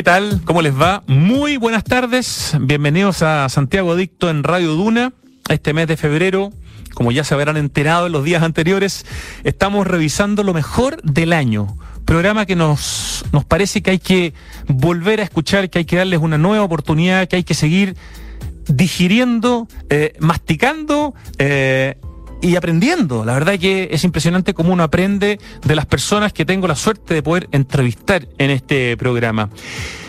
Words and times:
¿Qué 0.00 0.04
tal? 0.04 0.40
¿Cómo 0.46 0.62
les 0.62 0.80
va? 0.80 1.02
Muy 1.08 1.58
buenas 1.58 1.84
tardes. 1.84 2.56
Bienvenidos 2.58 3.20
a 3.20 3.46
Santiago 3.50 3.96
Dicto 3.96 4.30
en 4.30 4.44
Radio 4.44 4.72
Duna. 4.72 5.12
Este 5.50 5.74
mes 5.74 5.88
de 5.88 5.98
febrero, 5.98 6.54
como 6.94 7.12
ya 7.12 7.22
se 7.22 7.34
habrán 7.34 7.58
enterado 7.58 8.06
en 8.06 8.12
los 8.12 8.24
días 8.24 8.42
anteriores, 8.42 9.04
estamos 9.44 9.86
revisando 9.86 10.42
lo 10.42 10.54
mejor 10.54 11.02
del 11.02 11.34
año. 11.34 11.76
Programa 12.06 12.46
que 12.46 12.56
nos, 12.56 13.26
nos 13.32 13.44
parece 13.44 13.82
que 13.82 13.90
hay 13.90 13.98
que 13.98 14.32
volver 14.68 15.20
a 15.20 15.24
escuchar, 15.24 15.68
que 15.68 15.80
hay 15.80 15.84
que 15.84 15.96
darles 15.96 16.20
una 16.20 16.38
nueva 16.38 16.64
oportunidad, 16.64 17.28
que 17.28 17.36
hay 17.36 17.44
que 17.44 17.52
seguir 17.52 17.94
digiriendo, 18.68 19.68
eh, 19.90 20.14
masticando 20.18 21.14
eh, 21.36 21.98
y 22.42 22.56
aprendiendo. 22.56 23.24
La 23.24 23.34
verdad 23.34 23.58
que 23.58 23.88
es 23.92 24.04
impresionante 24.04 24.54
cómo 24.54 24.72
uno 24.72 24.82
aprende 24.82 25.38
de 25.64 25.74
las 25.74 25.86
personas 25.86 26.32
que 26.32 26.44
tengo 26.44 26.68
la 26.68 26.76
suerte 26.76 27.14
de 27.14 27.22
poder 27.22 27.48
entrevistar 27.52 28.26
en 28.38 28.50
este 28.50 28.96
programa. 28.96 29.50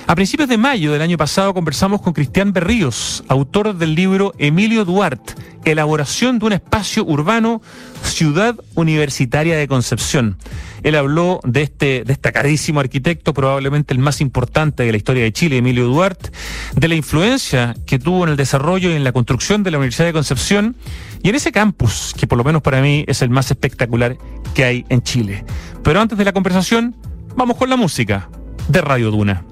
A 0.07 0.16
principios 0.16 0.49
de 0.49 0.57
mayo 0.57 0.91
del 0.91 1.02
año 1.02 1.17
pasado 1.17 1.54
conversamos 1.54 2.02
con 2.02 2.12
Cristian 2.13 2.52
Berríos, 2.52 3.23
autor 3.30 3.76
del 3.76 3.95
libro 3.95 4.34
Emilio 4.38 4.84
Duarte, 4.84 5.35
Elaboración 5.63 6.40
de 6.40 6.48
un 6.48 6.54
espacio 6.54 7.05
urbano, 7.05 7.62
Ciudad 8.04 8.55
Universitaria 8.76 9.55
de 9.55 9.68
Concepción. 9.68 10.38
Él 10.84 10.95
habló 10.95 11.40
de 11.43 11.62
este 11.62 12.04
destacadísimo 12.04 12.79
arquitecto, 12.79 13.34
probablemente 13.34 13.93
el 13.93 13.99
más 13.99 14.20
importante 14.20 14.84
de 14.84 14.91
la 14.91 14.98
historia 14.98 15.23
de 15.23 15.32
Chile, 15.32 15.57
Emilio 15.57 15.85
Duarte, 15.85 16.32
de 16.76 16.88
la 16.88 16.95
influencia 16.95 17.76
que 17.85 17.99
tuvo 17.99 18.23
en 18.23 18.32
el 18.32 18.35
desarrollo 18.35 18.90
y 18.90 18.95
en 18.95 19.04
la 19.04 19.12
construcción 19.12 19.63
de 19.63 19.71
la 19.71 19.77
Universidad 19.77 20.07
de 20.07 20.13
Concepción 20.13 20.76
y 21.23 21.30
en 21.30 21.35
ese 21.35 21.52
campus, 21.52 22.13
que 22.17 22.27
por 22.27 22.38
lo 22.38 22.43
menos 22.43 22.61
para 22.61 22.81
mí 22.81 23.05
es 23.07 23.21
el 23.21 23.29
más 23.29 23.51
espectacular 23.51 24.18
que 24.54 24.63
hay 24.63 24.85
en 24.90 25.01
Chile. 25.01 25.45
Pero 25.84 26.01
antes 26.01 26.18
de 26.18 26.26
la 26.26 26.34
conversación, 26.34 26.95
vamos 27.35 27.57
con 27.57 27.70
la 27.70 27.77
música 27.77 28.29
de 28.68 28.82
Radio 28.82 29.12
Duna. 29.12 29.43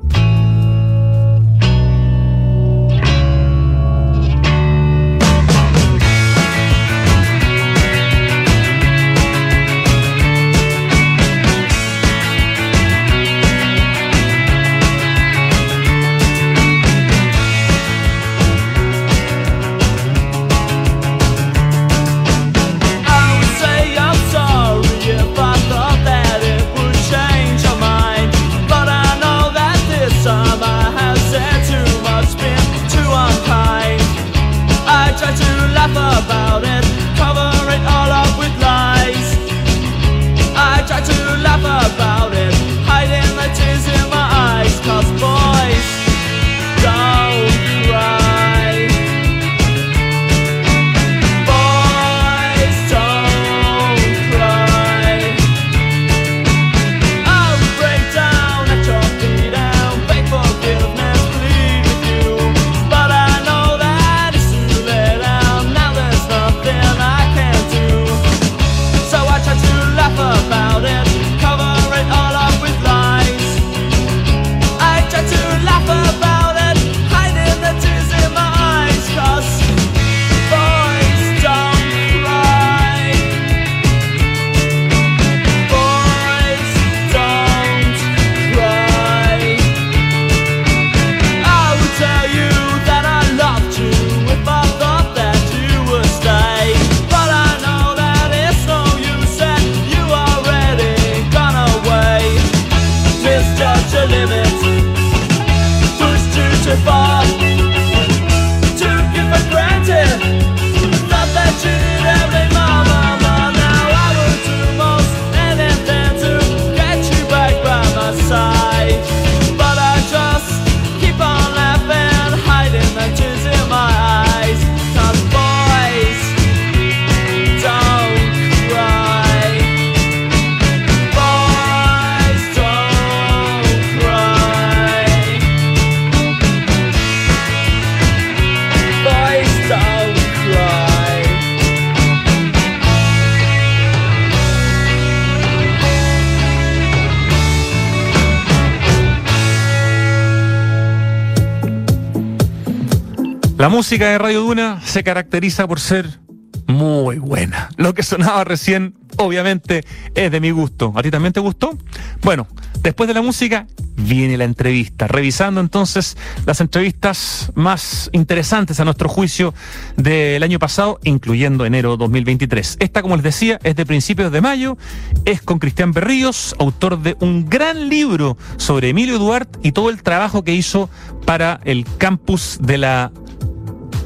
La 153.59 153.67
música 153.67 154.07
de 154.07 154.17
Radio 154.17 154.39
Duna 154.39 154.79
se 154.85 155.03
caracteriza 155.03 155.67
por 155.67 155.81
ser 155.81 156.21
muy 156.67 157.17
buena. 157.17 157.67
Lo 157.75 157.93
que 157.93 158.03
sonaba 158.03 158.45
recién, 158.45 158.95
obviamente, 159.17 159.83
es 160.15 160.31
de 160.31 160.39
mi 160.39 160.51
gusto. 160.51 160.93
¿A 160.95 161.03
ti 161.03 161.11
también 161.11 161.33
te 161.33 161.41
gustó? 161.41 161.77
Bueno, 162.21 162.47
después 162.81 163.09
de 163.09 163.15
la 163.15 163.21
música 163.21 163.67
viene 163.97 164.37
la 164.37 164.45
entrevista, 164.45 165.09
revisando 165.09 165.59
entonces 165.59 166.15
las 166.45 166.61
entrevistas 166.61 167.51
más 167.53 168.09
interesantes 168.13 168.79
a 168.79 168.85
nuestro 168.85 169.09
juicio 169.09 169.53
del 169.97 170.41
año 170.41 170.57
pasado, 170.57 170.97
incluyendo 171.03 171.65
enero 171.65 171.97
2023. 171.97 172.77
Esta, 172.79 173.01
como 173.01 173.17
les 173.17 173.23
decía, 173.23 173.59
es 173.63 173.75
de 173.75 173.85
principios 173.85 174.31
de 174.31 174.39
mayo, 174.39 174.77
es 175.25 175.41
con 175.41 175.59
Cristian 175.59 175.91
Berríos, 175.91 176.55
autor 176.59 177.01
de 177.01 177.17
un 177.19 177.49
gran 177.49 177.89
libro 177.89 178.37
sobre 178.55 178.87
Emilio 178.87 179.19
Duarte 179.19 179.59
y 179.63 179.73
todo 179.73 179.89
el 179.89 180.01
trabajo 180.01 180.45
que 180.45 180.53
hizo 180.53 180.89
para 181.25 181.59
el 181.65 181.85
campus 181.97 182.57
de 182.61 182.77
la 182.77 183.11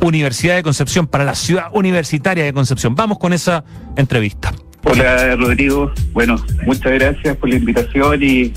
Universidad 0.03 0.55
de 0.55 0.63
Concepción, 0.63 1.07
para 1.07 1.23
la 1.23 1.35
ciudad 1.35 1.67
universitaria 1.73 2.43
de 2.43 2.53
Concepción. 2.53 2.95
Vamos 2.95 3.19
con 3.19 3.33
esa 3.33 3.63
entrevista. 3.95 4.53
Hola 4.85 5.35
Rodrigo, 5.37 5.93
bueno, 6.11 6.35
muchas 6.65 6.91
gracias 6.91 7.37
por 7.37 7.47
la 7.47 7.55
invitación 7.55 8.21
y, 8.21 8.51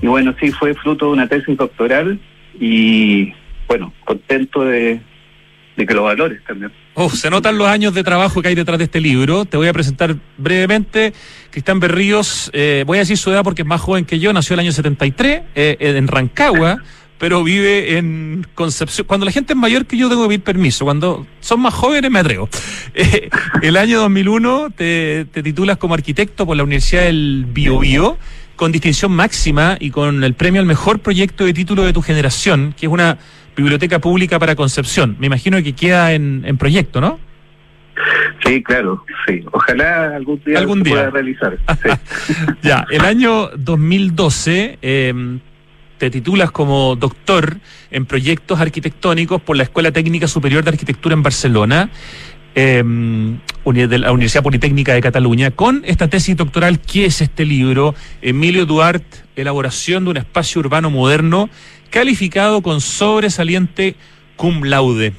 y 0.00 0.06
bueno, 0.06 0.34
sí, 0.40 0.50
fue 0.50 0.74
fruto 0.74 1.06
de 1.06 1.12
una 1.12 1.28
tesis 1.28 1.56
doctoral 1.56 2.20
y 2.58 3.32
bueno, 3.68 3.92
contento 4.04 4.64
de, 4.64 5.00
que 5.76 5.94
lo 5.94 6.02
valores 6.02 6.42
también. 6.44 6.72
Oh, 6.94 7.08
se 7.08 7.30
notan 7.30 7.56
los 7.56 7.68
años 7.68 7.94
de 7.94 8.02
trabajo 8.02 8.42
que 8.42 8.48
hay 8.48 8.54
detrás 8.54 8.78
de 8.78 8.84
este 8.84 9.00
libro. 9.00 9.44
Te 9.44 9.56
voy 9.56 9.68
a 9.68 9.72
presentar 9.72 10.14
brevemente. 10.36 11.14
Cristian 11.50 11.80
Berríos, 11.80 12.50
eh, 12.52 12.84
voy 12.86 12.98
a 12.98 13.00
decir 13.00 13.16
su 13.16 13.30
edad 13.30 13.42
porque 13.42 13.62
es 13.62 13.68
más 13.68 13.80
joven 13.80 14.04
que 14.04 14.18
yo, 14.18 14.32
nació 14.32 14.54
el 14.54 14.60
año 14.60 14.72
73 14.72 15.42
eh, 15.54 15.76
en 15.78 16.08
Rancagua 16.08 16.82
pero 17.22 17.44
vive 17.44 17.98
en 17.98 18.44
Concepción. 18.56 19.06
Cuando 19.06 19.24
la 19.24 19.30
gente 19.30 19.52
es 19.52 19.56
mayor 19.56 19.86
que 19.86 19.96
yo 19.96 20.08
tengo 20.08 20.22
que 20.22 20.30
pedir 20.30 20.42
permiso, 20.42 20.84
cuando 20.84 21.24
son 21.38 21.60
más 21.60 21.72
jóvenes 21.72 22.10
me 22.10 22.18
atrevo. 22.18 22.48
Eh, 22.94 23.30
el 23.62 23.78
año 23.78 24.00
2001 24.00 24.70
te, 24.76 25.24
te, 25.32 25.42
titulas 25.42 25.78
como 25.78 25.94
arquitecto 25.94 26.44
por 26.44 26.56
la 26.56 26.64
Universidad 26.64 27.04
del 27.04 27.46
Bio, 27.48 28.18
con 28.54 28.70
distinción 28.70 29.12
máxima 29.12 29.78
y 29.80 29.90
con 29.90 30.24
el 30.24 30.34
premio 30.34 30.60
al 30.60 30.66
mejor 30.66 30.98
proyecto 30.98 31.46
de 31.46 31.54
título 31.54 31.84
de 31.84 31.94
tu 31.94 32.02
generación, 32.02 32.74
que 32.78 32.84
es 32.84 32.92
una 32.92 33.16
biblioteca 33.56 33.98
pública 33.98 34.38
para 34.38 34.56
Concepción. 34.56 35.16
Me 35.20 35.26
imagino 35.28 35.62
que 35.62 35.74
queda 35.74 36.12
en, 36.12 36.42
en 36.44 36.58
proyecto, 36.58 37.00
¿no? 37.00 37.18
Sí, 38.44 38.62
claro, 38.62 39.04
sí. 39.26 39.42
Ojalá 39.52 40.16
algún 40.16 40.42
día, 40.44 40.58
¿Algún 40.58 40.82
pueda 40.82 41.08
realizar. 41.08 41.56
ya, 42.62 42.84
el 42.90 43.02
año 43.02 43.48
2012 43.56 44.78
eh, 44.82 45.38
te 46.02 46.10
titulas 46.10 46.50
como 46.50 46.96
doctor 46.96 47.58
en 47.92 48.06
proyectos 48.06 48.58
arquitectónicos 48.58 49.40
por 49.40 49.56
la 49.56 49.62
Escuela 49.62 49.92
Técnica 49.92 50.26
Superior 50.26 50.64
de 50.64 50.70
Arquitectura 50.70 51.12
en 51.12 51.22
Barcelona, 51.22 51.90
eh, 52.56 52.82
de 52.82 53.98
la 53.98 54.10
Universidad 54.10 54.42
Politécnica 54.42 54.94
de 54.94 55.00
Cataluña, 55.00 55.52
con 55.52 55.82
esta 55.86 56.08
tesis 56.08 56.36
doctoral, 56.36 56.80
¿qué 56.80 57.04
es 57.04 57.20
este 57.20 57.44
libro? 57.44 57.94
Emilio 58.20 58.66
Duarte, 58.66 59.18
Elaboración 59.36 60.02
de 60.02 60.10
un 60.10 60.16
espacio 60.16 60.58
urbano 60.58 60.90
moderno, 60.90 61.48
calificado 61.90 62.62
con 62.62 62.80
sobresaliente 62.80 63.94
cum 64.34 64.64
laude. 64.64 65.12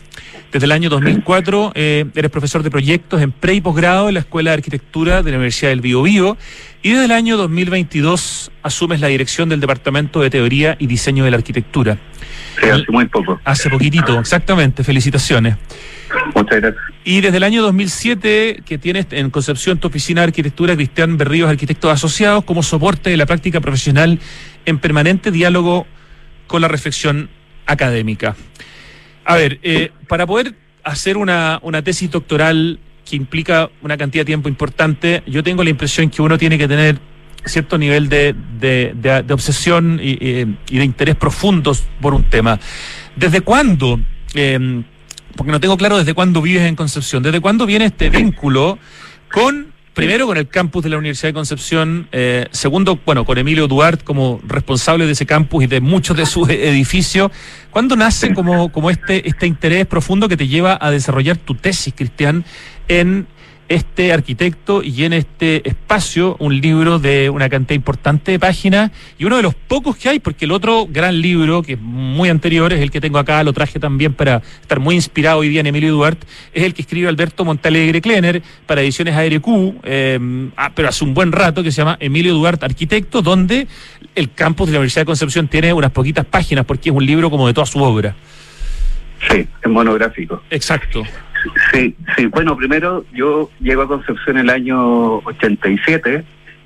Desde 0.54 0.66
el 0.66 0.72
año 0.72 0.92
2004 0.92 1.72
eh, 1.74 2.06
eres 2.14 2.30
profesor 2.30 2.62
de 2.62 2.70
proyectos 2.70 3.20
en 3.24 3.32
pre 3.32 3.56
y 3.56 3.62
posgrado 3.62 4.08
en 4.08 4.14
la 4.14 4.20
Escuela 4.20 4.52
de 4.52 4.58
Arquitectura 4.58 5.24
de 5.24 5.32
la 5.32 5.38
Universidad 5.38 5.72
del 5.72 5.82
Biobío 5.82 6.38
y 6.84 6.92
desde 6.92 7.06
el 7.06 7.12
año 7.12 7.38
2022 7.38 8.52
asumes 8.62 9.02
la 9.02 9.08
dirección 9.08 9.50
del 9.50 9.60
Departamento 9.60 10.22
de 10.22 10.30
Teoría 10.30 10.76
y 10.78 10.86
Diseño 10.86 11.26
de 11.26 11.32
la 11.32 11.38
Arquitectura. 11.38 11.98
Sí, 12.62 12.70
hace 12.70 12.86
muy 12.90 13.06
poco. 13.08 13.40
Hace 13.44 13.68
poquitito, 13.72 14.20
exactamente. 14.20 14.84
Felicitaciones. 14.84 15.58
Muchas 16.36 16.62
gracias. 16.62 16.84
Y 17.04 17.22
desde 17.22 17.38
el 17.38 17.44
año 17.44 17.64
2007 17.64 18.62
que 18.64 18.78
tienes 18.78 19.08
en 19.10 19.32
Concepción 19.32 19.80
tu 19.80 19.88
oficina 19.88 20.22
de 20.22 20.28
arquitectura 20.28 20.76
Cristian 20.76 21.18
Berríos 21.18 21.50
Arquitectos 21.50 21.92
Asociados 21.92 22.44
como 22.44 22.62
soporte 22.62 23.10
de 23.10 23.18
la 23.18 23.26
práctica 23.26 23.60
profesional 23.60 24.20
en 24.68 24.78
permanente 24.78 25.32
diálogo 25.32 25.88
con 26.46 26.62
la 26.62 26.68
reflexión 26.68 27.32
académica. 27.66 28.36
A 29.26 29.36
ver, 29.36 29.60
eh, 29.64 29.92
para 30.08 30.26
poder 30.26 30.56
hacer 30.84 31.18
una, 31.18 31.60
una 31.62 31.82
tesis 31.82 32.12
doctoral 32.12 32.80
que 33.06 33.16
implica 33.16 33.70
una 33.82 33.98
cantidad 33.98 34.22
de 34.22 34.28
tiempo 34.28 34.50
importante, 34.50 35.24
yo 35.28 35.44
tengo 35.44 35.64
la 35.64 35.70
impresión 35.70 36.10
que 36.10 36.22
uno 36.22 36.38
tiene 36.38 36.58
que 36.58 36.68
tener 36.68 37.00
cierto 37.46 37.78
nivel 37.78 38.08
de, 38.08 38.34
de, 38.60 38.94
de, 38.96 39.34
obsesión 39.34 40.00
y, 40.02 40.16
de 40.16 40.84
interés 40.84 41.16
profundos 41.16 41.84
por 42.02 42.14
un 42.14 42.24
tema. 42.24 42.60
¿Desde 43.16 43.42
cuándo? 43.42 44.00
Eh, 44.34 44.84
porque 45.36 45.52
no 45.52 45.60
tengo 45.60 45.78
claro 45.78 45.98
desde 45.98 46.14
cuándo 46.14 46.42
vives 46.42 46.64
en 46.64 46.76
Concepción. 46.76 47.24
¿Desde 47.24 47.42
cuándo 47.42 47.66
viene 47.66 47.86
este 47.86 48.10
vínculo 48.10 48.78
con 49.32 49.73
Primero 49.94 50.26
con 50.26 50.38
el 50.38 50.48
campus 50.48 50.84
de 50.84 50.90
la 50.90 50.98
Universidad 50.98 51.30
de 51.30 51.34
Concepción, 51.34 52.08
eh, 52.12 52.48
segundo, 52.50 53.00
bueno, 53.06 53.26
con 53.26 53.38
Emilio 53.38 53.68
Duarte 53.68 54.04
como 54.04 54.42
responsable 54.44 55.06
de 55.06 55.12
ese 55.12 55.28
campus 55.28 55.66
y 55.66 55.68
de 55.68 55.82
muchos 55.82 56.18
de 56.18 56.26
sus 56.26 56.50
edificios. 56.50 57.32
¿Cuándo 57.70 57.96
nace 57.96 58.34
como, 58.34 58.72
como 58.72 58.90
este, 58.90 59.28
este 59.28 59.46
interés 59.46 59.86
profundo 59.86 60.28
que 60.28 60.36
te 60.36 60.48
lleva 60.48 60.78
a 60.82 60.90
desarrollar 60.90 61.38
tu 61.38 61.54
tesis, 61.54 61.94
Cristian, 61.96 62.44
en 62.88 63.28
este 63.74 64.14
arquitecto 64.14 64.84
y 64.84 65.04
en 65.04 65.14
este 65.14 65.68
espacio 65.68 66.36
un 66.40 66.60
libro 66.62 67.00
de 67.00 67.30
una 67.30 67.50
cantidad 67.50 67.76
importante 67.76 68.32
de 68.32 68.40
páginas 68.40 68.92
y 69.18 69.26
uno 69.26 69.38
de 69.38 69.44
los 69.44 69.56
pocos 69.56 69.98
que 69.98 70.10
hay, 70.10 70.20
porque 70.20 70.46
el 70.46 70.52
otro 70.52 70.86
gran 70.88 71.20
libro, 71.22 71.64
que 71.64 71.74
es 71.74 71.80
muy 71.80 72.30
anterior, 72.30 72.72
es 72.72 72.82
el 72.82 72.92
que 72.92 73.02
tengo 73.02 73.18
acá, 73.18 73.44
lo 73.44 73.54
traje 73.54 73.80
también 73.80 74.14
para 74.14 74.42
estar 74.62 74.80
muy 74.80 74.96
inspirado 74.96 75.40
hoy 75.40 75.50
día 75.50 75.62
en 75.62 75.68
Emilio 75.68 75.94
Duarte, 75.94 76.28
es 76.54 76.64
el 76.64 76.74
que 76.74 76.84
escribe 76.84 77.08
Alberto 77.08 77.46
Montalegre 77.46 78.02
Klener 78.02 78.42
para 78.66 78.82
ediciones 78.82 79.16
ARQ, 79.16 79.48
eh, 79.84 80.50
ah, 80.58 80.72
pero 80.76 80.90
hace 80.90 81.04
un 81.04 81.14
buen 81.14 81.32
rato, 81.32 81.64
que 81.64 81.72
se 81.72 81.78
llama 81.78 81.98
Emilio 82.00 82.34
Duarte 82.34 82.66
Arquitecto, 82.66 83.22
donde 83.22 83.68
el 84.16 84.32
campus 84.32 84.68
de 84.68 84.74
la 84.74 84.80
Universidad 84.80 85.02
de 85.02 85.08
Concepción 85.08 85.48
tiene 85.48 85.74
unas 85.74 85.92
poquitas 85.92 86.26
páginas, 86.26 86.66
porque 86.66 86.90
es 86.90 86.96
un 86.96 87.06
libro 87.06 87.30
como 87.30 87.48
de 87.48 87.54
toda 87.54 87.66
su 87.66 87.82
obra. 87.82 88.16
Sí, 89.30 89.48
es 89.62 89.70
monográfico. 89.70 90.42
Exacto. 90.50 91.04
Sí, 91.72 91.96
sí. 92.16 92.26
Bueno, 92.28 92.56
primero 92.56 93.06
yo 93.14 93.50
llego 93.60 93.84
a 93.84 93.88
Concepción 93.88 94.38
el 94.38 94.50
año 94.50 95.18
87 95.18 96.24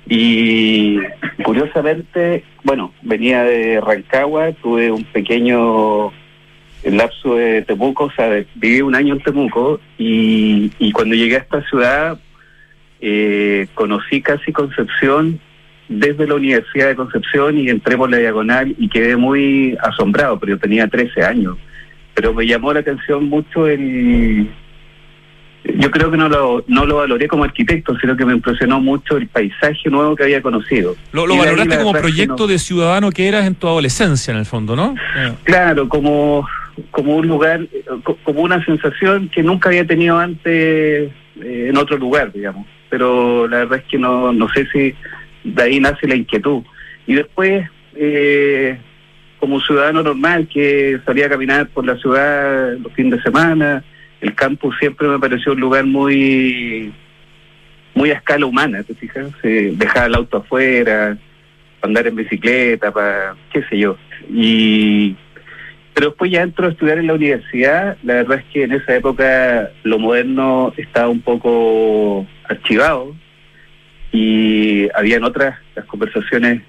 y 0.08 0.98
curiosamente, 1.42 2.44
bueno, 2.64 2.92
venía 3.02 3.42
de 3.42 3.80
Rancagua, 3.80 4.52
tuve 4.52 4.90
un 4.90 5.04
pequeño 5.04 6.12
lapso 6.84 7.34
de 7.34 7.62
Temuco, 7.62 8.04
o 8.04 8.10
sea, 8.12 8.44
viví 8.54 8.80
un 8.80 8.94
año 8.94 9.14
en 9.14 9.20
Temuco 9.20 9.80
y, 9.98 10.70
y 10.78 10.92
cuando 10.92 11.14
llegué 11.14 11.36
a 11.36 11.40
esta 11.40 11.62
ciudad 11.68 12.18
eh, 13.00 13.68
conocí 13.74 14.20
casi 14.22 14.52
Concepción 14.52 15.40
desde 15.88 16.26
la 16.26 16.34
Universidad 16.34 16.88
de 16.88 16.96
Concepción 16.96 17.58
y 17.58 17.68
entré 17.68 17.96
por 17.96 18.10
la 18.10 18.18
diagonal 18.18 18.74
y 18.78 18.88
quedé 18.88 19.16
muy 19.16 19.76
asombrado, 19.82 20.38
pero 20.38 20.54
yo 20.54 20.58
tenía 20.58 20.88
13 20.88 21.22
años. 21.22 21.56
Pero 22.14 22.34
me 22.34 22.46
llamó 22.46 22.72
la 22.72 22.80
atención 22.80 23.24
mucho 23.24 23.66
el, 23.66 24.50
yo 25.76 25.90
creo 25.90 26.10
que 26.10 26.16
no 26.16 26.28
lo, 26.28 26.64
no 26.66 26.86
lo 26.86 26.96
valoré 26.96 27.28
como 27.28 27.44
arquitecto, 27.44 27.96
sino 27.98 28.16
que 28.16 28.24
me 28.24 28.32
impresionó 28.32 28.80
mucho 28.80 29.16
el 29.16 29.28
paisaje 29.28 29.90
nuevo 29.90 30.16
que 30.16 30.24
había 30.24 30.40
conocido. 30.40 30.96
Lo, 31.12 31.26
valoraste 31.26 31.78
como 31.78 31.92
proyecto 31.92 32.46
de 32.46 32.58
ciudadano 32.58 33.10
que 33.10 33.28
eras 33.28 33.46
en 33.46 33.54
tu 33.54 33.66
adolescencia, 33.66 34.32
en 34.32 34.38
el 34.38 34.46
fondo, 34.46 34.74
¿no? 34.76 34.94
Claro, 35.44 35.88
como, 35.88 36.46
como 36.90 37.16
un 37.16 37.28
lugar, 37.28 37.66
como 38.22 38.40
una 38.40 38.64
sensación 38.64 39.28
que 39.28 39.42
nunca 39.42 39.68
había 39.68 39.86
tenido 39.86 40.18
antes 40.18 41.10
eh, 41.42 41.66
en 41.68 41.76
otro 41.76 41.98
lugar, 41.98 42.32
digamos. 42.32 42.66
Pero 42.88 43.46
la 43.46 43.58
verdad 43.58 43.78
es 43.80 43.84
que 43.84 43.98
no, 43.98 44.32
no 44.32 44.48
sé 44.48 44.66
si 44.72 44.94
de 45.44 45.62
ahí 45.62 45.80
nace 45.80 46.06
la 46.06 46.16
inquietud. 46.16 46.62
Y 47.06 47.14
después, 47.14 47.68
eh, 47.94 48.78
como 49.38 49.60
ciudadano 49.60 50.02
normal 50.02 50.48
que 50.48 50.98
salía 51.04 51.26
a 51.26 51.30
caminar 51.30 51.68
por 51.68 51.84
la 51.84 51.96
ciudad 51.96 52.72
los 52.78 52.92
fines 52.94 53.18
de 53.18 53.22
semana, 53.22 53.84
el 54.20 54.34
campus 54.34 54.76
siempre 54.78 55.08
me 55.08 55.18
pareció 55.18 55.52
un 55.52 55.60
lugar 55.60 55.84
muy 55.84 56.92
muy 57.94 58.10
a 58.10 58.14
escala 58.14 58.46
humana, 58.46 58.82
¿te 58.82 58.94
fijas? 58.94 59.32
dejar 59.42 60.06
el 60.06 60.14
auto 60.14 60.38
afuera, 60.38 61.18
andar 61.82 62.06
en 62.06 62.14
bicicleta, 62.14 62.92
para 62.92 63.34
qué 63.52 63.62
sé 63.64 63.78
yo. 63.78 63.96
Y 64.30 65.16
pero 65.94 66.10
después 66.10 66.30
ya 66.30 66.42
entro 66.42 66.68
a 66.68 66.70
estudiar 66.70 66.98
en 66.98 67.08
la 67.08 67.14
universidad, 67.14 67.96
la 68.04 68.14
verdad 68.14 68.38
es 68.38 68.44
que 68.52 68.62
en 68.62 68.72
esa 68.72 68.94
época 68.94 69.70
lo 69.82 69.98
moderno 69.98 70.72
estaba 70.76 71.08
un 71.08 71.20
poco 71.20 72.24
archivado 72.44 73.16
y 74.12 74.88
habían 74.94 75.24
otras 75.24 75.58
las 75.74 75.84
conversaciones 75.86 76.62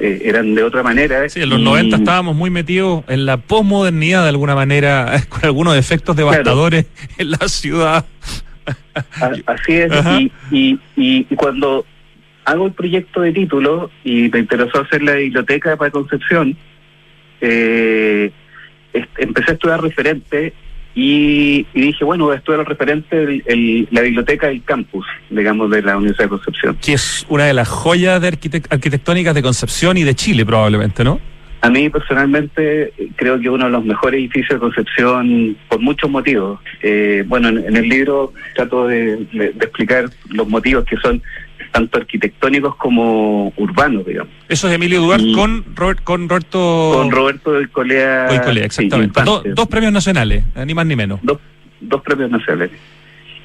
eh, 0.00 0.22
eran 0.24 0.54
de 0.54 0.62
otra 0.62 0.82
manera. 0.82 1.28
Sí, 1.28 1.40
en 1.40 1.50
los 1.50 1.60
90 1.60 1.96
estábamos 1.96 2.36
muy 2.36 2.50
metidos 2.50 3.04
en 3.08 3.26
la 3.26 3.36
posmodernidad 3.36 4.22
de 4.22 4.28
alguna 4.30 4.54
manera, 4.54 5.22
con 5.28 5.44
algunos 5.44 5.76
efectos 5.76 6.16
devastadores 6.16 6.86
en 7.18 7.30
la 7.30 7.48
ciudad. 7.48 8.04
Así 9.46 9.72
es, 9.72 9.92
y, 10.50 10.78
y, 10.96 11.24
cuando 11.36 11.84
hago 12.44 12.66
el 12.66 12.72
proyecto 12.72 13.22
de 13.22 13.32
título 13.32 13.90
y 14.04 14.28
me 14.28 14.40
interesó 14.40 14.80
hacer 14.80 15.02
la 15.02 15.14
biblioteca 15.14 15.76
para 15.76 15.90
Concepción, 15.90 16.56
eh, 17.40 18.30
empecé 19.18 19.52
a 19.52 19.54
estudiar 19.54 19.82
referente 19.82 20.52
y, 20.94 21.66
dije, 21.74 22.04
bueno, 22.04 22.26
voy 22.26 22.34
a 22.34 22.38
estudiar 22.38 22.60
el 22.60 22.66
referente 22.66 23.42
el, 23.46 23.88
la 23.90 24.02
biblioteca 24.02 24.48
del 24.48 24.62
campus, 24.62 25.06
digamos, 25.30 25.70
de 25.70 25.82
la 25.82 25.96
Universidad 25.96 26.26
de 26.26 26.30
Concepción. 26.30 26.76
Que 26.82 26.94
es 26.94 27.24
una 27.28 27.44
de 27.46 27.54
las 27.54 27.68
joyas 27.68 28.20
de 28.20 28.28
arquitectónicas 28.28 29.34
de 29.34 29.42
Concepción 29.42 29.96
y 29.96 30.02
de 30.02 30.14
Chile, 30.14 30.44
probablemente, 30.44 31.02
¿no? 31.02 31.20
A 31.62 31.70
mí 31.70 31.88
personalmente 31.90 32.92
creo 33.14 33.38
que 33.38 33.48
uno 33.48 33.66
de 33.66 33.70
los 33.70 33.84
mejores 33.84 34.18
edificios 34.18 34.54
de 34.54 34.58
Concepción 34.58 35.56
por 35.68 35.78
muchos 35.78 36.10
motivos. 36.10 36.58
Eh, 36.82 37.22
bueno, 37.28 37.50
en, 37.50 37.76
el 37.76 37.88
libro 37.88 38.32
trato 38.56 38.88
de, 38.88 39.24
explicar 39.60 40.10
los 40.30 40.48
motivos 40.48 40.84
que 40.84 40.96
son 40.96 41.22
tanto 41.72 41.98
arquitectónicos 41.98 42.76
como 42.76 43.52
urbanos, 43.56 44.06
digamos. 44.06 44.32
Eso 44.48 44.68
es 44.68 44.74
Emilio 44.74 45.00
Duarte 45.00 45.32
con, 45.32 45.64
con 46.04 46.28
Roberto... 46.28 46.92
Con 46.94 47.10
Roberto 47.10 47.52
del 47.52 47.70
Colea. 47.70 48.28
exactamente. 48.62 49.20
dos 49.24 49.68
premios 49.68 49.92
nacionales, 49.92 50.44
ni 50.64 50.74
más 50.74 50.86
ni 50.86 50.94
menos. 50.94 51.18
Dos, 51.22 51.38
dos 51.80 52.02
premios 52.02 52.30
nacionales. 52.30 52.78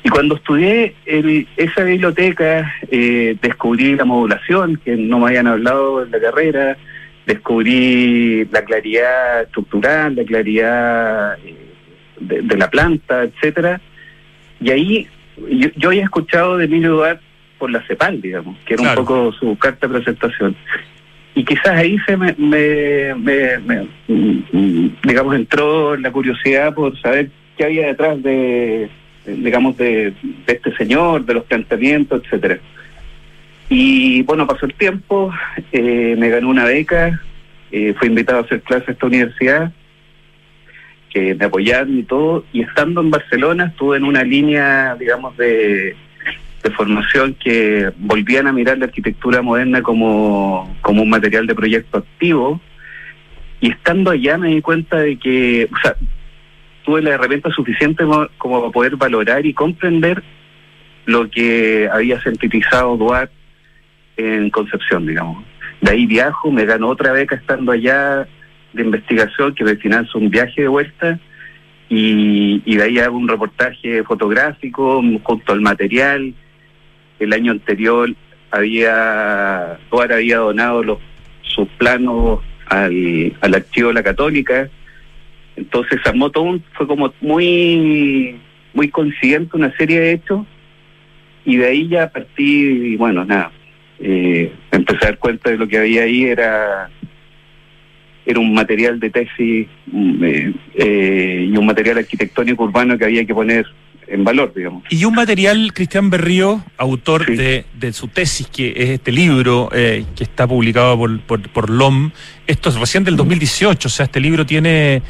Y 0.04 0.10
cuando 0.10 0.36
estudié 0.36 0.96
el, 1.06 1.48
esa 1.58 1.84
biblioteca, 1.84 2.74
eh, 2.92 3.36
descubrí 3.42 3.96
la 3.96 4.06
modulación, 4.06 4.80
que 4.84 4.96
no 4.96 5.20
me 5.20 5.28
habían 5.28 5.48
hablado 5.48 6.04
en 6.04 6.12
la 6.12 6.20
carrera, 6.20 6.78
descubrí 7.26 8.46
la 8.46 8.64
claridad 8.64 9.44
estructural, 9.44 10.16
la 10.16 10.24
claridad 10.24 11.38
eh, 11.46 11.56
de, 12.20 12.58
la 12.58 12.70
planta, 12.70 13.24
etcétera. 13.24 13.82
Y 14.62 14.72
ahí 14.72 15.08
yo, 15.50 15.70
yo 15.76 15.90
había 15.90 16.04
escuchado 16.04 16.58
de 16.58 16.66
Emilio 16.66 16.94
Duarte 16.94 17.27
por 17.58 17.72
la 17.72 17.86
CEPAL, 17.88 18.22
digamos, 18.22 18.58
que 18.66 18.76
era 18.76 18.84
un 18.84 18.96
poco 18.96 19.32
su 19.34 19.58
carta 19.58 19.88
de 19.88 19.94
presentación. 19.94 20.56
Y 21.36 21.44
quizás 21.44 21.68
ahí 21.68 21.98
se 22.06 22.18
me, 22.18 22.34
me, 22.38 23.14
digamos, 25.04 25.36
entró 25.36 25.96
la 25.96 26.12
curiosidad 26.12 26.74
por 26.74 27.00
saber 27.00 27.30
qué 27.56 27.66
había 27.66 27.88
detrás 27.88 28.22
de, 28.24 28.90
digamos, 29.26 29.78
de, 29.78 30.14
este 30.48 30.76
señor, 30.76 31.26
de 31.26 31.36
los 31.36 31.44
planteamientos, 31.44 32.24
etcétera. 32.24 32.60
Y 33.70 34.24
bueno, 34.24 34.48
pasó 34.48 34.66
el 34.66 34.74
tiempo, 34.74 35.32
eh, 35.72 36.16
me 36.18 36.30
ganó 36.30 36.50
una 36.50 36.66
beca, 36.66 37.22
eh, 37.72 37.94
fui 38.00 38.08
invitado 38.08 38.40
a 38.40 38.42
hacer 38.42 38.62
clases 38.62 38.90
a 38.90 38.92
esta 38.94 39.06
universidad, 39.06 39.72
que 41.10 41.36
me 41.36 41.46
apoyaron 41.46 42.00
y 42.00 42.04
todo, 42.04 42.46
y 42.52 42.62
estando 42.62 43.02
en 43.02 43.12
Barcelona 43.12 43.66
estuve 43.68 43.98
en 43.98 44.06
una 44.06 44.24
línea, 44.24 44.96
digamos, 44.96 45.36
de 45.38 45.96
de 46.64 46.72
formación 46.72 47.36
que 47.36 47.92
volvían 47.98 48.48
a 48.48 48.54
mirar 48.54 48.78
la 48.78 48.86
arquitectura 48.86 49.42
moderna 49.42 49.82
como, 49.82 50.76
como 50.82 51.04
un 51.04 51.10
material 51.10 51.48
de 51.48 51.56
proyecto 51.56 52.00
activo 52.00 52.60
y 53.60 53.72
estando 53.72 54.12
allá 54.12 54.38
me 54.38 54.50
di 54.50 54.62
cuenta 54.62 54.98
de 54.98 55.18
que, 55.18 55.70
o 55.72 55.78
sea, 55.82 55.96
tuve 56.84 57.02
la 57.02 57.12
herramienta 57.12 57.50
suficiente 57.52 58.04
como 58.38 58.62
para 58.62 58.72
poder 58.72 58.96
valorar 58.96 59.46
y 59.46 59.54
comprender 59.54 60.24
lo 61.06 61.30
que 61.30 61.90
había 61.92 62.22
sintetizado 62.22 62.98
Duarte 62.98 63.34
en 64.18 64.50
Concepción, 64.50 65.06
digamos. 65.06 65.44
De 65.82 65.92
ahí 65.92 66.06
viajo, 66.06 66.52
me 66.52 66.66
gano 66.66 66.88
otra 66.88 67.12
beca 67.12 67.36
estando 67.36 67.72
allá 67.72 68.28
de 68.74 68.84
investigación 68.84 69.56
que 69.56 69.64
me 69.64 69.76
financia 69.76 70.20
un 70.20 70.30
viaje 70.30 70.62
de 70.62 70.68
vuelta 70.68 71.20
y, 71.90 72.62
y 72.66 72.76
de 72.76 72.84
ahí 72.84 73.00
hago 73.00 73.18
un 73.18 73.28
reportaje 73.28 74.04
fotográfico 74.04 75.02
junto 75.24 75.54
al 75.54 75.62
material. 75.62 76.34
El 77.20 77.34
año 77.34 77.52
anterior 77.52 78.14
había, 78.52 79.78
Duarte 79.92 80.14
había 80.16 80.38
donado 80.38 80.84
los, 80.84 81.00
sus 81.42 81.68
planos 81.78 82.40
al, 82.68 83.34
al 83.42 83.56
archivo 83.56 83.90
de 83.90 83.94
la 83.96 84.04
Católica. 84.04 84.70
Entonces 85.56 86.00
armó 86.06 86.30
todo 86.30 86.44
un, 86.44 86.64
fue 86.74 86.88
como 86.88 87.12
muy, 87.22 88.40
muy 88.74 88.90
consciente 88.90 89.58
una 89.58 89.76
serie 89.76 90.00
de 90.00 90.12
hechos 90.14 90.46
y 91.46 91.56
de 91.56 91.66
ahí 91.66 91.88
ya 91.88 92.10
partí, 92.10 92.92
y 92.94 92.96
bueno, 92.98 93.24
nada, 93.24 93.52
eh, 94.00 94.52
empecé 94.72 95.06
a 95.06 95.10
dar 95.10 95.18
cuenta 95.18 95.50
de 95.50 95.58
lo 95.58 95.68
que 95.68 95.78
había 95.78 96.04
ahí 96.04 96.26
era 96.26 96.90
era 98.26 98.42
un 98.42 98.54
material 98.54 99.00
de 99.00 99.10
tesis 99.10 99.68
mm, 99.86 100.24
eh, 100.26 100.54
eh, 100.76 101.48
y 101.50 101.58
un 101.58 101.66
material 101.66 102.00
arquitectónico 102.00 102.66
urbano 102.66 102.98
que 102.98 103.06
había 103.06 103.26
que 103.26 103.34
poner 103.34 103.66
en 104.08 104.24
valor, 104.24 104.54
digamos. 104.56 104.84
Y 104.90 105.04
un 105.06 105.14
material, 105.14 105.74
Cristian 105.74 106.10
Berrío, 106.10 106.64
autor 106.78 107.26
de, 107.26 107.66
de, 107.74 107.94
su 107.94 108.08
tesis, 108.08 108.48
que 108.48 108.74
es 108.76 108.90
este 108.92 109.12
libro 109.12 109.70
eh, 109.74 110.06
que 110.16 110.24
está 110.24 110.48
publicado 110.48 110.98
por, 110.98 111.20
por, 111.22 111.50
por, 111.50 111.70
LOM, 111.70 112.12
esto 112.48 112.70
es 112.70 112.76
recién 112.76 113.04
del 113.04 113.16
2018, 113.16 113.88
o 113.88 113.92
sea, 113.92 114.06
este 114.06 114.20
libro 114.20 114.46
tiene, 114.46 115.02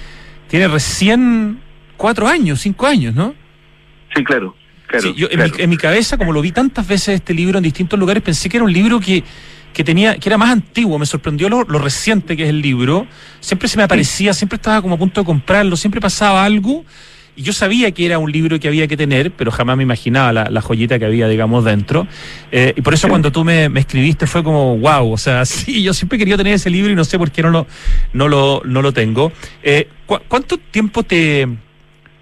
tiene 0.47 0.67
recién 0.67 1.59
cuatro 1.95 2.27
años, 2.27 2.61
cinco 2.61 2.87
años, 2.87 3.13
¿no? 3.13 3.35
Sí, 4.15 4.23
claro. 4.23 4.55
claro, 4.87 5.13
yo, 5.13 5.29
claro. 5.29 5.45
En, 5.45 5.51
mi, 5.51 5.63
en 5.63 5.69
mi 5.69 5.77
cabeza, 5.77 6.17
como 6.17 6.31
lo 6.31 6.41
vi 6.41 6.51
tantas 6.51 6.87
veces 6.87 7.15
este 7.15 7.33
libro 7.33 7.57
en 7.57 7.63
distintos 7.63 7.99
lugares, 7.99 8.23
pensé 8.23 8.49
que 8.49 8.57
era 8.57 8.63
un 8.63 8.73
libro 8.73 8.99
que 8.99 9.23
que 9.73 9.83
tenía 9.83 10.17
que 10.17 10.27
era 10.27 10.39
más 10.39 10.49
antiguo, 10.49 10.97
me 10.97 11.05
sorprendió 11.05 11.49
lo, 11.49 11.63
lo, 11.63 11.77
reciente 11.77 12.35
que 12.35 12.43
es 12.43 12.49
el 12.49 12.63
libro. 12.63 13.05
Siempre 13.41 13.67
se 13.67 13.77
me 13.77 13.83
aparecía, 13.83 14.33
siempre 14.33 14.55
estaba 14.55 14.81
como 14.81 14.95
a 14.95 14.97
punto 14.97 15.21
de 15.21 15.25
comprarlo, 15.25 15.75
siempre 15.75 16.01
pasaba 16.01 16.43
algo 16.43 16.83
y 17.37 17.43
yo 17.43 17.53
sabía 17.53 17.91
que 17.91 18.05
era 18.07 18.17
un 18.17 18.31
libro 18.31 18.59
que 18.59 18.67
había 18.67 18.87
que 18.87 18.97
tener, 18.97 19.29
pero 19.29 19.51
jamás 19.51 19.77
me 19.77 19.83
imaginaba 19.83 20.33
la, 20.33 20.49
la 20.49 20.59
joyita 20.59 20.97
que 20.97 21.05
había, 21.05 21.27
digamos, 21.27 21.63
dentro. 21.63 22.07
Eh, 22.51 22.73
y 22.75 22.81
por 22.81 22.95
eso 22.95 23.07
cuando 23.07 23.31
tú 23.31 23.43
me, 23.43 23.69
me, 23.69 23.79
escribiste 23.79 24.25
fue 24.25 24.43
como, 24.43 24.75
wow, 24.79 25.11
o 25.11 25.17
sea, 25.17 25.45
sí, 25.45 25.83
yo 25.83 25.93
siempre 25.93 26.17
quería 26.17 26.35
tener 26.35 26.53
ese 26.53 26.71
libro 26.71 26.91
y 26.91 26.95
no 26.95 27.05
sé 27.05 27.19
por 27.19 27.29
qué 27.29 27.43
no 27.43 27.51
lo, 27.51 27.67
no 28.11 28.27
lo, 28.27 28.63
no 28.65 28.81
lo 28.81 28.91
tengo. 28.91 29.31
Eh, 29.61 29.87
¿cu 30.07 30.17
¿Cuánto 30.27 30.57
tiempo 30.57 31.03
te, 31.03 31.47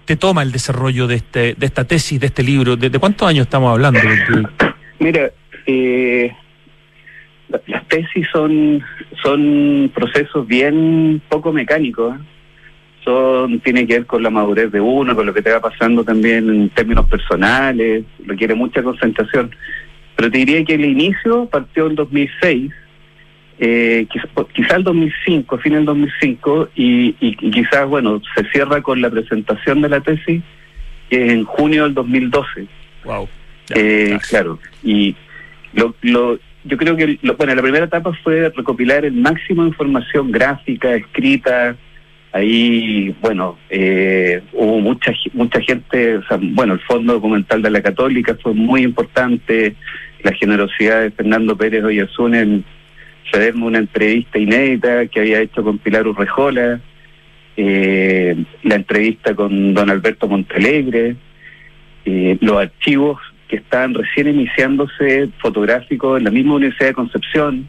te 0.04 0.16
toma 0.16 0.42
el 0.42 0.52
desarrollo 0.52 1.06
de, 1.06 1.14
este, 1.14 1.54
de 1.54 1.66
esta 1.66 1.84
tesis, 1.84 2.20
de 2.20 2.26
este 2.26 2.42
libro? 2.42 2.76
¿De, 2.76 2.90
de 2.90 2.98
cuántos 2.98 3.26
años 3.26 3.46
estamos 3.46 3.72
hablando? 3.72 4.00
Mira, 4.98 5.30
eh, 5.66 6.30
las 7.66 7.88
tesis 7.88 8.26
son, 8.30 8.84
son 9.22 9.90
procesos 9.94 10.46
bien 10.46 11.22
poco 11.30 11.54
mecánicos. 11.54 12.16
Son, 13.06 13.60
tiene 13.60 13.86
que 13.86 13.98
ver 13.98 14.06
con 14.06 14.20
la 14.20 14.30
madurez 14.30 14.72
de 14.72 14.80
uno, 14.80 15.14
con 15.14 15.26
lo 15.26 15.32
que 15.32 15.40
te 15.40 15.52
va 15.52 15.60
pasando 15.60 16.02
también 16.02 16.50
en 16.50 16.68
términos 16.70 17.06
personales, 17.06 18.04
requiere 18.26 18.56
mucha 18.56 18.82
concentración. 18.82 19.54
Pero 20.16 20.28
te 20.28 20.38
diría 20.38 20.64
que 20.64 20.74
el 20.74 20.84
inicio 20.84 21.46
partió 21.46 21.86
en 21.86 21.94
2006, 21.94 22.72
eh, 23.60 24.06
quizás 24.10 24.28
quizá 24.52 24.76
el 24.76 24.82
2005, 24.82 25.58
fin 25.58 25.74
del 25.74 25.84
2005, 25.84 26.70
y, 26.74 27.14
y, 27.20 27.36
y 27.40 27.50
quizás, 27.52 27.86
bueno, 27.86 28.20
se 28.34 28.44
cierra 28.50 28.82
con 28.82 29.00
la 29.00 29.08
presentación 29.08 29.82
de 29.82 29.88
la 29.88 30.00
tesis, 30.00 30.42
que 31.08 31.26
es 31.26 31.32
en 31.32 31.44
junio 31.44 31.84
del 31.84 31.94
2012. 31.94 32.66
Wow. 33.04 33.28
Ya, 33.68 33.76
eh, 33.78 34.18
claro, 34.28 34.58
y 34.82 35.14
lo, 35.74 35.94
lo, 36.02 36.40
yo 36.64 36.76
creo 36.76 36.96
que, 36.96 37.20
lo, 37.22 37.36
bueno, 37.36 37.54
la 37.54 37.62
primera 37.62 37.84
etapa 37.84 38.12
fue 38.24 38.50
recopilar 38.50 39.04
el 39.04 39.14
máximo 39.14 39.62
de 39.62 39.68
información 39.68 40.32
gráfica, 40.32 40.92
escrita. 40.96 41.76
Ahí, 42.32 43.14
bueno, 43.20 43.56
eh, 43.70 44.42
hubo 44.52 44.80
mucha 44.80 45.12
mucha 45.32 45.60
gente, 45.60 46.20
bueno, 46.52 46.74
el 46.74 46.80
Fondo 46.80 47.14
Documental 47.14 47.62
de 47.62 47.70
la 47.70 47.80
Católica 47.80 48.36
fue 48.42 48.52
muy 48.52 48.82
importante, 48.82 49.74
la 50.22 50.32
generosidad 50.32 51.02
de 51.02 51.12
Fernando 51.12 51.56
Pérez 51.56 51.84
Oyarzún 51.84 52.34
en 52.34 52.64
cederme 53.32 53.64
una 53.64 53.78
entrevista 53.78 54.38
inédita 54.38 55.06
que 55.06 55.20
había 55.20 55.40
hecho 55.40 55.62
con 55.62 55.78
Pilar 55.78 56.06
Urrejola, 56.06 56.80
eh, 57.56 58.36
la 58.62 58.74
entrevista 58.74 59.34
con 59.34 59.72
don 59.72 59.88
Alberto 59.88 60.28
Montalegre, 60.28 61.16
eh, 62.04 62.36
los 62.40 62.58
archivos 62.58 63.20
que 63.48 63.56
estaban 63.56 63.94
recién 63.94 64.28
iniciándose 64.28 65.28
fotográficos 65.38 66.18
en 66.18 66.24
la 66.24 66.30
misma 66.30 66.56
Universidad 66.56 66.88
de 66.88 66.94
Concepción, 66.94 67.68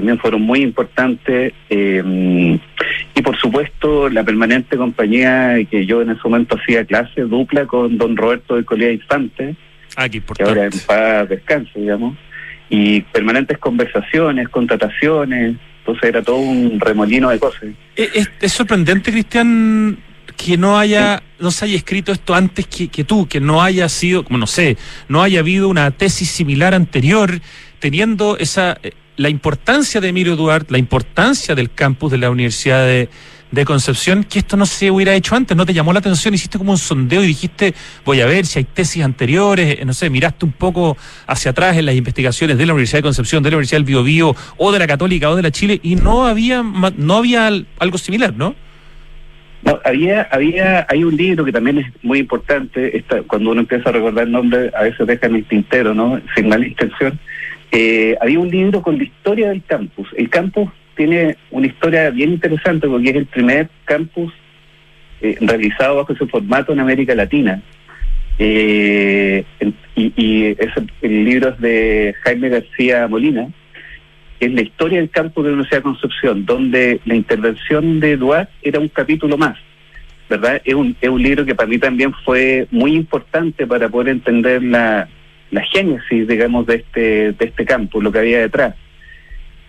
también 0.00 0.18
fueron 0.18 0.40
muy 0.40 0.62
importantes. 0.62 1.52
Eh, 1.68 2.58
y 3.14 3.22
por 3.22 3.36
supuesto, 3.36 4.08
la 4.08 4.24
permanente 4.24 4.78
compañía 4.78 5.58
que 5.70 5.84
yo 5.84 6.00
en 6.00 6.10
ese 6.10 6.20
momento 6.24 6.56
hacía 6.56 6.86
clase 6.86 7.20
dupla 7.22 7.66
con 7.66 7.98
don 7.98 8.16
Roberto 8.16 8.56
de 8.56 8.64
Colía 8.64 8.90
Infante, 8.90 9.56
ah, 9.96 10.08
que, 10.08 10.22
ahora 10.42 10.64
en 10.64 10.72
paz 10.86 11.28
descanse, 11.28 11.78
digamos, 11.78 12.16
y 12.70 13.02
permanentes 13.02 13.58
conversaciones, 13.58 14.48
contrataciones. 14.48 15.56
Entonces 15.80 16.08
era 16.08 16.22
todo 16.22 16.36
un 16.36 16.80
remolino 16.80 17.28
de 17.28 17.38
cosas. 17.38 17.64
Es, 17.94 18.10
es, 18.14 18.30
es 18.40 18.52
sorprendente, 18.52 19.12
Cristian, 19.12 19.98
que 20.34 20.56
no 20.56 20.78
haya 20.78 21.22
no 21.38 21.50
se 21.50 21.66
haya 21.66 21.76
escrito 21.76 22.12
esto 22.12 22.34
antes 22.34 22.66
que, 22.66 22.88
que, 22.88 23.04
tú, 23.04 23.26
que 23.26 23.40
no 23.40 23.62
haya 23.62 23.88
sido, 23.90 24.24
como 24.24 24.38
no 24.38 24.46
sé, 24.46 24.78
no 25.08 25.22
haya 25.22 25.40
habido 25.40 25.68
una 25.68 25.90
tesis 25.90 26.30
similar 26.30 26.74
anterior, 26.74 27.40
teniendo 27.80 28.38
esa 28.38 28.78
la 29.20 29.28
importancia 29.28 30.00
de 30.00 30.08
Emilio 30.08 30.34
Duarte, 30.34 30.72
la 30.72 30.78
importancia 30.78 31.54
del 31.54 31.70
campus 31.70 32.10
de 32.10 32.16
la 32.16 32.30
Universidad 32.30 32.86
de, 32.86 33.64
Concepción, 33.66 34.24
que 34.24 34.38
esto 34.38 34.56
no 34.56 34.64
se 34.64 34.90
hubiera 34.90 35.12
hecho 35.12 35.36
antes, 35.36 35.54
no 35.54 35.66
te 35.66 35.74
llamó 35.74 35.92
la 35.92 35.98
atención, 35.98 36.32
hiciste 36.32 36.56
como 36.56 36.70
un 36.70 36.78
sondeo 36.78 37.22
y 37.22 37.26
dijiste, 37.26 37.74
voy 38.06 38.22
a 38.22 38.26
ver 38.26 38.46
si 38.46 38.60
hay 38.60 38.64
tesis 38.64 39.04
anteriores, 39.04 39.84
no 39.84 39.92
sé, 39.92 40.08
miraste 40.08 40.46
un 40.46 40.52
poco 40.52 40.96
hacia 41.26 41.50
atrás 41.50 41.76
en 41.76 41.84
las 41.84 41.96
investigaciones 41.96 42.56
de 42.56 42.64
la 42.64 42.72
Universidad 42.72 43.00
de 43.00 43.02
Concepción, 43.02 43.42
de 43.42 43.50
la 43.50 43.56
Universidad 43.56 43.78
del 43.78 43.84
Biobío, 43.84 44.34
o 44.56 44.72
de 44.72 44.78
la 44.78 44.86
Católica, 44.86 45.28
o 45.28 45.36
de 45.36 45.42
la 45.42 45.50
Chile, 45.50 45.80
y 45.82 45.96
no 45.96 46.26
había, 46.26 46.62
no 46.62 47.16
había 47.16 47.50
algo 47.78 47.98
similar, 47.98 48.34
¿no? 48.34 48.54
No, 49.64 49.78
había, 49.84 50.28
había, 50.30 50.86
hay 50.88 51.04
un 51.04 51.14
libro 51.14 51.44
que 51.44 51.52
también 51.52 51.76
es 51.76 51.92
muy 52.02 52.20
importante, 52.20 53.04
cuando 53.26 53.50
uno 53.50 53.60
empieza 53.60 53.90
a 53.90 53.92
recordar 53.92 54.24
el 54.24 54.32
nombre, 54.32 54.70
a 54.74 54.84
veces 54.84 55.06
deja 55.06 55.26
en 55.26 55.34
el 55.34 55.44
tintero, 55.44 55.92
¿no? 55.92 56.22
Sin 56.34 56.48
mala 56.48 56.66
intención. 56.66 57.20
Eh, 57.72 58.16
había 58.20 58.40
un 58.40 58.50
libro 58.50 58.82
con 58.82 58.98
la 58.98 59.04
historia 59.04 59.48
del 59.50 59.62
campus. 59.64 60.08
El 60.16 60.28
campus 60.28 60.70
tiene 60.96 61.36
una 61.50 61.66
historia 61.66 62.10
bien 62.10 62.32
interesante 62.32 62.88
porque 62.88 63.10
es 63.10 63.16
el 63.16 63.26
primer 63.26 63.68
campus 63.84 64.32
eh, 65.20 65.36
realizado 65.40 65.96
bajo 65.96 66.12
ese 66.12 66.26
formato 66.26 66.72
en 66.72 66.80
América 66.80 67.14
Latina. 67.14 67.62
Eh, 68.38 69.44
y, 69.94 70.12
y 70.16 70.46
es, 70.58 70.72
el 71.02 71.24
libro 71.24 71.50
es 71.50 71.60
de 71.60 72.14
Jaime 72.22 72.48
García 72.48 73.06
Molina, 73.06 73.48
es 74.40 74.52
la 74.52 74.62
historia 74.62 74.98
del 74.98 75.10
campo 75.10 75.42
de 75.42 75.50
la 75.50 75.54
Universidad 75.54 75.80
de 75.80 75.82
Concepción, 75.82 76.46
donde 76.46 77.00
la 77.04 77.14
intervención 77.14 78.00
de 78.00 78.16
Duarte 78.16 78.52
era 78.62 78.80
un 78.80 78.88
capítulo 78.88 79.36
más, 79.36 79.58
¿verdad? 80.30 80.62
Es 80.64 80.74
un, 80.74 80.96
es 81.00 81.08
un 81.10 81.22
libro 81.22 81.44
que 81.44 81.54
para 81.54 81.68
mí 81.68 81.78
también 81.78 82.14
fue 82.24 82.66
muy 82.70 82.94
importante 82.94 83.66
para 83.66 83.90
poder 83.90 84.08
entender 84.08 84.62
la, 84.62 85.06
la 85.50 85.62
génesis, 85.64 86.28
digamos, 86.28 86.66
de 86.66 86.76
este, 86.76 87.32
de 87.32 87.44
este 87.44 87.64
campo, 87.64 88.00
lo 88.00 88.12
que 88.12 88.20
había 88.20 88.40
detrás. 88.40 88.74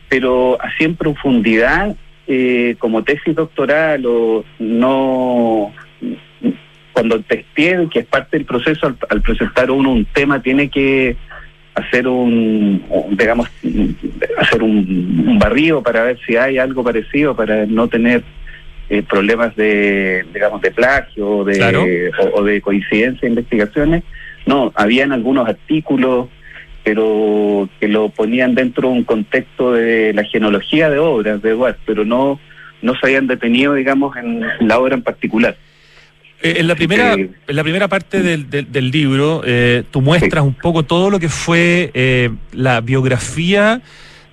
Pero 0.09 0.57
así 0.61 0.83
en 0.83 0.95
profundidad, 0.95 1.95
eh, 2.27 2.75
como 2.79 3.03
tesis 3.03 3.35
doctoral 3.35 4.05
o 4.05 4.45
no... 4.59 5.73
Cuando 6.93 7.21
testé, 7.21 7.87
que 7.89 7.99
es 7.99 8.05
parte 8.05 8.37
del 8.37 8.45
proceso, 8.45 8.85
al, 8.85 8.97
al 9.09 9.21
presentar 9.21 9.71
uno 9.71 9.91
un 9.93 10.05
tema, 10.05 10.41
tiene 10.41 10.69
que 10.69 11.15
hacer 11.73 12.07
un, 12.07 12.83
digamos, 13.11 13.49
hacer 14.37 14.61
un, 14.61 15.23
un, 15.25 15.39
barrido 15.39 15.81
para 15.81 16.03
ver 16.03 16.19
si 16.25 16.35
hay 16.35 16.57
algo 16.57 16.83
parecido, 16.83 17.35
para 17.35 17.65
no 17.65 17.87
tener 17.87 18.23
eh, 18.89 19.03
problemas 19.03 19.55
de, 19.55 20.25
digamos, 20.33 20.61
de 20.61 20.71
plagio 20.71 21.29
o 21.29 21.45
de, 21.45 21.53
claro. 21.53 21.85
o, 22.19 22.39
o, 22.39 22.43
de 22.43 22.61
coincidencia 22.61 23.21
de 23.21 23.29
investigaciones. 23.29 24.03
No, 24.45 24.71
habían 24.75 25.11
algunos 25.11 25.47
artículos, 25.47 26.27
pero 26.83 27.69
que 27.79 27.87
lo 27.87 28.09
ponían 28.09 28.55
dentro 28.55 28.89
de 28.89 28.95
un 28.95 29.03
contexto 29.03 29.73
de 29.73 30.13
la 30.13 30.23
genealogía 30.23 30.89
de 30.89 30.99
obras 30.99 31.41
de 31.41 31.49
Eduard, 31.51 31.77
pero 31.85 32.05
no, 32.05 32.39
no 32.81 32.93
se 32.95 33.05
habían 33.07 33.27
detenido, 33.27 33.73
digamos, 33.73 34.15
en 34.17 34.41
la 34.59 34.79
obra 34.79 34.95
en 34.95 35.03
particular. 35.03 35.55
Eh, 36.41 36.55
en, 36.57 36.67
la 36.67 36.75
primera, 36.75 37.13
en 37.13 37.35
la 37.47 37.63
primera 37.63 37.87
parte 37.87 38.23
del, 38.23 38.49
del, 38.49 38.71
del 38.71 38.89
libro, 38.89 39.43
eh, 39.45 39.83
tú 39.91 40.01
muestras 40.01 40.43
sí. 40.43 40.47
un 40.47 40.55
poco 40.55 40.83
todo 40.83 41.11
lo 41.11 41.19
que 41.19 41.29
fue 41.29 41.91
eh, 41.93 42.31
la 42.51 42.81
biografía 42.81 43.81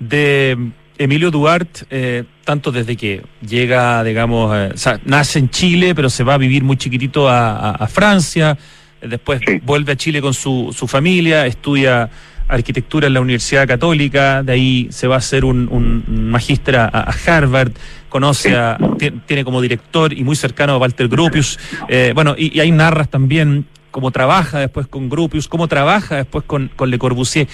de 0.01 0.57
Emilio 0.99 1.31
Duarte, 1.31 1.83
eh, 1.91 2.25
tanto 2.45 2.73
desde 2.73 2.97
que 2.97 3.23
llega, 3.47 4.03
digamos, 4.03 4.55
eh, 4.57 4.71
o 4.75 4.77
sea, 4.77 5.01
nace 5.05 5.39
en 5.39 5.49
Chile, 5.49 5.95
pero 5.95 6.11
se 6.11 6.25
va 6.25 6.35
a 6.35 6.39
vivir 6.39 6.65
muy 6.65 6.77
chiquitito 6.77 7.29
a, 7.29 7.87
Francia, 7.89 8.59
después 9.01 9.41
vuelve 9.63 9.93
a 9.93 9.97
Chile 9.97 10.21
con 10.21 10.35
su, 10.35 10.75
su 10.77 10.87
familia, 10.87 11.47
estudia 11.47 12.11
arquitectura 12.49 13.07
en 13.07 13.15
la 13.15 13.21
Universidad 13.21 13.67
Católica, 13.69 14.43
de 14.43 14.53
ahí 14.53 14.89
se 14.91 15.07
va 15.07 15.17
a 15.17 15.19
hacer 15.19 15.45
un, 15.45 15.69
un 15.71 16.31
magíster 16.31 16.77
a, 16.77 17.15
Harvard, 17.27 17.73
conoce 18.09 18.57
a, 18.57 18.79
tiene 19.27 19.45
como 19.45 19.61
director 19.61 20.13
y 20.13 20.25
muy 20.25 20.35
cercano 20.35 20.73
a 20.73 20.79
Walter 20.79 21.09
Gropius, 21.09 21.59
eh, 21.89 22.13
bueno, 22.15 22.35
y, 22.39 22.57
y, 22.57 22.61
ahí 22.61 22.71
narras 22.71 23.11
también 23.11 23.67
cómo 23.91 24.11
trabaja 24.11 24.61
después 24.61 24.87
con 24.87 25.09
Gropius, 25.09 25.47
cómo 25.47 25.69
trabaja 25.69 26.17
después 26.17 26.45
con, 26.45 26.71
con 26.75 26.91
Le 26.91 26.99
Corbusier. 26.99 27.49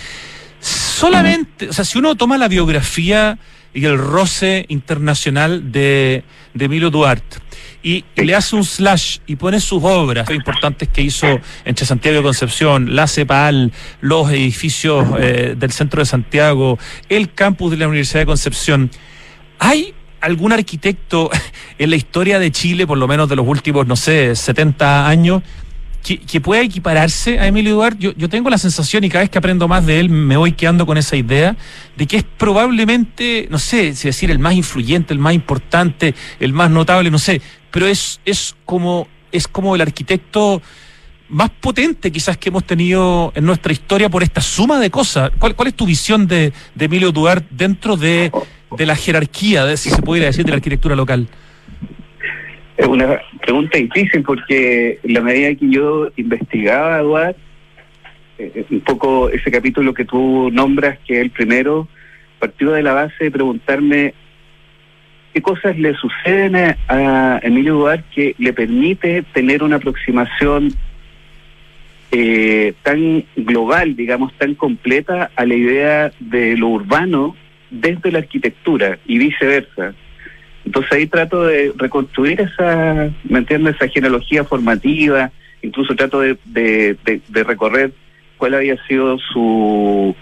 Solamente, 0.60 1.68
o 1.68 1.72
sea, 1.72 1.84
si 1.84 1.98
uno 1.98 2.14
toma 2.14 2.38
la 2.38 2.48
biografía 2.48 3.38
y 3.74 3.84
el 3.84 3.98
roce 3.98 4.64
internacional 4.68 5.72
de, 5.72 6.24
de 6.54 6.64
Emilio 6.64 6.90
Duarte 6.90 7.43
y, 7.84 8.02
le 8.16 8.34
hace 8.34 8.56
un 8.56 8.64
slash 8.64 9.18
y 9.26 9.36
pone 9.36 9.60
sus 9.60 9.84
obras 9.84 10.28
importantes 10.30 10.88
que 10.88 11.02
hizo 11.02 11.38
entre 11.66 11.84
Santiago 11.84 12.18
y 12.18 12.22
Concepción, 12.22 12.96
la 12.96 13.06
CEPAL, 13.06 13.72
los 14.00 14.30
edificios 14.30 15.06
eh, 15.20 15.54
del 15.56 15.70
centro 15.70 16.00
de 16.00 16.06
Santiago, 16.06 16.78
el 17.10 17.32
campus 17.34 17.70
de 17.72 17.76
la 17.76 17.86
Universidad 17.86 18.20
de 18.20 18.26
Concepción, 18.26 18.90
¿hay 19.58 19.92
algún 20.22 20.52
arquitecto 20.52 21.30
en 21.78 21.90
la 21.90 21.96
historia 21.96 22.38
de 22.38 22.50
Chile, 22.50 22.86
por 22.86 22.96
lo 22.96 23.06
menos 23.06 23.28
de 23.28 23.36
los 23.36 23.46
últimos, 23.46 23.86
no 23.86 23.96
sé, 23.96 24.34
70 24.34 25.06
años, 25.06 25.42
que, 26.02 26.40
pueda 26.42 26.60
equipararse 26.60 27.38
a 27.38 27.46
Emilio 27.46 27.76
Duarte, 27.76 27.98
yo, 27.98 28.12
yo, 28.14 28.28
tengo 28.28 28.50
la 28.50 28.58
sensación 28.58 29.04
y 29.04 29.08
cada 29.08 29.22
vez 29.22 29.30
que 29.30 29.38
aprendo 29.38 29.68
más 29.68 29.86
de 29.86 30.00
él 30.00 30.10
me 30.10 30.36
voy 30.36 30.52
quedando 30.52 30.84
con 30.84 30.98
esa 30.98 31.16
idea 31.16 31.56
de 31.96 32.06
que 32.06 32.18
es 32.18 32.24
probablemente, 32.24 33.48
no 33.50 33.58
sé 33.58 33.94
si 33.94 34.08
decir 34.08 34.30
el 34.30 34.38
más 34.38 34.52
influyente, 34.52 35.14
el 35.14 35.18
más 35.18 35.32
importante, 35.32 36.14
el 36.40 36.52
más 36.52 36.70
notable, 36.70 37.10
no 37.10 37.18
sé, 37.18 37.40
pero 37.75 37.88
es, 37.88 38.21
es 38.25 38.54
como 38.64 39.09
es 39.33 39.49
como 39.49 39.75
el 39.75 39.81
arquitecto 39.81 40.62
más 41.28 41.50
potente 41.50 42.12
quizás 42.12 42.37
que 42.37 42.50
hemos 42.50 42.62
tenido 42.62 43.33
en 43.35 43.45
nuestra 43.45 43.73
historia 43.73 44.09
por 44.09 44.23
esta 44.23 44.40
suma 44.40 44.78
de 44.78 44.90
cosas. 44.90 45.33
¿Cuál, 45.40 45.57
cuál 45.57 45.69
es 45.69 45.75
tu 45.75 45.85
visión 45.85 46.28
de, 46.28 46.52
de 46.76 46.85
Emilio 46.85 47.11
Duarte 47.11 47.49
dentro 47.50 47.97
de, 47.97 48.31
de 48.76 48.87
la 48.87 48.95
jerarquía, 48.95 49.64
de, 49.64 49.76
si 49.76 49.90
se 49.90 50.00
pudiera 50.02 50.28
decir, 50.28 50.45
de 50.45 50.52
la 50.52 50.59
arquitectura 50.59 50.95
local? 50.95 51.26
Es 52.76 52.87
una 52.87 53.21
pregunta 53.43 53.76
difícil 53.76 54.23
porque 54.23 55.00
en 55.02 55.14
la 55.14 55.21
medida 55.21 55.52
que 55.57 55.69
yo 55.69 56.11
investigaba, 56.14 57.00
Eduard, 57.00 57.35
eh, 58.38 58.66
un 58.71 58.81
poco 58.83 59.31
ese 59.31 59.50
capítulo 59.50 59.93
que 59.95 60.04
tú 60.04 60.49
nombras, 60.52 61.00
que 61.04 61.14
es 61.14 61.21
el 61.23 61.31
primero, 61.31 61.88
partió 62.38 62.71
de 62.71 62.85
la 62.85 62.93
base 62.93 63.25
de 63.25 63.31
preguntarme 63.33 64.14
qué 65.34 65.42
cosas 65.42 65.76
le 65.76 65.94
suceden 65.96 66.76
a, 66.88 67.40
Emilio 67.42 67.74
Duarte 67.74 68.04
que 68.14 68.34
le 68.38 68.52
permite 68.52 69.24
tener 69.34 69.64
una 69.64 69.76
aproximación 69.76 70.72
eh, 72.12 72.72
tan 72.84 73.24
global, 73.34 73.96
digamos, 73.96 74.32
tan 74.38 74.54
completa 74.54 75.32
a 75.34 75.44
la 75.44 75.54
idea 75.54 76.12
de 76.20 76.56
lo 76.56 76.68
urbano 76.68 77.34
desde 77.70 78.12
la 78.12 78.20
arquitectura 78.20 78.98
y 79.06 79.18
viceversa. 79.18 79.94
Entonces 80.64 80.92
ahí 80.92 81.06
trato 81.08 81.44
de 81.44 81.72
reconstruir 81.76 82.40
esa, 82.40 83.10
¿me 83.24 83.38
entiendes? 83.40 83.74
Esa 83.74 83.88
genealogía 83.88 84.44
formativa, 84.44 85.32
incluso 85.62 85.96
trato 85.96 86.20
de, 86.20 86.38
de, 86.44 87.44
recorrer 87.44 87.92
cuál 88.36 88.54
había 88.54 88.76
sido 88.86 89.18
su, 89.18 90.14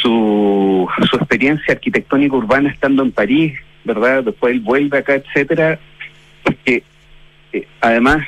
su, 0.00 0.88
su 1.08 1.16
experiencia 1.16 1.74
arquitectónica 1.74 2.36
urbana 2.36 2.70
estando 2.70 3.02
en 3.02 3.12
París, 3.12 3.58
¿verdad? 3.84 4.24
Después 4.24 4.54
él 4.54 4.60
vuelve 4.60 4.98
acá, 4.98 5.14
etcétera, 5.14 5.78
porque 6.42 6.82
eh, 7.52 7.66
además, 7.80 8.26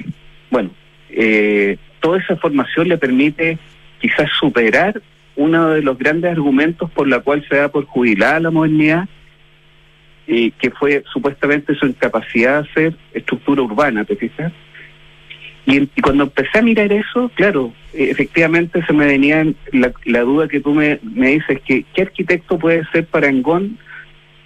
bueno, 0.50 0.70
eh, 1.10 1.76
toda 2.00 2.18
esa 2.18 2.36
formación 2.36 2.88
le 2.88 2.98
permite 2.98 3.58
quizás 4.00 4.30
superar 4.38 5.00
uno 5.36 5.70
de 5.70 5.82
los 5.82 5.98
grandes 5.98 6.30
argumentos 6.30 6.90
por 6.90 7.08
la 7.08 7.20
cual 7.20 7.44
se 7.48 7.56
da 7.56 7.68
por 7.68 7.86
jubilada 7.86 8.40
la 8.40 8.50
modernidad, 8.50 9.08
que 10.26 10.70
fue 10.78 11.02
supuestamente 11.12 11.74
su 11.74 11.84
incapacidad 11.84 12.62
de 12.62 12.70
hacer 12.70 12.94
estructura 13.12 13.62
urbana, 13.62 14.04
¿te 14.04 14.16
fijas? 14.16 14.52
Y, 15.66 15.86
cuando 16.02 16.24
empecé 16.24 16.58
a 16.58 16.62
mirar 16.62 16.92
eso, 16.92 17.30
claro, 17.34 17.72
eh, 17.92 18.08
efectivamente 18.10 18.84
se 18.84 18.92
me 18.92 19.06
venía 19.06 19.46
la, 19.72 19.92
la 20.04 20.20
duda 20.20 20.48
que 20.48 20.60
tú 20.60 20.74
me, 20.74 20.98
me 21.02 21.32
dices, 21.32 21.60
que 21.64 21.84
¿qué 21.94 22.02
arquitecto 22.02 22.58
puede 22.58 22.84
ser 22.92 23.06
parangón 23.06 23.78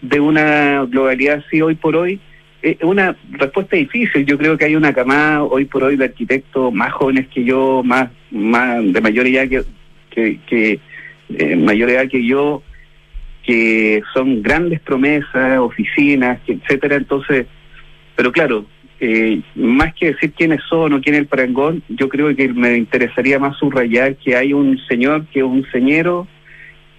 de 0.02 0.20
una 0.20 0.84
globalidad 0.84 1.42
así 1.46 1.62
hoy 1.62 1.74
por 1.74 1.96
hoy? 1.96 2.20
Es 2.62 2.82
una 2.82 3.16
respuesta 3.30 3.76
difícil. 3.76 4.26
Yo 4.26 4.36
creo 4.36 4.58
que 4.58 4.64
hay 4.64 4.76
una 4.76 4.92
camada 4.92 5.44
hoy 5.44 5.66
por 5.66 5.84
hoy 5.84 5.96
de 5.96 6.06
arquitectos 6.06 6.72
más 6.72 6.92
jóvenes 6.92 7.28
que 7.28 7.44
yo, 7.44 7.82
más, 7.84 8.10
más 8.30 8.92
de 8.92 9.00
mayor 9.00 9.26
edad 9.26 9.48
que, 9.48 9.62
que, 10.10 10.40
que 10.46 10.80
eh, 11.28 11.56
mayor 11.56 11.90
edad 11.90 12.08
que 12.08 12.24
yo, 12.24 12.62
que 13.44 14.02
son 14.12 14.42
grandes 14.42 14.80
promesas, 14.80 15.58
oficinas, 15.60 16.40
etcétera. 16.46 16.96
Entonces, 16.96 17.46
pero 18.16 18.32
claro, 18.32 18.66
eh, 19.00 19.42
más 19.54 19.94
que 19.94 20.12
decir 20.12 20.32
quiénes 20.32 20.60
son 20.68 20.94
o 20.94 21.00
quién 21.00 21.14
es 21.14 21.20
el 21.20 21.26
parangón, 21.26 21.82
yo 21.88 22.08
creo 22.08 22.34
que 22.34 22.48
me 22.48 22.76
interesaría 22.76 23.38
más 23.38 23.56
subrayar 23.58 24.16
que 24.16 24.36
hay 24.36 24.52
un 24.52 24.78
señor 24.88 25.26
que 25.26 25.40
es 25.40 25.44
un 25.44 25.66
señero 25.70 26.26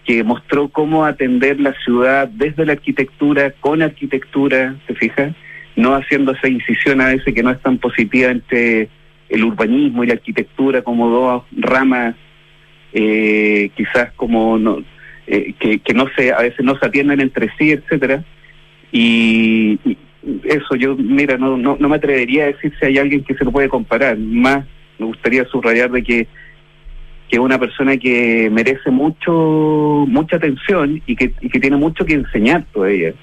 que 0.06 0.24
mostró 0.24 0.70
cómo 0.70 1.06
atender 1.06 1.60
la 1.60 1.74
ciudad 1.84 2.30
desde 2.30 2.66
la 2.66 2.74
arquitectura, 2.74 3.52
con 3.60 3.82
arquitectura, 3.82 4.76
¿te 4.88 4.96
fijas? 4.96 5.36
No 5.76 5.96
haciendo 5.96 6.32
esa 6.32 6.48
incisión 6.48 7.02
a 7.02 7.10
veces 7.10 7.34
que 7.34 7.44
no 7.44 7.52
es 7.52 7.62
tan 7.62 7.78
positiva 7.78 8.32
entre 8.32 8.88
el 9.28 9.44
urbanismo 9.44 10.04
y 10.04 10.08
la 10.08 10.14
arquitectura 10.14 10.82
como 10.82 11.10
dos 11.10 11.44
ramas, 11.52 12.16
eh, 12.94 13.70
quizás 13.76 14.14
como 14.14 14.58
no, 14.58 14.82
eh, 15.28 15.54
que, 15.60 15.94
no 15.94 16.08
se 16.16 16.32
a 16.32 16.40
veces 16.40 16.64
no 16.64 16.80
se 16.80 16.86
atienden 16.86 17.20
entre 17.20 17.52
sí, 17.58 17.72
etcétera. 17.72 18.24
Y, 18.92 19.78
eso 20.44 20.76
yo, 20.76 20.96
mira, 20.96 21.38
no, 21.38 21.58
no, 21.58 21.78
no 21.80 21.90
me 21.90 21.96
atrevería 21.96 22.44
a 22.44 22.48
decir 22.48 22.74
si 22.80 22.86
hay 22.86 22.98
alguien 22.98 23.24
que 23.24 23.36
se 23.36 23.46
lo 23.46 23.52
puede 23.52 23.70
comparar. 23.70 24.18
Más 24.18 24.66
me 25.00 25.06
gustaría 25.06 25.46
subrayar 25.46 25.92
de 25.92 26.04
que 26.04 26.28
que 27.30 27.40
una 27.40 27.60
persona 27.60 27.98
que 27.98 28.50
merece 28.50 28.90
mucho 28.90 30.06
mucha 30.08 30.38
atención 30.38 31.02
y 31.06 31.16
que, 31.16 31.34
y 31.42 31.50
que 31.50 31.60
tiene 31.60 31.76
mucho 31.76 32.06
que 32.06 32.14
enseñar 32.14 32.66
todavía. 32.74 33.14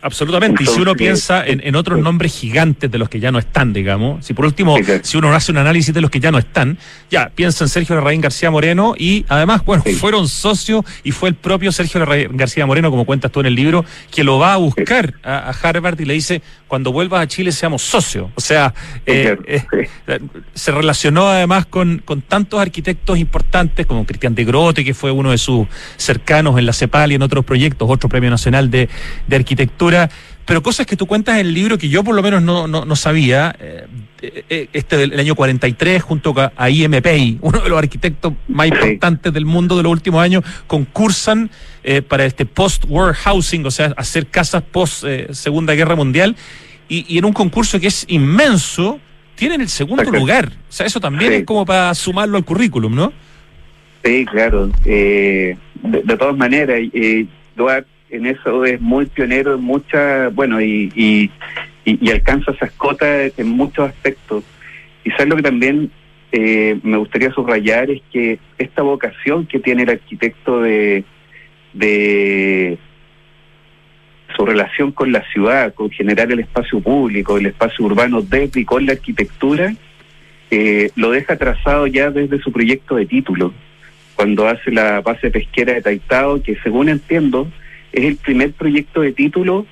Absolutamente. 0.00 0.62
y 0.62 0.66
si 0.66 0.80
uno 0.80 0.94
piensa 0.94 1.44
en, 1.44 1.74
otros 1.74 1.98
nombres 1.98 2.32
gigantes 2.32 2.90
de 2.90 2.98
los 2.98 3.08
que 3.08 3.20
ya 3.20 3.32
no 3.32 3.38
están, 3.38 3.72
digamos, 3.72 4.24
si 4.24 4.32
por 4.32 4.44
último, 4.44 4.76
si 5.02 5.16
uno 5.16 5.32
hace 5.32 5.50
un 5.52 5.58
análisis 5.58 5.92
de 5.92 6.00
los 6.00 6.10
que 6.10 6.20
ya 6.20 6.30
no 6.30 6.38
están, 6.38 6.78
ya 7.10 7.30
piensa 7.34 7.64
en 7.64 7.68
Sergio 7.68 7.96
Larraín 7.96 8.20
García 8.20 8.50
Moreno 8.50 8.94
y 8.96 9.24
además, 9.28 9.64
bueno, 9.64 9.82
fueron 9.98 10.28
socios 10.28 10.84
y 11.02 11.10
fue 11.10 11.28
el 11.28 11.34
propio 11.34 11.72
Sergio 11.72 12.00
Larraín 12.00 12.36
García 12.36 12.64
Moreno, 12.64 12.90
como 12.90 13.04
cuentas 13.04 13.32
tú 13.32 13.40
en 13.40 13.46
el 13.46 13.54
libro, 13.54 13.84
que 14.10 14.22
lo 14.22 14.38
va 14.38 14.54
a 14.54 14.56
buscar 14.56 15.14
a, 15.22 15.52
Harvard 15.62 16.00
y 16.00 16.04
le 16.04 16.14
dice, 16.14 16.42
cuando 16.68 16.92
vuelvas 16.92 17.22
a 17.22 17.26
Chile 17.26 17.50
seamos 17.50 17.82
socios. 17.82 18.30
O 18.34 18.40
sea, 18.40 18.74
eh, 19.04 19.36
eh, 19.46 20.20
se 20.54 20.70
relacionó 20.70 21.28
además 21.28 21.66
con, 21.66 22.02
con 22.04 22.22
tantos 22.22 22.60
arquitectos 22.60 23.18
importantes 23.18 23.86
como 23.86 24.06
Cristian 24.06 24.34
de 24.34 24.44
Grote, 24.44 24.84
que 24.84 24.94
fue 24.94 25.10
uno 25.10 25.32
de 25.32 25.38
sus 25.38 25.66
cercanos 25.96 26.58
en 26.58 26.66
la 26.66 26.72
CEPAL 26.72 27.12
y 27.12 27.14
en 27.16 27.22
otros 27.22 27.44
proyectos, 27.44 27.88
otro 27.90 28.08
premio 28.08 28.30
nacional 28.30 28.70
de, 28.70 28.88
de 29.26 29.36
arquitectura 29.36 29.87
pero 30.48 30.62
cosas 30.62 30.86
que 30.86 30.96
tú 30.96 31.06
cuentas 31.06 31.34
en 31.34 31.46
el 31.46 31.52
libro 31.52 31.76
que 31.76 31.90
yo 31.90 32.02
por 32.02 32.14
lo 32.14 32.22
menos 32.22 32.40
no, 32.40 32.66
no, 32.66 32.96
sabía, 32.96 33.54
eh, 33.60 33.86
eh, 34.22 34.68
este 34.72 34.96
del 34.96 35.20
año 35.20 35.34
43 35.34 36.02
junto 36.02 36.34
a 36.56 36.70
IMPI, 36.70 37.36
uno 37.42 37.60
de 37.60 37.68
los 37.68 37.78
arquitectos 37.78 38.32
más 38.48 38.68
importantes 38.68 39.30
del 39.30 39.44
mundo 39.44 39.76
de 39.76 39.82
los 39.82 39.92
últimos 39.92 40.22
años, 40.22 40.42
concursan 40.66 41.50
eh, 41.84 42.00
para 42.00 42.24
este 42.24 42.46
post-war 42.46 43.12
housing, 43.12 43.66
o 43.66 43.70
sea, 43.70 43.92
hacer 43.98 44.28
casas 44.28 44.62
post-segunda 44.62 45.74
guerra 45.74 45.96
mundial, 45.96 46.34
y, 46.88 47.18
en 47.18 47.26
un 47.26 47.34
concurso 47.34 47.78
que 47.78 47.88
es 47.88 48.06
inmenso, 48.08 48.98
tienen 49.34 49.60
el 49.60 49.68
segundo 49.68 50.10
lugar. 50.10 50.50
O 50.70 50.72
sea, 50.72 50.86
eso 50.86 50.98
también 50.98 51.30
es 51.34 51.44
como 51.44 51.66
para 51.66 51.94
sumarlo 51.94 52.38
al 52.38 52.46
currículum, 52.46 52.94
¿no? 52.94 53.12
Sí, 54.02 54.24
claro. 54.24 54.70
de, 54.82 55.58
todas 56.18 56.38
maneras, 56.38 56.80
eh, 56.94 57.26
en 58.10 58.26
eso 58.26 58.64
es 58.64 58.80
muy 58.80 59.06
pionero 59.06 59.54
en 59.54 59.62
muchas, 59.62 60.34
bueno, 60.34 60.60
y, 60.60 60.90
y, 60.94 61.30
y, 61.84 62.10
alcanza 62.10 62.52
esas 62.52 62.72
cotas 62.72 63.32
en 63.36 63.48
muchos 63.48 63.88
aspectos. 63.88 64.44
Quizás 65.02 65.26
lo 65.26 65.36
que 65.36 65.42
también 65.42 65.90
eh, 66.32 66.78
me 66.82 66.96
gustaría 66.96 67.30
subrayar 67.32 67.90
es 67.90 68.02
que 68.12 68.38
esta 68.58 68.82
vocación 68.82 69.46
que 69.46 69.58
tiene 69.58 69.84
el 69.84 69.90
arquitecto 69.90 70.60
de, 70.60 71.04
de 71.72 72.78
su 74.36 74.44
relación 74.44 74.92
con 74.92 75.12
la 75.12 75.22
ciudad, 75.32 75.74
con 75.74 75.90
generar 75.90 76.30
el 76.30 76.40
espacio 76.40 76.80
público, 76.80 77.38
el 77.38 77.46
espacio 77.46 77.84
urbano 77.84 78.22
desde 78.22 78.60
y 78.60 78.64
con 78.64 78.86
la 78.86 78.92
arquitectura, 78.92 79.74
eh, 80.50 80.90
lo 80.96 81.10
deja 81.10 81.36
trazado 81.36 81.86
ya 81.86 82.10
desde 82.10 82.38
su 82.40 82.52
proyecto 82.52 82.96
de 82.96 83.06
título, 83.06 83.52
cuando 84.14 84.48
hace 84.48 84.70
la 84.70 85.00
base 85.00 85.30
pesquera 85.30 85.74
de 85.74 85.82
Taitao, 85.82 86.42
que 86.42 86.56
según 86.62 86.88
entiendo, 86.88 87.48
es 87.92 88.04
el 88.04 88.16
primer 88.16 88.52
proyecto 88.52 89.00
de 89.00 89.12
título 89.12 89.66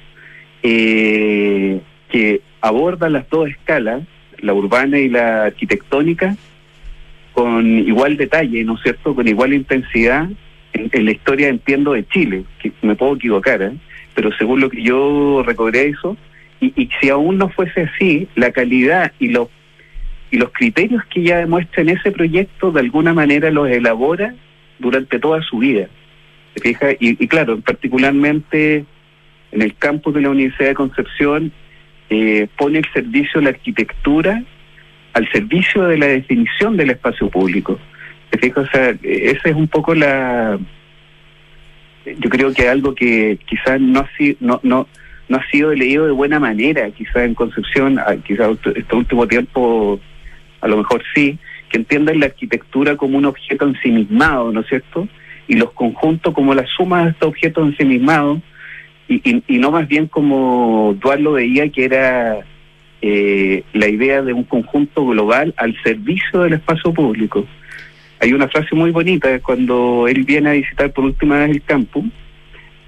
eh, 0.63 1.81
que 2.09 2.41
aborda 2.61 3.09
las 3.09 3.29
dos 3.29 3.49
escalas, 3.49 4.03
la 4.39 4.55
urbana 4.55 4.99
y 4.99 5.09
la 5.09 5.45
arquitectónica, 5.45 6.37
con 7.33 7.67
igual 7.67 8.17
detalle, 8.17 8.65
¿no 8.65 8.75
es 8.75 8.83
cierto?, 8.83 9.15
con 9.15 9.29
igual 9.29 9.53
intensidad 9.53 10.29
en, 10.73 11.05
la 11.05 11.11
historia, 11.11 11.49
entiendo, 11.49 11.93
de 11.93 12.07
Chile, 12.09 12.45
que 12.61 12.73
me 12.83 12.97
puedo 12.97 13.17
equivocar, 13.17 13.63
¿eh? 13.63 13.73
pero 14.15 14.31
según 14.37 14.61
lo 14.61 14.71
que 14.71 14.83
yo 14.83 15.43
recobré 15.45 15.89
eso, 15.89 16.17
y, 16.61 16.73
y 16.81 16.89
si 17.01 17.11
aún 17.11 17.39
no 17.39 17.49
fuese 17.51 17.83
así, 17.83 18.29
la 18.35 18.51
calidad 18.51 19.13
y 19.19 19.29
los 19.29 19.49
y 20.31 20.39
los 20.39 20.51
criterios 20.51 21.03
que 21.07 21.23
ya 21.23 21.39
demuestran 21.39 21.89
ese 21.89 22.11
proyecto 22.11 22.73
de 22.73 22.81
alguna 22.81 23.15
manera 23.15 23.51
los 23.51 23.69
elabora 23.69 24.35
durante 24.79 25.19
toda 25.19 25.43
su 25.43 25.59
vida. 25.59 25.89
¿Se 26.57 26.63
fija? 26.63 26.93
Y, 26.93 27.23
y 27.23 27.29
claro, 27.29 27.61
particularmente 27.61 28.87
en 29.53 29.63
el 29.63 29.77
campus 29.77 30.15
de 30.15 30.23
la 30.23 30.31
Universidad 30.31 30.71
de 30.71 30.75
Concepción 30.75 31.53
eh, 32.09 32.49
pone 32.57 32.79
el 32.79 32.87
servicio 32.95 33.41
de 33.41 33.45
la 33.45 33.51
arquitectura 33.51 34.43
al 35.13 35.31
servicio 35.31 35.85
de 35.85 35.99
la 35.99 36.07
definición 36.07 36.79
del 36.79 36.91
espacio 36.91 37.29
público. 37.29 37.79
¿Se 38.31 38.39
fija? 38.39 38.63
O 38.63 38.67
sea, 38.69 38.95
esa 39.03 39.49
es 39.49 39.55
un 39.55 39.69
poco 39.69 39.95
la... 39.95 40.59
Yo 42.07 42.31
creo 42.31 42.53
que 42.55 42.69
algo 42.69 42.95
que 42.95 43.39
quizás 43.47 43.79
no 43.79 44.01
ha 44.01 44.11
sido... 44.17 44.37
No, 44.41 44.61
no, 44.63 44.89
no 45.29 45.37
ha 45.37 45.51
sido 45.51 45.75
leído 45.75 46.07
de 46.07 46.13
buena 46.13 46.39
manera, 46.39 46.91
quizás 46.91 47.25
en 47.25 47.35
Concepción, 47.35 47.99
ah, 47.99 48.15
quizás 48.25 48.57
este 48.75 48.95
último 48.95 49.27
tiempo 49.27 50.01
a 50.61 50.69
lo 50.69 50.79
mejor 50.79 51.03
sí, 51.15 51.39
que 51.69 51.79
entiendan 51.79 52.21
la 52.21 52.27
arquitectura 52.27 52.97
como 52.97 53.19
un 53.19 53.27
objeto 53.27 53.67
ensimismado, 53.67 54.53
¿no 54.53 54.61
es 54.61 54.69
cierto? 54.69 55.09
Y 55.49 55.55
los 55.55 55.73
conjuntos 55.73 56.35
como 56.35 56.55
la 56.55 56.67
suma 56.67 57.05
de 57.05 57.11
estos 57.11 57.29
objetos 57.29 57.69
ensimismados, 57.69 58.41
y, 59.09 59.17
y, 59.29 59.43
y 59.47 59.59
no 59.59 59.71
más 59.71 59.87
bien 59.87 60.07
como 60.07 60.97
Duarte 61.01 61.23
lo 61.23 61.33
veía, 61.33 61.69
que 61.69 61.85
era 61.85 62.45
eh, 63.03 63.63
la 63.73 63.89
idea 63.89 64.23
de 64.23 64.33
un 64.33 64.45
conjunto 64.45 65.07
global 65.07 65.55
al 65.59 65.77
servicio 65.83 66.41
del 66.41 66.55
espacio 66.55 66.93
público. 66.93 67.47
Hay 68.21 68.33
una 68.33 68.49
frase 68.49 68.75
muy 68.75 68.91
bonita 68.91 69.39
cuando 69.41 70.09
él 70.09 70.25
viene 70.25 70.49
a 70.49 70.53
visitar 70.55 70.93
por 70.93 71.05
última 71.05 71.39
vez 71.41 71.51
el 71.51 71.63
campo. 71.63 72.05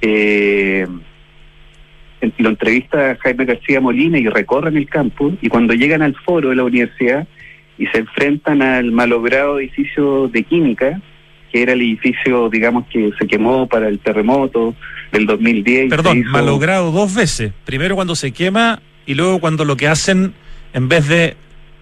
Eh, 0.01 0.87
lo 2.39 2.49
entrevista 2.49 3.13
a 3.13 3.17
Jaime 3.17 3.45
García 3.45 3.81
Molina 3.81 4.19
y 4.19 4.27
recorren 4.29 4.77
el 4.77 4.89
campo 4.89 5.33
y 5.41 5.49
cuando 5.49 5.75
llegan 5.75 6.03
al 6.03 6.17
foro 6.17 6.49
de 6.49 6.57
la 6.57 6.65
universidad 6.65 7.29
y 7.77 7.87
se 7.87 7.99
enfrentan 7.99 8.63
al 8.63 8.91
malogrado 8.91 9.61
edificio 9.61 10.29
de 10.29 10.43
química, 10.43 11.01
que 11.53 11.63
era 11.63 11.73
el 11.73 11.81
edificio, 11.81 12.49
digamos, 12.49 12.87
que 12.89 13.11
se 13.19 13.27
quemó 13.27 13.67
para 13.67 13.89
el 13.89 13.99
terremoto 13.99 14.75
del 15.13 15.27
2010. 15.27 15.91
Perdón, 15.91 16.25
malogrado 16.25 16.91
dos 16.93 17.15
veces. 17.15 17.53
Primero 17.65 17.95
cuando 17.95 18.15
se 18.15 18.33
quema 18.33 18.81
y 19.07 19.15
luego 19.15 19.41
cuando 19.41 19.65
lo 19.65 19.77
que 19.77 19.89
hacen, 19.89 20.35
en 20.73 20.89
vez 20.89 21.09
de 21.09 21.37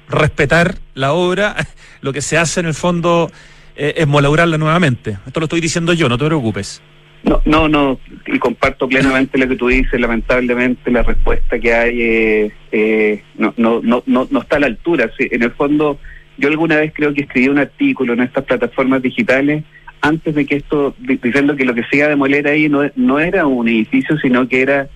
respetar 0.09 0.77
la 0.95 1.13
obra, 1.13 1.57
lo 2.01 2.13
que 2.13 2.21
se 2.21 2.39
hace 2.39 2.61
en 2.61 2.67
el 2.67 2.75
fondo 2.75 3.31
eh, 3.77 3.95
es 3.97 4.07
malograrla 4.07 4.59
nuevamente. 4.59 5.19
Esto 5.27 5.41
lo 5.41 5.45
estoy 5.45 5.61
diciendo 5.61 5.93
yo, 5.93 6.09
no 6.09 6.19
te 6.19 6.27
preocupes. 6.27 6.83
No, 7.27 7.43
no, 7.45 7.69
no, 7.69 7.99
y 8.27 8.39
comparto 8.39 8.89
plenamente 8.89 9.37
lo 9.37 9.49
que 9.49 9.57
tú 9.57 9.67
dices. 9.67 10.01
Lamentablemente 10.01 10.93
la 10.93 11.03
respuesta 11.03 11.59
que 11.59 11.75
hay 11.75 12.01
eh, 12.01 12.53
eh, 12.71 13.23
no, 13.37 13.53
no, 13.57 13.81
no, 13.83 14.05
no, 14.07 14.41
está 14.41 14.57
a 14.57 14.61
la 14.61 14.67
altura. 14.67 15.11
en 15.19 15.43
el 15.43 15.51
fondo, 15.51 15.99
yo 16.39 16.49
alguna 16.49 16.77
vez 16.77 16.93
creo 16.95 17.15
que 17.15 17.23
escribí 17.23 17.49
un 17.49 17.59
artículo 17.59 18.13
en 18.13 18.21
estas 18.21 18.45
plataformas 18.45 19.03
digitales 19.03 19.65
antes 20.01 20.35
de 20.35 20.47
que 20.47 20.57
esto, 20.57 20.95
diciendo 20.99 21.57
que 21.57 21.65
lo 21.65 21.75
que 21.75 21.85
se 21.85 21.97
iba 21.97 22.07
a 22.07 22.11
demoler 22.11 22.47
ahí 22.47 22.69
no, 22.69 22.83
no 22.95 23.19
era 23.19 23.47
un 23.47 23.69
edificio, 23.69 24.19
sino 24.19 24.47
que 24.47 24.63
era 24.63 24.89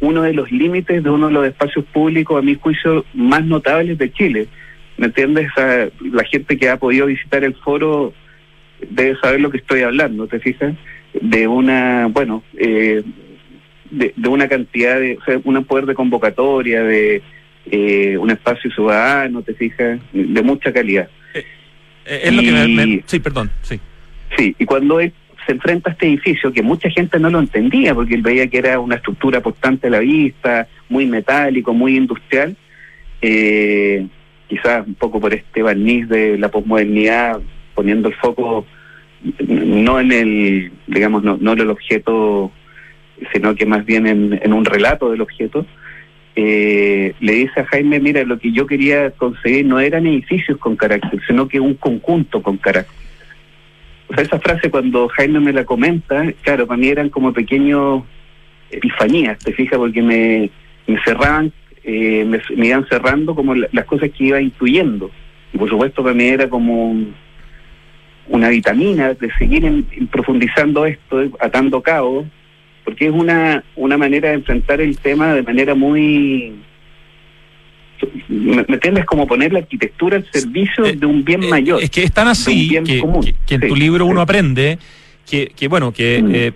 uno 0.00 0.22
de 0.22 0.34
los 0.34 0.50
límites 0.50 1.02
de 1.02 1.10
uno 1.10 1.28
de 1.28 1.32
los 1.32 1.46
espacios 1.46 1.84
públicos, 1.86 2.38
a 2.38 2.42
mi 2.42 2.54
juicio, 2.56 3.04
más 3.14 3.44
notables 3.44 3.96
de 3.96 4.12
Chile. 4.12 4.48
¿Me 4.96 5.06
entiendes? 5.06 5.48
la 5.56 6.24
gente 6.24 6.56
que 6.56 6.68
ha 6.68 6.76
podido 6.76 7.06
visitar 7.06 7.42
el 7.42 7.54
foro 7.54 8.12
debe 8.90 9.16
saber 9.18 9.40
lo 9.40 9.50
que 9.50 9.58
estoy 9.58 9.82
hablando, 9.82 10.26
¿te 10.26 10.40
fijas? 10.40 10.74
de 11.20 11.46
una, 11.46 12.08
bueno, 12.10 12.42
eh, 12.56 13.02
de, 13.90 14.12
de, 14.16 14.28
una 14.28 14.48
cantidad 14.48 14.98
de, 14.98 15.16
o 15.20 15.24
sea, 15.24 15.40
un 15.42 15.64
poder 15.64 15.86
de 15.86 15.94
convocatoria, 15.94 16.82
de 16.82 17.22
eh, 17.70 18.16
un 18.18 18.30
espacio 18.30 18.70
ciudadano, 18.70 19.42
te 19.42 19.54
fijas, 19.54 20.00
de 20.12 20.42
mucha 20.42 20.72
calidad. 20.72 21.08
Eh, 21.34 21.44
es 22.24 22.32
lo 22.32 22.42
que 22.42 22.52
me, 22.52 23.02
Sí, 23.06 23.20
perdón, 23.20 23.50
sí. 23.62 23.80
Sí, 24.36 24.54
y 24.58 24.64
cuando 24.64 25.00
él 25.00 25.12
se 25.46 25.52
enfrenta 25.52 25.90
a 25.90 25.92
este 25.92 26.06
edificio, 26.06 26.52
que 26.52 26.62
mucha 26.62 26.90
gente 26.90 27.18
no 27.18 27.30
lo 27.30 27.38
entendía, 27.38 27.94
porque 27.94 28.14
él 28.14 28.22
veía 28.22 28.46
que 28.48 28.58
era 28.58 28.80
una 28.80 28.96
estructura 28.96 29.40
portante 29.40 29.86
a 29.86 29.90
la 29.90 30.00
vista, 30.00 30.68
muy 30.88 31.06
metálico, 31.06 31.72
muy 31.72 31.96
industrial, 31.96 32.56
eh, 33.20 34.06
quizás 34.48 34.86
un 34.86 34.94
poco 34.94 35.20
por 35.20 35.32
este 35.34 35.62
barniz 35.62 36.08
de 36.08 36.38
la 36.38 36.50
posmodernidad, 36.50 37.40
poniendo 37.74 38.08
el 38.08 38.14
foco 38.14 38.66
no 39.48 40.00
en 40.00 40.12
el, 40.12 40.72
digamos, 40.86 41.22
no, 41.24 41.38
no 41.40 41.52
en 41.52 41.60
el 41.60 41.70
objeto, 41.70 42.52
sino 43.32 43.54
que 43.54 43.66
más 43.66 43.84
bien 43.84 44.06
en, 44.06 44.52
un 44.52 44.64
relato 44.64 45.10
del 45.10 45.22
objeto, 45.22 45.66
eh, 46.36 47.14
le 47.20 47.32
dice 47.32 47.60
a 47.60 47.66
Jaime, 47.66 48.00
mira, 48.00 48.24
lo 48.24 48.38
que 48.38 48.50
yo 48.50 48.66
quería 48.66 49.10
conseguir 49.12 49.66
no 49.66 49.78
eran 49.78 50.06
edificios 50.06 50.58
con 50.58 50.76
carácter, 50.76 51.20
sino 51.26 51.46
que 51.46 51.60
un 51.60 51.74
conjunto 51.74 52.42
con 52.42 52.56
carácter. 52.56 52.94
O 54.08 54.14
sea, 54.14 54.24
esa 54.24 54.40
frase 54.40 54.70
cuando 54.70 55.08
Jaime 55.08 55.40
me 55.40 55.52
la 55.52 55.64
comenta, 55.64 56.24
claro, 56.42 56.66
para 56.66 56.78
mí 56.78 56.88
eran 56.88 57.08
como 57.08 57.32
pequeños 57.32 58.02
epifanías, 58.70 59.38
te 59.38 59.52
fijas, 59.52 59.78
porque 59.78 60.02
me, 60.02 60.50
me 60.86 61.02
cerraban, 61.04 61.52
eh, 61.84 62.24
me, 62.24 62.66
iban 62.66 62.86
cerrando 62.88 63.34
como 63.34 63.54
las 63.54 63.84
cosas 63.84 64.10
que 64.10 64.24
iba 64.24 64.40
incluyendo. 64.40 65.10
Y 65.52 65.58
por 65.58 65.68
supuesto 65.68 66.02
para 66.02 66.14
mí 66.14 66.24
era 66.24 66.48
como 66.48 66.90
un, 66.90 67.14
una 68.28 68.48
vitamina 68.48 69.14
de 69.14 69.30
seguir 69.38 69.64
en, 69.64 69.84
profundizando 70.08 70.84
esto, 70.84 71.30
atando 71.40 71.80
cabos, 71.80 72.26
porque 72.84 73.06
es 73.06 73.12
una, 73.12 73.64
una 73.76 73.96
manera 73.96 74.28
de 74.28 74.36
enfrentar 74.36 74.80
el 74.80 74.98
tema 74.98 75.34
de 75.34 75.42
manera 75.42 75.74
muy... 75.74 76.52
¿Me, 78.28 78.64
entiendes? 78.68 79.06
Como 79.06 79.26
poner 79.26 79.52
la 79.52 79.60
arquitectura 79.60 80.16
al 80.18 80.30
servicio 80.30 80.84
eh, 80.84 80.94
de 80.94 81.06
un 81.06 81.24
bien 81.24 81.42
eh, 81.44 81.48
mayor. 81.48 81.82
Es 81.82 81.90
que 81.90 82.02
es 82.02 82.12
tan 82.12 82.28
así 82.28 82.68
que, 82.68 83.02
que, 83.46 83.54
en 83.54 83.60
tu 83.60 83.74
libro 83.74 84.04
uno 84.04 84.20
aprende 84.20 84.78
que, 85.28 85.46
que 85.56 85.68
bueno, 85.68 85.92
que 85.92 86.22
mm. 86.22 86.34
eh, 86.34 86.52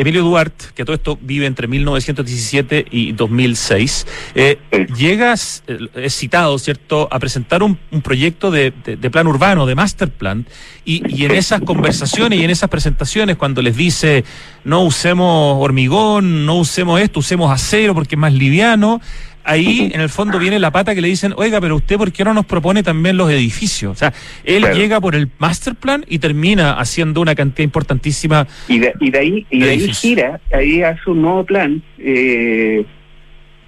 Emilio 0.00 0.22
Duarte, 0.22 0.66
que 0.74 0.84
todo 0.84 0.94
esto 0.94 1.18
vive 1.20 1.46
entre 1.46 1.68
1917 1.68 2.86
y 2.90 3.12
2006, 3.12 4.06
eh, 4.34 4.58
llegas, 4.96 5.62
eh, 5.66 5.78
es 5.94 6.14
citado, 6.14 6.58
¿cierto?, 6.58 7.08
a 7.10 7.18
presentar 7.18 7.62
un, 7.62 7.78
proyecto 8.02 8.50
de, 8.50 8.72
plan 9.12 9.26
urbano, 9.26 9.66
de 9.66 9.74
master 9.74 10.10
plan, 10.10 10.46
y, 10.84 11.02
y, 11.14 11.26
en 11.26 11.32
esas 11.32 11.60
conversaciones 11.60 12.38
y 12.38 12.44
en 12.44 12.50
esas 12.50 12.70
presentaciones, 12.70 13.36
cuando 13.36 13.60
les 13.60 13.76
dice, 13.76 14.24
no 14.64 14.82
usemos 14.82 15.56
hormigón, 15.60 16.46
no 16.46 16.56
usemos 16.56 17.00
esto, 17.00 17.20
usemos 17.20 17.50
acero 17.52 17.94
porque 17.94 18.14
es 18.14 18.18
más 18.18 18.32
liviano, 18.32 19.00
ahí 19.44 19.90
en 19.92 20.00
el 20.00 20.08
fondo 20.08 20.38
viene 20.38 20.58
la 20.58 20.70
pata 20.70 20.94
que 20.94 21.00
le 21.00 21.08
dicen, 21.08 21.34
oiga, 21.36 21.60
pero 21.60 21.76
usted, 21.76 21.96
¿por 21.96 22.12
qué 22.12 22.24
no 22.24 22.34
nos 22.34 22.46
propone 22.46 22.82
también 22.82 23.16
los 23.16 23.30
edificios? 23.30 23.92
O 23.92 23.94
sea, 23.94 24.12
él 24.44 24.64
llega 24.74 25.00
por 25.00 25.14
el 25.14 25.28
master 25.38 25.74
plan 25.74 26.04
y 26.08 26.18
termina 26.18 26.72
haciendo 26.74 27.20
una 27.20 27.34
cantidad 27.34 27.64
importantísima. 27.64 28.46
Y 28.68 28.78
de, 28.78 28.92
y 29.00 29.10
de 29.10 29.18
ahí, 29.18 29.46
y 29.50 29.60
de, 29.60 29.70
ahí 29.70 29.92
gira, 29.92 30.40
ahí 30.52 30.82
hace 30.82 31.10
un 31.10 31.22
nuevo 31.22 31.44
plan. 31.44 31.82
Eh, 31.98 32.84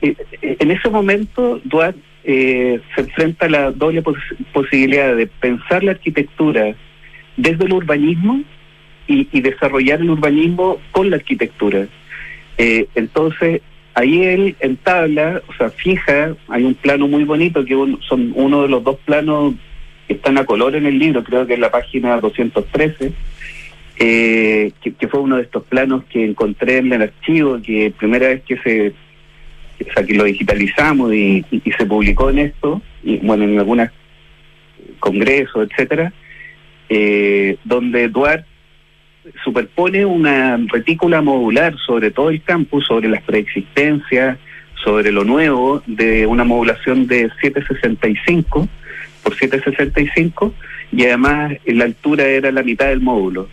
eh, 0.02 0.16
en 0.42 0.70
ese 0.70 0.88
momento, 0.88 1.60
Duarte 1.64 2.00
eh, 2.24 2.80
se 2.94 3.00
enfrenta 3.02 3.46
a 3.46 3.50
la 3.50 3.70
doble 3.72 4.02
posibilidad 4.52 5.16
de 5.16 5.26
pensar 5.26 5.82
la 5.82 5.92
arquitectura 5.92 6.74
desde 7.36 7.64
el 7.64 7.72
urbanismo 7.72 8.42
y, 9.08 9.28
y 9.32 9.40
desarrollar 9.40 10.00
el 10.00 10.10
urbanismo 10.10 10.78
con 10.92 11.10
la 11.10 11.16
arquitectura. 11.16 11.86
entonces, 12.58 13.62
ahí 13.94 14.22
él 14.22 14.56
entabla, 14.60 15.42
o 15.48 15.54
sea, 15.54 15.70
fija, 15.70 16.34
hay 16.48 16.64
un 16.64 16.74
plano 16.74 17.08
muy 17.08 17.24
bonito 17.24 17.64
que 17.64 17.74
son 18.08 18.32
uno 18.34 18.62
de 18.62 18.68
los 18.68 18.82
dos 18.82 18.96
planos 19.04 19.54
que 20.06 20.14
están 20.14 20.38
a 20.38 20.44
color 20.44 20.74
en 20.74 20.86
el 20.86 20.98
libro, 20.98 21.22
creo 21.22 21.46
que 21.46 21.54
es 21.54 21.58
la 21.58 21.70
página 21.70 22.18
213, 22.20 23.12
eh, 23.98 24.72
que, 24.80 25.08
fue 25.08 25.20
uno 25.20 25.36
de 25.36 25.42
estos 25.42 25.64
planos 25.64 26.04
que 26.04 26.24
encontré 26.24 26.78
en 26.78 26.92
el 26.92 27.02
archivo, 27.02 27.60
que 27.62 27.92
primera 27.96 28.28
vez 28.28 28.42
que 28.42 28.56
se 28.58 28.94
o 29.82 30.14
lo 30.14 30.24
digitalizamos 30.24 31.12
y, 31.12 31.44
se 31.76 31.86
publicó 31.86 32.30
en 32.30 32.38
esto, 32.38 32.80
y 33.02 33.16
bueno, 33.18 33.44
en 33.44 33.58
algunos 33.58 33.90
congresos, 35.00 35.68
etcétera, 35.68 36.12
eh, 36.88 37.56
donde 37.64 38.04
Eduard 38.04 38.44
superpone 39.44 40.04
una 40.04 40.58
retícula 40.68 41.20
modular 41.20 41.76
sobre 41.78 42.10
todo 42.10 42.30
el 42.30 42.42
campus, 42.42 42.86
sobre 42.86 43.08
las 43.08 43.22
preexistencias, 43.22 44.38
sobre 44.82 45.12
lo 45.12 45.24
nuevo, 45.24 45.82
de 45.86 46.26
una 46.26 46.44
modulación 46.44 47.06
de 47.06 47.30
765 47.40 48.68
por 49.22 49.36
765 49.36 50.54
y 50.90 51.04
además 51.04 51.52
la 51.64 51.84
altura 51.84 52.24
era 52.24 52.50
la 52.50 52.62
mitad 52.62 52.86
del 52.88 53.00
módulo. 53.00 53.48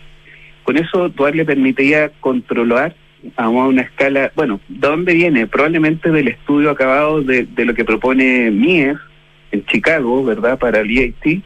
Con 0.64 0.76
eso 0.76 1.08
Duarte 1.08 1.38
le 1.38 1.44
permitía 1.44 2.10
controlar 2.20 2.94
a 3.36 3.48
una 3.48 3.82
escala, 3.82 4.32
bueno, 4.34 4.60
¿de 4.68 4.88
dónde 4.88 5.14
viene? 5.14 5.46
Probablemente 5.46 6.10
del 6.10 6.28
estudio 6.28 6.70
acabado 6.70 7.22
de, 7.22 7.44
de 7.44 7.64
lo 7.64 7.74
que 7.74 7.84
propone 7.84 8.50
Mies 8.50 8.96
en 9.52 9.64
Chicago, 9.66 10.24
¿verdad? 10.24 10.58
Para 10.58 10.80
el 10.80 10.90
EIT, 10.90 11.42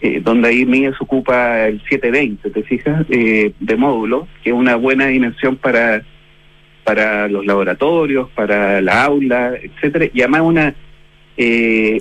eh, 0.00 0.20
donde 0.22 0.48
ahí 0.48 0.64
Mies 0.64 0.94
ocupa 1.00 1.66
el 1.66 1.80
720, 1.82 2.50
¿te 2.50 2.62
fijas? 2.62 3.04
Eh, 3.10 3.52
de 3.60 3.76
módulo, 3.76 4.28
que 4.42 4.50
es 4.50 4.56
una 4.56 4.76
buena 4.76 5.06
dimensión 5.06 5.56
para 5.56 6.02
para 6.84 7.28
los 7.28 7.46
laboratorios, 7.46 8.30
para 8.30 8.80
la 8.80 9.04
aula, 9.04 9.52
etcétera, 9.62 10.06
y 10.12 10.22
además 10.22 10.40
una 10.40 10.74
eh, 11.36 12.00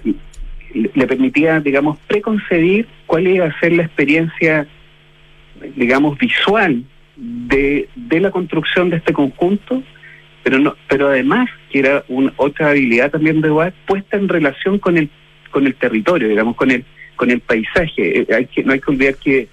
le 0.73 1.07
permitía, 1.07 1.59
digamos, 1.59 1.97
preconcebir 2.07 2.87
cuál 3.05 3.27
iba 3.27 3.45
a 3.45 3.59
ser 3.59 3.73
la 3.73 3.83
experiencia, 3.83 4.67
digamos, 5.75 6.17
visual 6.17 6.83
de, 7.17 7.89
de 7.95 8.19
la 8.19 8.31
construcción 8.31 8.89
de 8.89 8.97
este 8.97 9.13
conjunto, 9.13 9.83
pero 10.43 10.57
no, 10.59 10.75
pero 10.87 11.09
además 11.09 11.49
que 11.69 11.79
era 11.79 12.03
una, 12.07 12.33
otra 12.37 12.69
habilidad 12.69 13.11
también 13.11 13.41
de 13.41 13.51
Watt 13.51 13.73
puesta 13.85 14.17
en 14.17 14.29
relación 14.29 14.79
con 14.79 14.97
el 14.97 15.09
con 15.51 15.65
el 15.65 15.75
territorio, 15.75 16.27
digamos, 16.27 16.55
con 16.55 16.69
el 16.69 16.85
con 17.19 17.29
el 17.29 17.41
paisaje. 17.41 18.21
Eh, 18.21 18.27
hay 18.33 18.45
que, 18.45 18.63
no 18.63 18.71
hay 18.71 18.79
que 18.79 18.91
olvidar 18.91 19.15
que, 19.15 19.49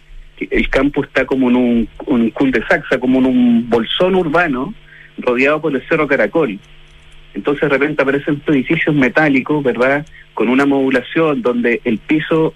el 0.51 0.69
campo 0.69 1.03
está 1.03 1.25
como 1.25 1.49
en 1.49 1.57
un, 1.57 1.89
un 2.05 2.31
cul 2.31 2.51
de 2.51 2.63
saxa, 2.67 3.01
como 3.01 3.19
en 3.21 3.27
un 3.27 3.71
bolsón 3.71 4.15
urbano 4.15 4.75
rodeado 5.17 5.63
por 5.63 5.75
el 5.75 5.83
Cerro 5.89 6.07
Caracol. 6.07 6.59
Entonces 7.35 7.63
de 7.63 7.69
repente 7.71 8.03
aparecen 8.03 8.43
edificios 8.47 8.95
metálicos, 8.95 9.65
¿verdad? 9.65 10.07
Con 10.35 10.51
una 10.51 10.67
modulación 10.67 11.41
donde 11.41 11.81
el 11.85 11.97
piso 11.97 12.53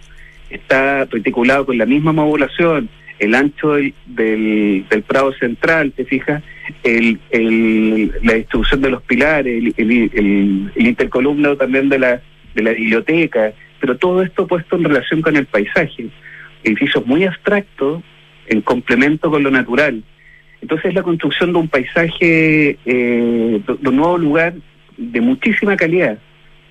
está 0.51 1.07
reticulado 1.07 1.65
con 1.65 1.79
la 1.79 1.87
misma 1.87 2.13
modulación, 2.13 2.91
el 3.19 3.35
ancho 3.35 3.73
del, 3.73 3.95
del, 4.07 5.03
Prado 5.07 5.33
Central, 5.33 5.93
¿te 5.93 6.05
fijas? 6.05 6.43
El, 6.83 7.19
el, 7.31 8.13
la 8.23 8.35
distribución 8.35 8.83
de 8.83 8.91
los 8.91 9.03
pilares, 9.03 9.75
el, 9.79 10.11
el, 10.15 10.71
intercolumnado 10.77 11.57
también 11.57 11.89
de 11.89 11.99
la, 11.99 12.21
de 12.55 12.63
la 12.63 12.73
biblioteca, 12.73 13.55
pero 13.81 13.97
todo 13.97 14.23
esto 14.23 14.47
puesto 14.47 14.77
en 14.77 14.85
relación 14.85 15.23
con 15.23 15.37
el 15.37 15.47
paisaje. 15.47 16.09
Edificios 16.63 17.05
muy 17.07 17.25
abstractos 17.25 18.03
en 18.47 18.61
complemento 18.61 19.31
con 19.31 19.43
lo 19.43 19.51
natural. 19.51 20.03
Entonces 20.61 20.91
es 20.91 20.95
la 20.95 21.03
construcción 21.03 21.53
de 21.53 21.59
un 21.59 21.69
paisaje, 21.69 22.79
eh, 22.85 23.63
de 23.67 23.89
un 23.89 23.97
nuevo 23.97 24.19
lugar 24.19 24.55
de 24.97 25.21
muchísima 25.21 25.77
calidad, 25.77 26.19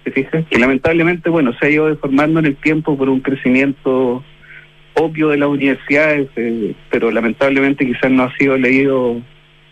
¿te 0.03 0.11
fijas? 0.11 0.45
Que 0.49 0.59
lamentablemente, 0.59 1.29
bueno, 1.29 1.53
se 1.59 1.65
ha 1.65 1.69
ido 1.69 1.87
deformando 1.87 2.39
en 2.39 2.45
el 2.45 2.55
tiempo 2.55 2.95
por 2.95 3.09
un 3.09 3.21
crecimiento 3.21 4.23
obvio 4.93 5.29
de 5.29 5.37
las 5.37 5.49
universidades, 5.49 6.29
eh, 6.35 6.75
pero 6.91 7.09
lamentablemente 7.09 7.85
quizás 7.85 8.11
no 8.11 8.23
ha 8.23 8.37
sido 8.37 8.57
leído 8.57 9.21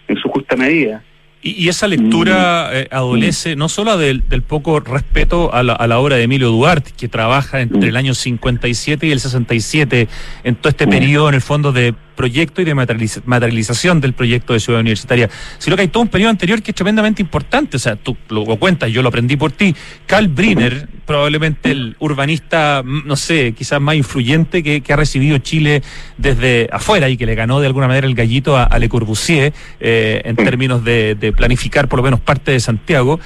en 0.07 0.17
su 0.17 0.29
justa 0.29 0.55
medida. 0.55 1.03
Y, 1.41 1.69
esa 1.69 1.87
lectura 1.87 2.69
mm. 2.71 2.75
eh, 2.75 2.87
adolece 2.91 3.55
no 3.55 3.69
solo 3.69 3.97
del, 3.97 4.23
poco 4.47 4.79
respeto 4.79 5.53
a 5.53 5.63
la, 5.63 5.73
a 5.73 5.87
la, 5.87 5.99
obra 5.99 6.15
de 6.15 6.23
Emilio 6.23 6.49
Duarte, 6.49 6.91
que 6.97 7.07
trabaja 7.07 7.61
entre 7.61 7.79
mm. 7.79 7.89
el 7.89 7.95
año 7.95 8.13
57 8.15 9.07
y 9.07 9.11
el 9.11 9.19
67, 9.19 10.07
en 10.43 10.55
todo 10.55 10.69
este 10.69 10.87
mm. 10.87 10.89
periodo, 10.89 11.29
en 11.29 11.35
el 11.35 11.41
fondo, 11.41 11.71
de 11.71 11.93
proyecto 12.17 12.61
y 12.61 12.65
de 12.65 12.75
materialización 12.75 14.01
del 14.01 14.11
proyecto 14.11 14.51
de 14.51 14.59
ciudad 14.59 14.81
universitaria, 14.81 15.29
sino 15.59 15.77
que 15.77 15.83
hay 15.83 15.87
todo 15.87 16.03
un 16.03 16.09
periodo 16.09 16.31
anterior 16.31 16.61
que 16.61 16.71
es 16.71 16.75
tremendamente 16.75 17.21
importante. 17.21 17.77
O 17.77 17.79
sea, 17.79 17.95
tú 17.95 18.17
lo 18.27 18.43
cuentas, 18.57 18.91
yo 18.91 19.01
lo 19.01 19.07
aprendí 19.07 19.37
por 19.37 19.53
ti. 19.53 19.73
Carl 20.05 20.27
Briner, 20.27 20.89
probablemente 21.05 21.71
el 21.71 21.95
urbanista, 21.99 22.83
no 22.83 23.15
sé, 23.15 23.53
quizás 23.53 23.79
más 23.79 23.95
influyente 23.95 24.61
que, 24.61 24.83
ha 24.91 24.95
recibido 24.95 25.37
Chile 25.37 25.81
desde 26.17 26.67
afuera 26.71 27.07
y 27.09 27.17
que 27.17 27.25
le 27.25 27.35
ganó 27.35 27.59
de 27.59 27.67
alguna 27.67 27.87
manera 27.87 28.07
el 28.07 28.15
gallito 28.15 28.57
a, 28.57 28.77
Le 28.79 28.89
Corbusier 28.89 29.53
eh, 29.79 30.21
en 30.25 30.35
términos 30.35 30.83
de, 30.83 31.33
planificar 31.35 31.87
por 31.87 31.97
lo 31.97 32.03
menos 32.03 32.19
parte 32.19 32.51
de 32.51 32.59
Santiago, 32.59 33.19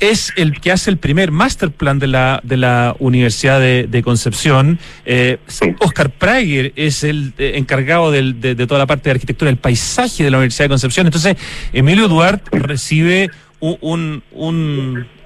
es 0.00 0.32
el 0.36 0.60
que 0.60 0.72
hace 0.72 0.90
el 0.90 0.98
primer 0.98 1.30
master 1.30 1.70
plan 1.70 1.98
de 1.98 2.06
la, 2.06 2.40
de 2.42 2.56
la 2.56 2.96
Universidad 2.98 3.60
de, 3.60 4.02
Concepción. 4.02 4.78
Eh, 5.04 5.38
Oscar 5.80 6.10
Prager 6.10 6.72
es 6.76 7.04
el 7.04 7.32
encargado 7.38 8.10
de, 8.10 8.54
toda 8.66 8.78
la 8.78 8.86
parte 8.86 9.04
de 9.04 9.12
arquitectura, 9.12 9.50
el 9.50 9.56
paisaje 9.56 10.24
de 10.24 10.30
la 10.30 10.38
Universidad 10.38 10.64
de 10.64 10.70
Concepción. 10.70 11.06
Entonces, 11.06 11.36
Emilio 11.72 12.08
Duarte 12.08 12.58
recibe 12.58 13.30
un, 13.60 14.22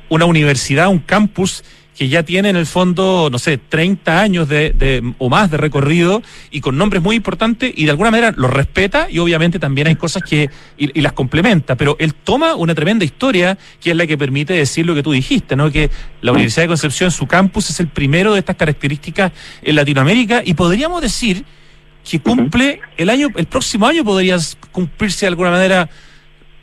una 0.09 0.25
universidad, 0.25 0.89
un 0.89 1.01
campus 1.01 1.65
que 1.99 2.09
ya 2.09 2.23
tiene 2.23 2.49
en 2.49 2.55
el 2.55 2.67
fondo, 2.67 3.29
no 3.29 3.41
sé, 3.41 3.59
30 3.59 4.21
años 4.21 4.49
de, 4.49 5.13
o 5.19 5.29
más 5.29 5.51
de 5.51 5.57
recorrido 5.57 6.23
y 6.53 6.61
con 6.61 6.79
nombres 6.79 7.03
muy 7.03 7.17
importantes 7.17 7.73
y 7.75 7.87
de 7.87 7.91
alguna 7.91 8.13
manera 8.13 8.33
lo 8.37 8.47
respeta 8.47 9.09
y 9.11 9.19
obviamente 9.19 9.59
también 9.59 9.89
hay 9.89 9.97
cosas 9.97 10.23
que 10.23 10.49
y, 10.77 11.01
las 11.01 11.13
complementa, 11.13 11.75
pero 11.75 11.97
él 11.99 12.15
toma 12.15 12.55
una 12.55 12.77
tremenda 12.77 13.05
historia 13.05 13.59
que 13.81 13.91
es 13.91 13.97
la 13.97 14.07
que 14.07 14.17
permite 14.17 14.53
decir 14.53 14.87
lo 14.87 14.95
que 14.95 15.03
tú 15.03 15.11
dijiste, 15.11 15.57
¿no? 15.57 15.73
Que 15.73 15.91
la 16.21 16.31
Universidad 16.31 16.63
de 16.63 16.69
Concepción, 16.69 17.11
su 17.11 17.27
campus 17.27 17.71
es 17.71 17.81
el 17.81 17.89
primero 17.89 18.33
de 18.33 18.39
estas 18.39 18.55
características 18.55 19.33
en 19.63 19.75
Latinoamérica 19.75 20.43
y 20.45 20.55
podríamos 20.55 21.03
decir 21.03 21.45
que 22.09 22.21
cumple 22.21 22.81
el 22.97 23.11
año, 23.11 23.27
el 23.35 23.47
próximo 23.47 23.89
año 23.89 24.05
podrías 24.05 24.57
cumplirse 24.71 25.27
de 25.27 25.31
alguna 25.31 25.51
manera 25.51 25.91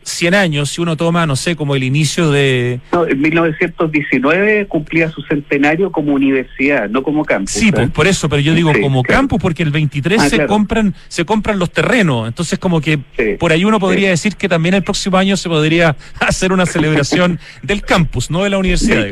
100 0.06 0.36
años, 0.36 0.70
si 0.70 0.82
uno 0.82 0.96
toma, 0.96 1.26
no 1.26 1.36
sé, 1.36 1.56
como 1.56 1.76
el 1.76 1.84
inicio 1.84 2.30
de... 2.30 2.80
No, 2.91 3.08
en 3.08 3.20
1919 3.20 4.68
cumplía 4.68 5.10
su 5.10 5.22
centenario 5.24 5.91
como 5.91 6.13
universidad, 6.13 6.89
no 6.89 7.02
como 7.02 7.26
campus. 7.26 7.52
Sí, 7.52 7.72
pues, 7.72 7.89
por 7.89 8.06
eso, 8.06 8.30
pero 8.30 8.41
yo 8.41 8.54
digo 8.54 8.72
como 8.82 9.02
campus 9.04 9.39
porque 9.41 9.63
el 9.63 9.72
23 9.72 10.22
ah, 10.22 10.30
se 10.30 10.46
compran 10.46 10.94
se 11.08 11.26
compran 11.26 11.58
los 11.58 11.72
terrenos, 11.72 12.28
entonces 12.28 12.60
como 12.60 12.82
que 12.82 13.00
por 13.39 13.52
ahí 13.52 13.65
uno 13.65 13.80
podría 13.80 14.10
decir 14.10 14.36
que 14.36 14.48
también 14.48 14.76
el 14.76 14.84
próximo 14.84 15.18
año 15.18 15.36
se 15.38 15.50
podría 15.50 15.96
hacer 16.20 16.54
una 16.54 16.65
celebración 16.65 17.39
del 17.63 17.82
campus, 17.82 18.30
no 18.30 18.44
de 18.44 18.52
la 18.52 18.58
universidad. 18.60 19.08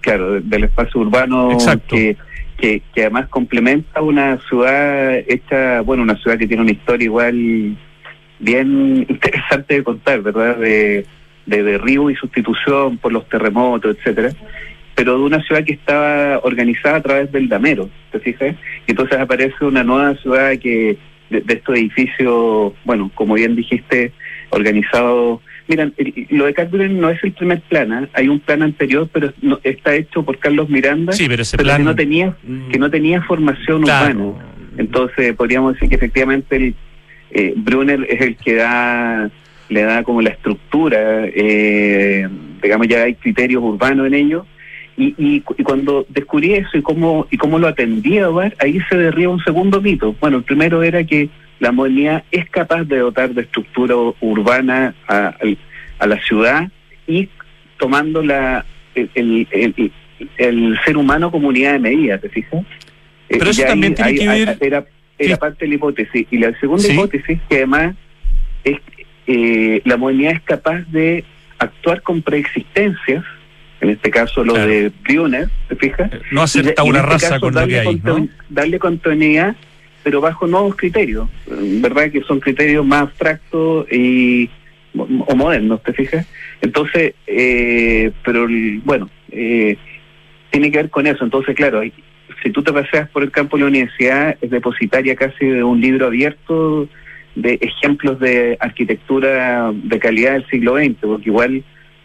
claro, 0.00 0.40
del 0.40 0.64
espacio 0.64 1.00
urbano 1.00 1.52
Exacto. 1.52 1.94
que 1.94 2.16
que, 2.62 2.82
además 2.96 3.28
complementa 3.28 4.00
una 4.00 4.38
ciudad 4.48 5.16
hecha, 5.26 5.80
bueno, 5.80 6.04
una 6.04 6.16
ciudad 6.16 6.38
que 6.38 6.46
tiene 6.46 6.62
una 6.62 6.70
historia 6.70 7.04
igual 7.04 7.76
bien 8.42 9.06
interesante 9.08 9.74
de 9.74 9.82
contar, 9.82 10.20
¿verdad? 10.20 10.56
De, 10.56 11.06
de 11.46 11.62
derribo 11.62 12.10
y 12.10 12.16
sustitución 12.16 12.98
por 12.98 13.12
los 13.12 13.26
terremotos, 13.28 13.96
etcétera, 13.96 14.32
pero 14.94 15.18
de 15.18 15.24
una 15.24 15.42
ciudad 15.42 15.64
que 15.64 15.72
estaba 15.72 16.40
organizada 16.42 16.96
a 16.96 17.02
través 17.02 17.32
del 17.32 17.48
damero, 17.48 17.88
¿te 18.10 18.20
fijas? 18.20 18.54
Y 18.86 18.90
entonces 18.90 19.18
aparece 19.18 19.64
una 19.64 19.82
nueva 19.82 20.14
ciudad 20.16 20.52
que 20.58 20.98
de, 21.30 21.40
de 21.40 21.54
estos 21.54 21.76
edificios, 21.76 22.74
bueno, 22.84 23.10
como 23.14 23.34
bien 23.34 23.56
dijiste, 23.56 24.12
organizados 24.50 25.40
Mira, 25.68 25.90
lo 26.30 26.46
de 26.46 26.54
Carmen 26.54 27.00
no 27.00 27.08
es 27.08 27.22
el 27.22 27.32
primer 27.32 27.60
plan, 27.62 27.92
¿eh? 27.92 28.08
hay 28.14 28.28
un 28.28 28.40
plan 28.40 28.62
anterior, 28.62 29.08
pero 29.12 29.32
no, 29.40 29.60
está 29.62 29.94
hecho 29.94 30.22
por 30.24 30.38
Carlos 30.38 30.68
Miranda, 30.68 31.12
sí, 31.12 31.26
pero, 31.28 31.42
ese 31.42 31.56
plan... 31.56 31.78
que 31.78 31.84
no 31.84 31.94
tenía 31.94 32.36
que 32.70 32.78
no 32.78 32.90
tenía 32.90 33.22
formación 33.22 33.84
urbana. 33.84 34.32
Entonces 34.76 35.34
podríamos 35.34 35.74
decir 35.74 35.88
que 35.88 35.94
efectivamente 35.94 36.56
el, 36.56 36.74
eh, 37.32 37.54
Brunner 37.56 38.06
es 38.08 38.20
el 38.20 38.36
que 38.36 38.54
da 38.54 39.30
le 39.68 39.82
da 39.82 40.02
como 40.02 40.20
la 40.20 40.30
estructura, 40.30 41.24
eh, 41.24 42.28
digamos 42.62 42.88
ya 42.88 43.04
hay 43.04 43.14
criterios 43.14 43.62
urbanos 43.62 44.06
en 44.06 44.14
ello. 44.14 44.46
Y, 44.94 45.14
y, 45.16 45.40
cuando 45.40 46.04
descubrí 46.10 46.52
eso 46.52 46.76
y 46.76 46.82
cómo 46.82 47.26
y 47.30 47.38
cómo 47.38 47.58
lo 47.58 47.66
atendía 47.66 48.28
ahí 48.58 48.78
se 48.90 48.96
derriba 48.96 49.32
un 49.32 49.42
segundo 49.42 49.80
mito. 49.80 50.14
Bueno, 50.20 50.36
el 50.36 50.42
primero 50.42 50.82
era 50.82 51.02
que 51.04 51.30
la 51.60 51.72
modernidad 51.72 52.24
es 52.30 52.48
capaz 52.50 52.84
de 52.84 52.98
dotar 52.98 53.32
de 53.32 53.42
estructura 53.42 53.94
urbana 54.20 54.94
a, 55.08 55.34
la 56.06 56.20
ciudad 56.20 56.68
y 57.06 57.30
tomando 57.78 58.22
la 58.22 58.66
el, 58.94 59.48
el, 60.36 60.78
ser 60.84 60.96
humano 60.98 61.30
como 61.30 61.48
unidad 61.48 61.72
de 61.72 61.78
medida, 61.78 62.18
¿te 62.18 62.28
fijas? 62.28 62.60
Eh, 63.30 63.36
Pero 63.38 63.50
eso 63.50 63.62
también 63.62 63.94
tiene 63.94 64.14
que 64.14 64.28
ver... 64.28 64.58
Era, 64.60 64.84
era 65.24 65.36
parte 65.36 65.64
de 65.64 65.70
la 65.70 65.74
hipótesis. 65.76 66.26
Y 66.30 66.38
la 66.38 66.58
segunda 66.58 66.86
hipótesis, 66.86 67.38
que 67.48 67.56
además 67.56 67.94
es 68.64 68.78
eh, 69.26 69.80
la 69.84 69.96
modernidad 69.96 70.32
es 70.32 70.42
capaz 70.42 70.80
de 70.90 71.24
actuar 71.58 72.02
con 72.02 72.22
preexistencias, 72.22 73.24
en 73.80 73.90
este 73.90 74.10
caso 74.10 74.44
lo 74.44 74.54
de 74.54 74.92
Brunner, 75.02 75.48
¿te 75.68 75.76
fijas? 75.76 76.10
No 76.30 76.42
acepta 76.42 76.82
una 76.82 77.00
este 77.00 77.10
raza 77.10 77.40
con 77.40 77.54
lo 77.54 77.66
que 77.66 77.78
hay, 77.78 78.00
¿no? 78.02 78.28
Darle 78.48 78.78
continuidad 78.78 79.56
pero 80.02 80.20
bajo 80.20 80.46
nuevos 80.46 80.76
criterios, 80.76 81.28
¿verdad? 81.46 82.10
Que 82.10 82.22
son 82.22 82.40
criterios 82.40 82.84
más 82.84 83.02
abstractos 83.02 83.90
y 83.90 84.50
o 84.94 85.36
modernos, 85.36 85.82
¿te 85.82 85.92
fijas? 85.92 86.26
Entonces, 86.60 87.14
eh, 87.26 88.10
pero 88.24 88.46
bueno, 88.84 89.08
eh, 89.30 89.76
tiene 90.50 90.70
que 90.70 90.78
ver 90.78 90.90
con 90.90 91.06
eso. 91.06 91.24
Entonces, 91.24 91.54
claro, 91.54 91.82
si 92.42 92.50
tú 92.50 92.62
te 92.62 92.72
paseas 92.72 93.08
por 93.10 93.22
el 93.22 93.30
campo 93.30 93.56
de 93.56 93.62
la 93.62 93.68
universidad, 93.68 94.36
es 94.40 94.50
depositaria 94.50 95.14
casi 95.14 95.46
de 95.46 95.62
un 95.62 95.80
libro 95.80 96.06
abierto 96.06 96.88
de 97.34 97.58
ejemplos 97.60 98.18
de 98.20 98.56
arquitectura 98.60 99.72
de 99.72 99.98
calidad 99.98 100.32
del 100.32 100.46
siglo 100.48 100.76
XX, 100.76 100.96
porque 101.00 101.30
igual 101.30 101.64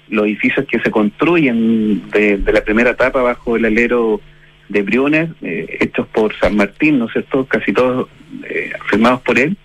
los 0.10 0.26
edificios 0.26 0.66
que 0.68 0.80
se 0.80 0.92
construyen 0.92 2.10
de, 2.12 2.40
la 2.52 2.62
primera 2.62 2.92
etapa 2.92 3.22
bajo 3.22 3.58
el 3.58 3.66
alero 3.66 4.22
de 4.70 4.82
Briones, 4.82 5.30
eh, 5.42 5.78
hechos 5.80 6.08
por 6.08 6.34
San 6.36 6.56
Martín, 6.56 7.00
¿no 7.00 7.06
es 7.06 7.14
cierto? 7.14 7.46
Casi 7.46 7.74
todos 7.74 8.08
eh, 8.44 8.72
firmados 8.90 9.22
por 9.22 9.40
él. 9.40 9.58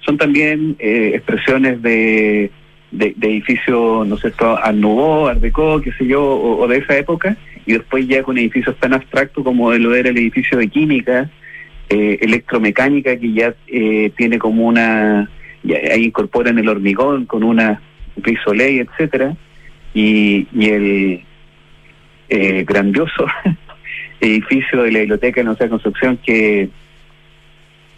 son 0.00 0.16
también 0.16 0.76
eh, 0.78 1.12
expresiones 1.14 1.82
de, 1.82 2.50
de, 2.90 3.14
edificios, 3.20 4.06
no 4.06 4.16
sé, 4.16 4.28
esto, 4.28 4.58
Nouveau, 4.72 5.28
Art 5.28 5.40
Deco, 5.40 5.80
qué 5.80 5.92
sé 5.92 6.06
yo, 6.06 6.22
o, 6.22 6.66
de 6.66 6.78
esa 6.78 6.96
época, 6.96 7.36
y 7.66 7.72
después 7.72 8.06
ya 8.06 8.22
con 8.22 8.38
edificios 8.38 8.76
tan 8.78 8.94
abstractos 8.94 9.44
como 9.44 9.72
lo 9.72 9.94
era 9.94 10.10
el 10.10 10.18
edificio 10.18 10.58
de 10.58 10.68
química, 10.68 11.30
eh, 11.88 12.18
electromecánica, 12.20 13.16
que 13.16 13.32
ya 13.32 13.54
eh, 13.66 14.12
tiene 14.16 14.38
como 14.38 14.66
una, 14.66 15.28
ahí 15.92 16.04
incorporan 16.04 16.58
el 16.58 16.68
hormigón 16.68 17.26
con 17.26 17.42
una 17.42 17.80
piso 18.22 18.52
ley, 18.54 18.78
etcétera, 18.78 19.34
y, 19.94 20.46
y 20.52 20.68
el 20.68 21.24
eh, 22.28 22.64
grandioso 22.66 23.26
edificio 24.20 24.82
de 24.82 24.92
la 24.92 24.98
biblioteca 25.00 25.40
de 25.40 25.44
nuestra 25.44 25.68
construcción 25.68 26.18
que 26.18 26.68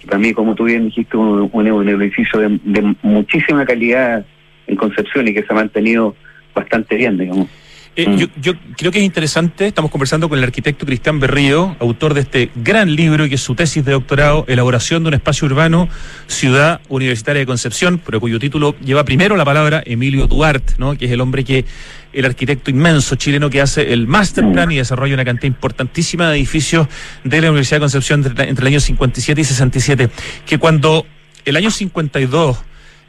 para 0.06 0.18
mí, 0.18 0.32
como 0.32 0.54
tú 0.54 0.64
bien 0.64 0.86
dijiste, 0.86 1.16
un, 1.16 1.48
un, 1.52 1.88
edificio 1.88 2.40
de, 2.40 2.58
de, 2.64 2.96
muchísima 3.02 3.64
calidad 3.64 4.24
en 4.66 4.76
Concepción 4.76 5.28
y 5.28 5.34
que 5.34 5.42
se 5.42 5.52
ha 5.52 5.56
mantenido 5.56 6.16
bastante 6.54 6.96
bien, 6.96 7.18
digamos. 7.18 7.48
Eh, 7.94 8.08
mm. 8.08 8.40
yo, 8.40 8.54
creo 8.78 8.90
que 8.90 8.98
es 8.98 9.04
interesante, 9.04 9.66
estamos 9.66 9.90
conversando 9.90 10.28
con 10.28 10.38
el 10.38 10.44
arquitecto 10.44 10.86
Cristian 10.86 11.20
Berrío, 11.20 11.76
autor 11.78 12.14
de 12.14 12.22
este 12.22 12.50
gran 12.54 12.96
libro 12.96 13.28
que 13.28 13.34
es 13.34 13.42
su 13.42 13.54
tesis 13.54 13.84
de 13.84 13.92
doctorado, 13.92 14.46
Elaboración 14.48 15.02
de 15.02 15.08
un 15.08 15.14
espacio 15.14 15.46
urbano, 15.46 15.90
Ciudad 16.26 16.80
Universitaria 16.88 17.40
de 17.40 17.46
Concepción, 17.46 18.00
pero 18.04 18.18
cuyo 18.18 18.38
título 18.38 18.74
lleva 18.80 19.04
primero 19.04 19.36
la 19.36 19.44
palabra 19.44 19.82
Emilio 19.84 20.26
Duarte, 20.26 20.74
¿no? 20.78 20.96
que 20.96 21.04
es 21.04 21.10
el 21.10 21.20
hombre 21.20 21.44
que, 21.44 21.66
el 22.12 22.24
arquitecto 22.24 22.70
inmenso 22.70 23.16
chileno 23.16 23.50
que 23.50 23.60
hace 23.60 23.92
el 23.92 24.06
master 24.06 24.50
plan 24.52 24.70
y 24.70 24.76
desarrolla 24.76 25.14
una 25.14 25.24
cantidad 25.24 25.48
importantísima 25.48 26.30
de 26.30 26.36
edificios 26.36 26.86
de 27.24 27.40
la 27.40 27.48
Universidad 27.48 27.76
de 27.76 27.80
Concepción 27.80 28.24
entre, 28.26 28.50
el 28.50 28.66
año 28.66 28.80
57 28.80 29.40
y 29.40 29.44
67, 29.44 30.10
que 30.46 30.58
cuando 30.58 31.06
el 31.44 31.56
año 31.56 31.70
52 31.70 32.58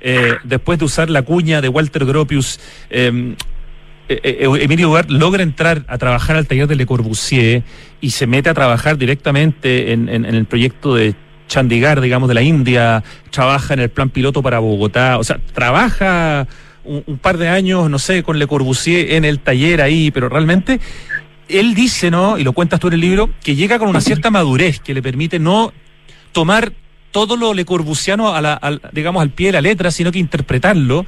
eh, 0.06 0.34
después 0.44 0.80
de 0.80 0.86
usar 0.86 1.10
la 1.10 1.22
cuña 1.22 1.62
de 1.62 1.70
Walter 1.70 2.06
Gropius, 2.06 2.60
eh, 2.90 3.36
Emilio 4.08 4.90
Duarte 4.90 5.14
logra 5.14 5.44
entrar 5.44 5.86
a 5.88 5.98
trabajar 5.98 6.36
al 6.36 6.48
taller 6.48 6.68
de 6.68 6.76
Le 6.76 6.86
Corbusier 6.86 7.64
y 8.02 8.12
se 8.12 8.28
mete 8.28 8.50
a 8.50 8.54
trabajar 8.54 8.98
directamente 8.98 9.94
en, 9.94 10.10
el 10.10 10.46
proyecto 10.46 10.96
de 10.96 11.16
Chandigarh, 11.48 12.02
digamos, 12.02 12.28
de 12.28 12.36
la 12.36 12.42
India, 12.42 13.04
trabaja 13.30 13.74
en 13.74 13.80
el 13.80 13.90
plan 13.90 14.10
piloto 14.10 14.42
para 14.42 14.60
Bogotá, 14.60 15.18
o 15.18 15.24
sea, 15.24 15.40
trabaja 15.54 16.48
un, 16.84 17.18
par 17.18 17.38
de 17.38 17.48
años, 17.48 17.90
no 17.90 18.00
sé, 18.00 18.24
con 18.24 18.40
Le 18.40 18.48
Corbusier 18.48 19.14
en 19.14 19.26
el 19.26 19.40
taller 19.40 19.82
ahí, 19.82 20.12
pero 20.12 20.30
realmente 20.30 20.80
él 21.48 21.74
dice, 21.76 22.12
¿no? 22.12 22.38
Y 22.38 22.44
lo 22.44 22.54
cuentas 22.54 22.80
tú 22.80 22.88
en 22.88 22.94
el 22.94 23.02
libro, 23.02 23.30
que 23.44 23.56
llega 23.56 23.80
con 23.80 23.88
una 23.88 24.02
cierta 24.02 24.32
madurez 24.32 24.80
que 24.80 24.94
le 24.94 25.02
permite 25.02 25.40
no 25.40 25.72
tomar 26.32 26.74
todo 27.12 27.38
lo 27.38 27.54
Le 27.54 27.64
Corbusiano 27.64 28.34
a 28.34 28.42
la, 28.42 28.80
digamos, 28.92 29.22
al 29.22 29.30
pie 29.30 29.48
de 29.48 29.54
la 29.54 29.62
letra, 29.62 29.92
sino 29.92 30.12
que 30.12 30.20
interpretarlo 30.20 31.06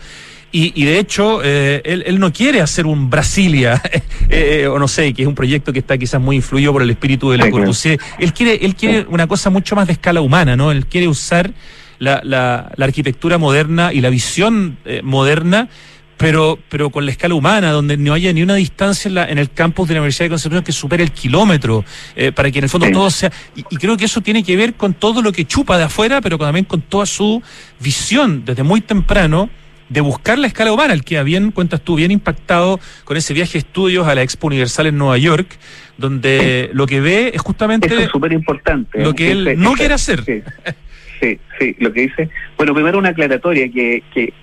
y, 0.57 0.85
de 0.85 0.99
hecho, 0.99 1.41
eh, 1.43 1.81
él, 1.83 2.17
no 2.17 2.31
quiere 2.31 2.61
hacer 2.61 2.85
un 2.85 3.09
Brasilia, 3.09 3.81
eh, 3.91 4.01
eh, 4.29 4.67
o 4.67 4.79
no 4.79 4.87
sé, 4.87 5.13
que 5.13 5.23
es 5.23 5.27
un 5.27 5.35
proyecto 5.35 5.73
que 5.73 5.79
está 5.79 5.97
quizás 5.97 6.21
muy 6.21 6.37
influido 6.37 6.71
por 6.71 6.81
el 6.81 6.89
espíritu 6.89 7.29
de 7.29 7.37
la 7.37 7.51
Corbusier. 7.51 7.99
Él 8.19 8.31
quiere, 8.31 8.65
él 8.65 8.73
quiere 8.73 9.05
una 9.09 9.27
cosa 9.27 9.49
mucho 9.49 9.75
más 9.75 9.85
de 9.85 9.93
escala 9.93 10.21
humana, 10.21 10.55
¿no? 10.55 10.71
Él 10.71 10.85
quiere 10.85 11.09
usar 11.09 11.51
la, 11.99 12.21
la, 12.23 12.71
arquitectura 12.79 13.37
moderna 13.37 13.91
y 13.91 13.99
la 13.99 14.09
visión 14.09 14.77
moderna 15.03 15.67
pero, 16.15 16.57
pero 16.69 16.89
con 16.89 17.05
la 17.05 17.11
escala 17.11 17.35
humana, 17.35 17.71
donde 17.71 17.97
no 17.97 18.13
haya 18.13 18.31
ni 18.31 18.41
una 18.41 18.55
distancia 18.55 19.09
en, 19.09 19.15
la, 19.15 19.25
en 19.25 19.37
el 19.37 19.51
campus 19.51 19.89
de 19.89 19.95
la 19.95 19.99
Universidad 19.99 20.27
de 20.27 20.29
Concepción 20.29 20.63
que 20.63 20.71
supere 20.71 21.03
el 21.03 21.11
kilómetro, 21.11 21.83
para 22.33 22.49
que 22.49 22.59
en 22.59 22.63
el 22.63 22.69
fondo 22.69 22.89
todo 22.91 23.09
sea. 23.09 23.29
Y, 23.57 23.65
y, 23.69 23.75
creo 23.75 23.97
que 23.97 24.05
eso 24.05 24.21
tiene 24.21 24.41
que 24.41 24.55
ver 24.55 24.75
con 24.75 24.93
todo 24.93 25.21
lo 25.21 25.33
que 25.33 25.43
chupa 25.43 25.77
de 25.77 25.83
afuera, 25.83 26.21
pero 26.21 26.37
también 26.37 26.63
con 26.63 26.79
toda 26.79 27.05
su 27.05 27.43
visión 27.81 28.45
desde 28.45 28.63
muy 28.63 28.79
temprano 28.79 29.49
de 29.89 30.01
buscar 30.01 30.37
la 30.39 30.47
escala 30.47 30.73
humana, 30.73 30.93
el 30.93 31.03
que 31.03 31.21
bien, 31.23 31.51
cuentas 31.51 31.81
tú, 31.81 31.95
bien 31.95 32.11
impactado 32.11 32.79
con 33.03 33.17
ese 33.17 33.33
viaje 33.33 33.53
de 33.53 33.59
estudios 33.59 34.07
a 34.07 34.15
la 34.15 34.23
Expo 34.23 34.47
Universal 34.47 34.87
en 34.87 34.97
Nueva 34.97 35.17
York, 35.17 35.47
donde 35.97 36.69
lo 36.73 36.87
que 36.87 37.01
ve 37.01 37.31
es 37.33 37.41
justamente... 37.41 37.87
Eso 37.87 37.99
es 37.99 38.09
súper 38.09 38.33
importante. 38.33 39.03
Lo 39.03 39.13
que 39.13 39.31
él 39.31 39.55
no 39.57 39.73
quiere 39.73 39.93
hacer. 39.93 40.23
Sí, 41.21 41.39
sí, 41.59 41.75
lo 41.79 41.93
que 41.93 42.01
dice... 42.01 42.29
Bueno, 42.57 42.73
primero 42.73 42.97
una 42.97 43.09
aclaratoria, 43.09 43.69
que, 43.71 44.03
que 44.13 44.33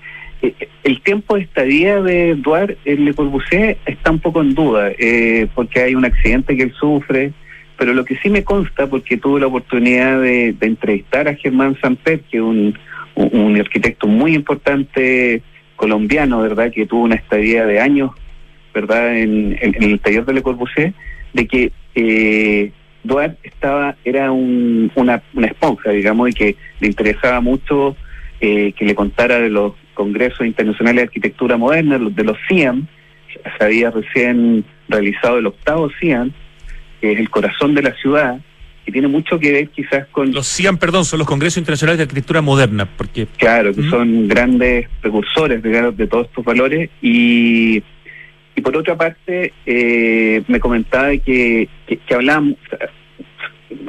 eh, 0.41 0.69
el 0.83 1.01
tiempo 1.01 1.35
de 1.35 1.41
estadía 1.41 2.01
de 2.01 2.31
Eduard 2.31 2.77
en 2.85 3.05
Le 3.05 3.13
Corbusier 3.13 3.77
está 3.85 4.11
un 4.11 4.19
poco 4.19 4.41
en 4.41 4.55
duda, 4.55 4.91
eh, 4.97 5.47
porque 5.53 5.81
hay 5.81 5.95
un 5.95 6.05
accidente 6.05 6.57
que 6.57 6.63
él 6.63 6.73
sufre, 6.79 7.33
pero 7.77 7.93
lo 7.93 8.05
que 8.05 8.17
sí 8.17 8.29
me 8.29 8.43
consta, 8.43 8.87
porque 8.87 9.17
tuve 9.17 9.41
la 9.41 9.47
oportunidad 9.47 10.19
de, 10.21 10.53
de 10.53 10.67
entrevistar 10.67 11.27
a 11.27 11.35
Germán 11.35 11.77
Samper, 11.81 12.21
que 12.21 12.37
es 12.37 12.43
un 12.43 12.77
un, 13.15 13.59
arquitecto 13.59 14.07
muy 14.07 14.33
importante 14.33 15.41
colombiano, 15.75 16.41
¿verdad? 16.41 16.71
Que 16.71 16.85
tuvo 16.85 17.03
una 17.03 17.15
estadía 17.15 17.65
de 17.65 17.79
años, 17.79 18.11
¿verdad? 18.73 19.17
En, 19.17 19.57
el 19.61 19.99
taller 19.99 20.25
de 20.25 20.33
Le 20.33 20.41
Corbusier, 20.41 20.93
de 21.33 21.47
que 21.47 21.71
eh, 21.95 22.71
Duarte 23.03 23.47
estaba, 23.47 23.95
era 24.03 24.31
un, 24.31 24.91
una, 24.95 25.21
una 25.33 25.47
esponja, 25.47 25.91
digamos, 25.91 26.29
y 26.29 26.33
que 26.33 26.55
le 26.79 26.87
interesaba 26.87 27.41
mucho 27.41 27.95
eh, 28.39 28.73
que 28.73 28.85
le 28.85 28.95
contara 28.95 29.39
de 29.39 29.49
los 29.49 29.73
congresos 29.93 30.45
internacionales 30.45 30.97
de 30.97 31.03
arquitectura 31.03 31.57
moderna, 31.57 31.97
de 31.99 32.23
los 32.23 32.37
CIAM, 32.47 32.87
se 33.57 33.63
había 33.63 33.91
recién 33.91 34.65
realizado 34.87 35.37
el 35.37 35.47
octavo 35.47 35.89
CIAM, 35.99 36.31
que 37.01 37.13
es 37.13 37.19
el 37.19 37.29
corazón 37.29 37.73
de 37.73 37.83
la 37.83 37.93
ciudad, 37.95 38.39
que 38.85 38.91
tiene 38.91 39.07
mucho 39.07 39.39
que 39.39 39.51
ver 39.51 39.69
quizás 39.69 40.07
con... 40.07 40.31
Los 40.31 40.47
CIAM, 40.47 40.77
perdón, 40.77 41.05
son 41.05 41.19
los 41.19 41.27
Congresos 41.27 41.57
Internacionales 41.57 41.97
de 41.99 42.03
Arquitectura 42.03 42.41
Moderna, 42.41 42.85
porque... 42.85 43.27
Claro, 43.37 43.73
que 43.73 43.83
son 43.89 44.27
grandes 44.27 44.87
precursores 45.01 45.61
de, 45.63 45.91
de 45.91 46.07
todos 46.07 46.27
estos 46.27 46.43
valores 46.43 46.89
y, 47.01 47.81
y 48.55 48.61
por 48.61 48.75
otra 48.75 48.97
parte 48.97 49.53
eh, 49.65 50.43
me 50.47 50.59
comentaba 50.59 51.15
que, 51.17 51.69
que, 51.87 52.13
hablaban, 52.13 52.57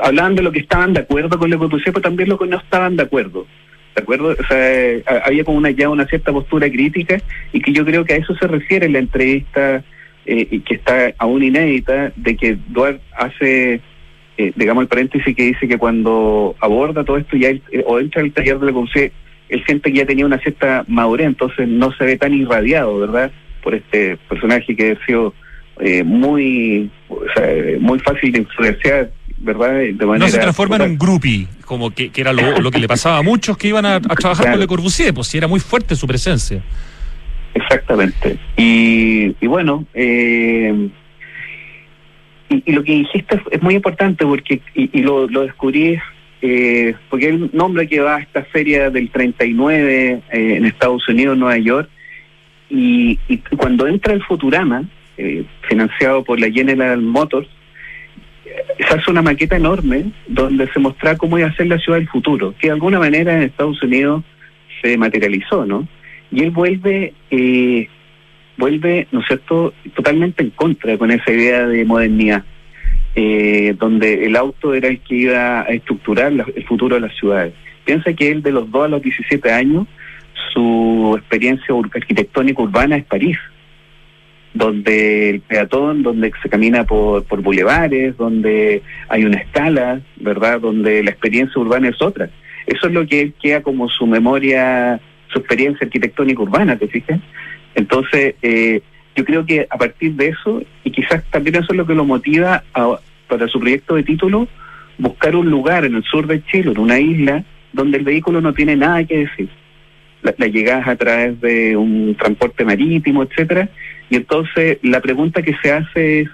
hablaban 0.03 0.35
de 0.37 0.43
lo 0.43 0.53
que 0.53 0.61
estaban 0.61 0.93
de 0.93 1.01
acuerdo 1.01 1.39
con 1.39 1.51
lo 1.51 1.59
que 1.59 1.69
pusieron, 1.69 1.95
pero 1.95 2.03
también 2.03 2.29
lo 2.29 2.39
que 2.39 2.47
no 2.47 2.59
estaban 2.59 2.97
de 2.97 3.03
acuerdo. 3.03 3.47
¿De 3.97 4.03
acuerdo? 4.03 4.35
O 4.39 4.47
sea, 4.49 5.23
había 5.25 5.45
como 5.45 5.59
una, 5.59 5.71
ya 5.71 5.89
una 5.89 6.07
cierta 6.07 6.33
postura 6.33 6.69
crítica 6.69 7.21
y 7.53 7.61
que 7.61 7.73
yo 7.73 7.85
creo 7.85 8.05
que 8.05 8.15
a 8.15 8.17
eso 8.17 8.35
se 8.35 8.49
refiere 8.49 8.89
la 8.89 8.99
entrevista 8.99 9.85
eh, 10.27 10.61
que 10.65 10.75
está 10.75 11.13
aún 11.19 11.43
inédita, 11.43 12.13
de 12.17 12.37
que 12.37 12.57
Duarte 12.69 13.01
hace 13.17 13.81
eh, 14.37 14.53
digamos 14.57 14.83
el 14.83 14.89
paréntesis 14.89 15.35
que 15.37 15.45
dice 15.45 15.69
que 15.69 15.79
cuando 15.79 16.57
aborda 16.61 17.05
todo 17.05 17.19
esto 17.19 17.37
ya 17.37 17.51
eh, 17.51 17.85
o 17.87 18.01
entra 18.01 18.23
al 18.23 18.33
taller 18.33 18.59
de 18.59 18.67
la 18.67 18.73
CONCE, 18.73 19.13
él 19.49 19.63
siente 19.65 19.93
que 19.93 19.99
ya 19.99 20.07
tenía 20.07 20.27
una 20.27 20.39
cierta 20.39 20.85
madurez, 20.89 21.29
entonces 21.29 21.69
no 21.69 21.93
se 21.93 22.05
ve 22.05 22.17
tan 22.17 22.35
irradiado, 22.35 22.99
¿verdad? 22.99 23.31
Por 23.63 23.75
este 23.75 24.17
personaje 24.29 24.75
que 24.75 24.93
ha 24.93 25.07
sido 25.07 25.35
eh, 25.79 26.03
muy, 26.03 26.91
muy 27.79 27.99
fácil 28.01 28.33
de 28.33 28.41
influenciar, 28.41 29.11
¿verdad? 29.39 29.75
De 29.75 30.07
manera 30.07 30.27
no 30.27 30.29
se 30.29 30.39
transforma 30.39 30.77
en 30.77 30.83
un 30.83 30.99
groupie, 30.99 31.47
como 31.65 31.91
que, 31.91 32.11
era 32.17 32.33
lo, 32.33 32.71
que 32.71 32.79
le 32.81 32.89
pasaba 32.89 33.19
a 33.19 33.23
muchos 33.23 33.57
que 33.57 33.69
iban 33.69 33.87
a, 33.87 34.01
trabajar 34.01 34.51
con 34.51 34.61
Le 34.61 34.67
Corbusier, 34.67 35.15
pues 35.15 35.29
si 35.29 35.39
era 35.39 35.47
muy 35.47 35.61
fuerte 35.61 35.95
su 35.95 36.07
presencia. 36.07 36.63
Exactamente. 37.55 38.37
Y, 38.57 39.37
y 39.41 39.47
bueno, 39.47 39.87
eh, 39.95 40.91
y, 42.65 42.73
lo 42.73 42.83
que 42.85 42.93
dijiste 42.93 43.41
es 43.51 43.63
muy 43.63 43.75
importante 43.75 44.25
porque 44.25 44.61
y, 44.75 45.03
lo, 45.03 45.27
lo 45.29 45.43
descubrí 45.43 45.99
eh, 46.47 46.95
porque 47.09 47.29
el 47.29 47.51
nombre 47.55 47.89
que 47.89 48.01
va 48.01 48.17
a 48.17 48.21
esta 48.21 48.45
feria 48.45 48.91
del 48.91 49.09
39 49.09 50.21
eh, 50.31 50.57
en 50.57 50.67
Estados 50.67 51.09
Unidos, 51.09 51.39
Nueva 51.39 51.57
York, 51.57 51.89
y, 52.69 53.19
cuando 53.57 53.87
entra 53.87 54.13
el 54.13 54.23
Futurama, 54.23 54.85
eh, 55.17 55.45
financiado 55.69 56.23
por 56.23 56.39
la 56.39 56.51
General 56.51 57.01
Motors, 57.01 57.49
se 58.77 58.85
hace 58.85 59.11
una 59.11 59.23
maqueta 59.23 59.57
enorme 59.57 60.13
donde 60.27 60.71
se 60.73 60.81
muestra 60.81 61.17
cómo 61.17 61.39
iba 61.39 61.49
a 61.49 61.57
ser 61.57 61.67
la 61.67 61.79
ciudad 61.79 61.99
del 61.99 62.09
futuro, 62.09 62.55
que 62.59 62.67
de 62.67 62.75
alguna 62.75 62.99
manera 62.99 63.33
en 63.33 63.45
Estados 63.45 63.83
Unidos 63.83 64.23
se 64.83 64.99
materializó, 64.99 65.65
¿no? 65.65 65.89
Y 66.31 66.43
él 66.43 66.51
vuelve 66.51 67.15
eh, 67.31 67.89
vuelve, 68.57 69.07
¿no 69.13 69.21
es 69.21 69.27
cierto?, 69.27 69.73
totalmente 69.95 70.43
en 70.43 70.51
contra 70.51 70.97
con 70.99 71.11
esa 71.11 71.33
idea 71.33 71.67
de 71.67 71.85
modernidad, 71.85 72.45
eh, 73.15 73.75
donde 73.79 74.27
el 74.27 74.37
auto 74.37 74.75
era 74.75 74.89
el 74.89 75.01
que 75.01 75.15
iba 75.15 75.63
a 75.63 75.65
estructurar 75.65 76.33
el 76.33 76.65
futuro 76.65 76.97
de 76.97 77.03
las 77.03 77.17
ciudades. 77.17 77.55
Piensa 77.85 78.13
que 78.13 78.31
él 78.31 78.43
de 78.43 78.53
los 78.53 78.71
2 78.71 78.85
a 78.85 78.89
los 78.89 79.03
17 79.03 79.53
años, 79.53 79.87
su 80.53 81.15
experiencia 81.19 81.75
arquitectónica 81.75 82.63
urbana 82.63 82.97
es 82.97 83.05
París, 83.05 83.39
donde 84.53 85.31
el 85.31 85.41
peatón, 85.41 86.03
donde 86.03 86.33
se 86.43 86.49
camina 86.49 86.85
por, 86.85 87.25
por 87.25 87.43
bulevares, 87.43 88.17
donde 88.17 88.83
hay 89.09 89.25
una 89.25 89.39
escala, 89.39 90.01
¿verdad?, 90.17 90.61
donde 90.61 91.03
la 91.03 91.11
experiencia 91.11 91.61
urbana 91.61 91.89
es 91.89 92.01
otra. 92.01 92.31
Eso 92.67 92.87
es 92.87 92.93
lo 92.93 93.07
que 93.07 93.21
él 93.21 93.35
queda 93.41 93.63
como 93.63 93.89
su 93.89 94.07
memoria, 94.07 95.01
su 95.29 95.41
experiencia 95.41 95.85
arquitectónica 95.85 96.43
urbana, 96.43 96.79
¿te 96.79 96.87
fijas? 96.89 97.21
Entonces, 97.75 98.35
eh, 98.43 98.81
yo 99.17 99.25
creo 99.25 99.47
que 99.47 99.67
a 99.71 99.77
partir 99.77 100.13
de 100.15 100.29
eso, 100.29 100.63
y 100.83 100.91
quizás 100.91 101.25
también 101.31 101.57
eso 101.57 101.67
es 101.71 101.77
lo 101.77 101.87
que 101.87 101.95
lo 101.95 102.05
motiva 102.05 102.63
para 103.29 103.49
su 103.49 103.61
proyecto 103.61 103.95
de 103.95 104.03
título, 104.03 104.49
buscar 104.99 105.37
un 105.37 105.51
lugar 105.51 105.85
en 105.85 105.97
el 105.97 106.05
sur 106.05 106.27
de 106.27 106.45
Chile, 106.45 106.73
en 106.73 106.79
una 106.79 106.99
isla, 106.99 107.45
donde 107.73 107.99
el 107.99 108.05
vehículo 108.05 108.41
no 108.41 108.53
tiene 108.53 108.77
nada 108.77 109.05
que 109.05 109.19
decir. 109.19 109.49
La, 110.23 110.35
la 110.39 110.47
llegas 110.47 110.87
a 110.89 110.97
través 110.97 111.41
de 111.41 111.77
un 111.77 112.15
transporte 112.17 112.65
marítimo, 112.65 113.23
etcétera, 113.23 113.69
y 114.11 114.17
entonces 114.17 114.79
la 114.83 115.01
pregunta 115.01 115.43
que 115.43 115.55
se 115.63 115.73
hace 115.73 116.21
es 116.21 116.29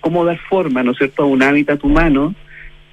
cómo 0.00 0.24
dar 0.24 0.38
forma, 0.48 0.82
¿no 0.82 0.92
es 0.92 0.98
cierto?, 0.98 1.22
a 1.22 1.26
un 1.26 1.42
hábitat 1.42 1.82
humano, 1.84 2.34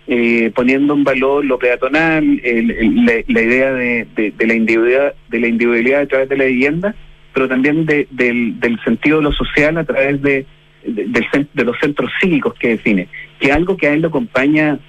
eh, 0.08 0.52
poniendo 0.54 0.94
en 0.94 1.04
valor 1.04 1.44
lo 1.46 1.58
peatonal, 1.58 2.40
el, 2.44 3.06
la, 3.28 3.42
idea 3.42 3.74
de, 3.74 4.08
de, 4.16 4.32
de, 4.32 4.48
la 4.48 4.54
individualidad, 4.54 5.14
de 5.30 5.40
la 5.40 5.48
individualidad 5.48 6.02
a 6.02 6.06
través 6.06 6.30
de 6.30 6.38
la 6.38 6.46
vivienda, 6.46 6.96
pero 7.36 7.50
también 7.50 7.86
de, 7.86 8.08
del, 8.12 8.80
sentido 8.86 9.18
de 9.18 9.24
lo 9.24 9.34
social 9.34 9.78
a 9.78 9.84
través 9.84 10.22
de, 10.22 10.46
de, 10.86 11.48
de, 11.54 11.64
los 11.66 11.78
centros 11.80 12.10
cívicos 12.22 12.54
que 12.54 12.70
define, 12.70 13.10
que 13.40 13.50
es 13.50 13.54
algo 13.54 13.76
que 13.76 13.88
a 13.88 13.94
él 13.94 14.02
lo 14.02 14.08
acompaña 14.08 14.80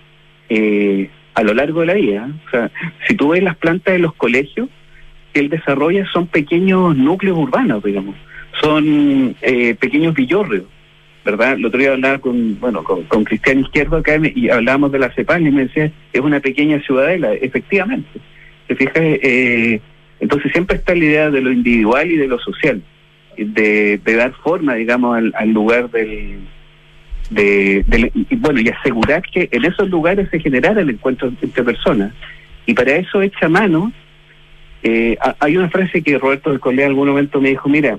eh, 0.48 1.10
a 1.34 1.42
lo 1.42 1.54
largo 1.54 1.80
de 1.80 1.86
la 1.86 1.94
vida. 1.94 2.30
O 2.46 2.50
sea, 2.50 2.70
si 3.08 3.16
tú 3.16 3.30
ves 3.30 3.42
las 3.42 3.56
plantas 3.56 3.94
de 3.94 3.98
los 3.98 4.14
colegios, 4.14 4.68
que 5.32 5.40
él 5.40 5.48
desarrolla 5.48 6.06
son 6.12 6.28
pequeños 6.28 6.96
núcleos 6.96 7.36
urbanos, 7.36 7.82
digamos, 7.82 8.14
son 8.62 9.34
eh, 9.42 9.74
pequeños 9.74 10.14
villorrios 10.14 10.66
¿verdad? 11.24 11.54
El 11.54 11.66
otro 11.66 11.80
día 11.80 11.90
hablaba 11.90 12.18
con, 12.18 12.60
bueno, 12.60 12.84
con, 12.84 13.02
con 13.02 13.24
Cristian 13.24 13.58
Izquierdo 13.58 13.96
acá 13.96 14.16
y 14.32 14.48
hablábamos 14.48 14.92
de 14.92 15.00
la 15.00 15.12
CEPAL 15.12 15.44
y 15.44 15.50
me 15.50 15.64
decía, 15.64 15.90
es 16.12 16.20
una 16.20 16.38
pequeña 16.38 16.80
ciudadela, 16.82 17.34
efectivamente. 17.34 18.20
¿Te 18.68 18.76
fijas? 18.76 18.94
Eh, 18.96 19.80
entonces 20.20 20.52
siempre 20.52 20.76
está 20.76 20.94
la 20.94 21.04
idea 21.04 21.30
de 21.30 21.40
lo 21.40 21.52
individual 21.52 22.10
y 22.10 22.16
de 22.16 22.28
lo 22.28 22.38
social, 22.38 22.82
de, 23.36 23.98
de 23.98 24.14
dar 24.14 24.32
forma, 24.32 24.74
digamos, 24.74 25.16
al, 25.34 25.50
lugar 25.50 25.90
del, 25.90 26.40
de, 27.30 27.84
de, 27.86 28.12
bueno, 28.38 28.60
y 28.60 28.68
asegurar 28.68 29.22
que 29.22 29.48
en 29.52 29.64
esos 29.64 29.90
lugares 29.90 30.28
se 30.30 30.40
generara 30.40 30.80
el 30.80 30.90
encuentro 30.90 31.28
entre 31.28 31.62
personas. 31.62 32.12
Y 32.64 32.74
para 32.74 32.96
eso 32.96 33.22
echa 33.22 33.48
mano, 33.48 33.92
eh, 34.82 35.16
hay 35.40 35.56
una 35.56 35.68
frase 35.68 36.02
que 36.02 36.18
Roberto 36.18 36.50
del 36.50 36.60
Colea 36.60 36.86
en 36.86 36.92
algún 36.92 37.08
momento 37.08 37.40
me 37.40 37.50
dijo, 37.50 37.68
mira, 37.68 37.98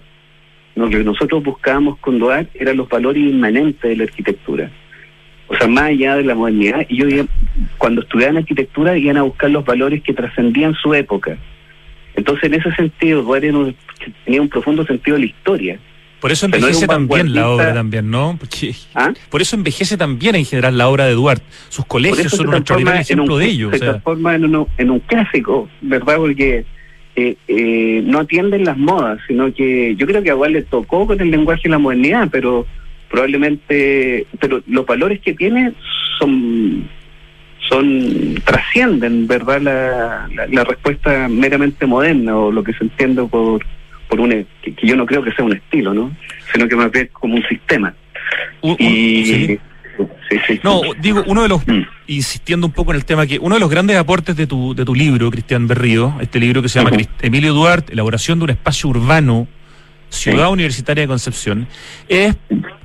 lo 0.75 0.89
que 0.89 1.03
nosotros 1.03 1.43
buscábamos 1.43 1.97
con 1.99 2.19
DOAC 2.19 2.49
eran 2.55 2.77
los 2.77 2.87
valores 2.87 3.23
inmanentes 3.23 3.81
de 3.81 3.95
la 3.95 4.03
arquitectura. 4.03 4.69
O 5.47 5.55
sea, 5.55 5.67
más 5.67 5.85
allá 5.85 6.17
de 6.17 6.23
la 6.23 6.35
modernidad, 6.35 6.85
y 6.89 6.97
yo 6.97 7.25
cuando 7.77 8.01
estudiaban 8.01 8.37
arquitectura 8.37 8.97
iban 8.97 9.17
a 9.17 9.23
buscar 9.23 9.49
los 9.49 9.65
valores 9.65 10.03
que 10.03 10.13
trascendían 10.13 10.73
su 10.75 10.93
época. 10.93 11.37
Entonces, 12.17 12.45
en 12.45 12.55
ese 12.55 12.71
sentido, 12.73 13.21
DOAC 13.21 13.75
tenía 14.25 14.41
un 14.41 14.49
profundo 14.49 14.85
sentido 14.85 15.15
de 15.15 15.21
la 15.21 15.25
historia. 15.27 15.79
Por 16.19 16.31
eso 16.31 16.47
envejece 16.47 16.87
también 16.87 17.33
la 17.33 17.49
obra 17.49 17.73
también, 17.75 18.09
¿no? 18.09 18.35
Porque, 18.39 18.73
¿Ah? 18.95 19.13
Por 19.29 19.41
eso 19.41 19.55
envejece 19.55 19.97
también 19.97 20.35
en 20.35 20.45
general 20.45 20.75
la 20.75 20.89
obra 20.89 21.05
de 21.05 21.13
Duarte. 21.13 21.45
Sus 21.69 21.85
colegios 21.85 22.31
son 22.31 22.49
un 22.49 22.55
extraordinario 22.55 23.01
ejemplo 23.01 23.35
un, 23.35 23.39
de 23.39 23.45
ello. 23.45 23.69
Se 23.69 23.75
o 23.75 23.79
sea. 23.79 23.89
transforma 23.91 24.35
en, 24.35 24.89
un 24.89 24.99
clásico, 25.05 25.69
¿verdad? 25.81 26.17
Porque 26.17 26.65
eh, 27.15 27.35
eh, 27.47 28.01
no 28.03 28.19
atienden 28.19 28.65
las 28.65 28.77
modas, 28.77 29.19
sino 29.27 29.53
que 29.53 29.95
yo 29.95 30.07
creo 30.07 30.23
que 30.23 30.31
a 30.31 30.33
igual 30.33 30.53
le 30.53 30.63
tocó 30.63 31.05
con 31.05 31.21
el 31.21 31.29
lenguaje 31.29 31.63
de 31.65 31.69
la 31.69 31.77
modernidad, 31.77 32.29
pero 32.31 32.65
probablemente, 33.11 34.25
pero 34.39 34.63
los 34.65 34.87
valores 34.87 35.21
que 35.21 35.35
tiene 35.35 35.73
son 36.17 36.89
son 37.69 38.35
trascienden, 38.45 39.27
¿verdad? 39.27 39.61
La, 39.61 40.27
la, 40.33 40.47
la 40.47 40.63
respuesta 40.63 41.27
meramente 41.27 41.85
moderna 41.85 42.37
o 42.37 42.51
lo 42.51 42.63
que 42.63 42.73
se 42.73 42.83
entiende 42.83 43.23
por 43.23 43.65
por 44.07 44.21
un 44.21 44.29
que, 44.61 44.73
que, 44.73 44.87
yo 44.87 44.95
no 44.95 45.05
creo 45.05 45.21
que 45.21 45.31
sea 45.33 45.45
un 45.45 45.53
estilo, 45.53 45.93
¿no? 45.93 46.11
Sino 46.53 46.67
que 46.67 46.75
más 46.75 46.91
bien 46.91 47.09
como 47.11 47.35
un 47.35 47.43
sistema. 47.47 47.93
Uh, 48.61 48.75
y 48.79 49.25
sí. 49.25 49.59
Sí, 50.29 50.37
sí, 50.45 50.59
no, 50.61 50.81
digo, 50.99 51.23
uno 51.25 51.41
de 51.41 51.47
los, 51.47 51.65
mm. 51.65 51.81
insistiendo 52.07 52.67
un 52.67 52.73
poco 52.73 52.91
en 52.91 52.97
el 52.97 53.05
tema, 53.05 53.25
que 53.25 53.39
uno 53.39 53.55
de 53.55 53.59
los 53.61 53.69
grandes 53.69 53.97
aportes 53.97 54.35
de 54.35 54.45
tu, 54.45 54.75
de 54.75 54.85
tu 54.85 54.93
libro, 54.93 55.31
Cristian 55.31 55.67
Berrío, 55.67 56.13
este 56.21 56.39
libro 56.39 56.61
que 56.61 56.69
se 56.69 56.79
llama 56.79 56.91
uh 56.95 56.99
-huh. 56.99 57.07
Emilio 57.21 57.53
Duarte, 57.53 57.93
Elaboración 57.93 58.37
de 58.37 58.43
un 58.43 58.49
espacio 58.51 58.89
urbano, 58.89 59.47
Ciudad 60.09 60.47
sí. 60.47 60.53
Universitaria 60.53 61.01
de 61.01 61.07
Concepción, 61.07 61.67
es 62.09 62.35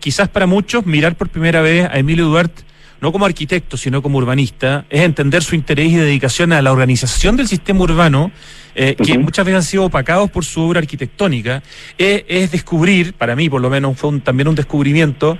quizás 0.01 0.29
para 0.29 0.47
muchos 0.47 0.87
mirar 0.87 1.17
por 1.17 1.29
primera 1.29 1.61
vez 1.61 1.87
a 1.91 1.99
Emilio 1.99 2.27
Duarte 2.27 2.63
no 3.03 3.11
como 3.11 3.27
arquitecto, 3.27 3.77
sino 3.77 4.01
como 4.01 4.19
urbanista, 4.19 4.87
es 4.89 5.01
entender 5.01 5.43
su 5.43 5.57
interés 5.57 5.91
y 5.91 5.97
dedicación 5.97 6.53
a 6.53 6.63
la 6.63 6.71
organización 6.71 7.37
del 7.37 7.49
sistema 7.49 7.81
urbano, 7.81 8.31
eh, 8.77 8.95
uh 8.97 9.03
-huh. 9.03 9.05
que 9.05 9.19
muchas 9.19 9.45
veces 9.45 9.57
han 9.57 9.63
sido 9.65 9.85
opacados 9.87 10.31
por 10.31 10.45
su 10.45 10.63
obra 10.63 10.79
arquitectónica, 10.79 11.65
es, 11.99 12.23
es 12.29 12.53
descubrir, 12.53 13.13
para 13.15 13.35
mí 13.35 13.51
por 13.51 13.61
lo 13.61 13.69
menos 13.69 13.99
fue 13.99 14.11
un, 14.11 14.21
también 14.21 14.47
un 14.47 14.55
descubrimiento, 14.55 15.37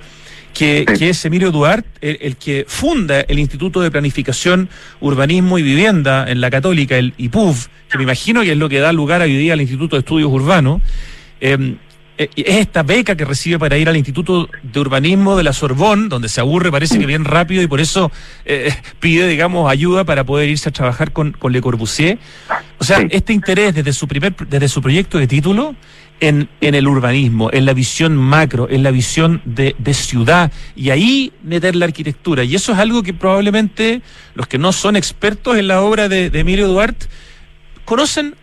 que, 0.53 0.85
que, 0.85 1.09
es 1.09 1.25
Emilio 1.25 1.51
Duarte, 1.51 1.89
el, 2.01 2.17
el, 2.21 2.35
que 2.35 2.65
funda 2.67 3.21
el 3.21 3.39
Instituto 3.39 3.79
de 3.79 3.89
Planificación, 3.89 4.69
Urbanismo 4.99 5.57
y 5.57 5.63
Vivienda 5.63 6.29
en 6.29 6.41
la 6.41 6.51
Católica, 6.51 6.97
el 6.97 7.13
IPUV, 7.17 7.55
que 7.89 7.97
me 7.97 8.03
imagino 8.03 8.41
que 8.41 8.51
es 8.51 8.57
lo 8.57 8.69
que 8.69 8.79
da 8.79 8.91
lugar 8.91 9.21
hoy 9.21 9.35
día 9.35 9.53
al 9.53 9.61
Instituto 9.61 9.95
de 9.95 10.01
Estudios 10.01 10.29
Urbanos. 10.29 10.81
Eh, 11.41 11.57
es 11.57 11.92
esta 12.17 12.83
beca 12.83 13.15
que 13.15 13.25
recibe 13.25 13.57
para 13.57 13.77
ir 13.77 13.89
al 13.89 13.97
Instituto 13.97 14.49
de 14.61 14.79
Urbanismo 14.79 15.35
de 15.35 15.43
la 15.43 15.53
Sorbón, 15.53 16.09
donde 16.09 16.29
se 16.29 16.41
aburre, 16.41 16.71
parece 16.71 16.99
que 16.99 17.05
bien 17.05 17.25
rápido 17.25 17.63
y 17.63 17.67
por 17.67 17.81
eso 17.81 18.11
eh, 18.45 18.73
pide, 18.99 19.27
digamos, 19.27 19.69
ayuda 19.69 20.03
para 20.03 20.23
poder 20.23 20.49
irse 20.49 20.69
a 20.69 20.71
trabajar 20.71 21.11
con, 21.11 21.31
con 21.31 21.51
Le 21.51 21.61
Corbusier. 21.61 22.19
O 22.77 22.83
sea, 22.83 22.99
este 23.09 23.33
interés 23.33 23.73
desde 23.73 23.93
su 23.93 24.07
primer, 24.07 24.35
desde 24.35 24.67
su 24.67 24.81
proyecto 24.81 25.17
de 25.17 25.25
título 25.27 25.75
en, 26.19 26.49
en 26.61 26.75
el 26.75 26.87
urbanismo, 26.87 27.49
en 27.51 27.65
la 27.65 27.73
visión 27.73 28.15
macro, 28.15 28.69
en 28.69 28.83
la 28.83 28.91
visión 28.91 29.41
de, 29.45 29.75
de 29.79 29.93
ciudad, 29.93 30.51
y 30.75 30.91
ahí 30.91 31.33
meter 31.41 31.75
la 31.75 31.85
arquitectura. 31.85 32.43
Y 32.43 32.53
eso 32.53 32.73
es 32.73 32.77
algo 32.77 33.01
que 33.01 33.13
probablemente 33.13 34.01
los 34.35 34.47
que 34.47 34.59
no 34.59 34.71
son 34.71 34.95
expertos 34.95 35.57
en 35.57 35.67
la 35.67 35.81
obra 35.81 36.09
de, 36.09 36.29
de 36.29 36.39
Emilio 36.39 36.67
Duarte 36.67 37.07
conocen 37.85 38.35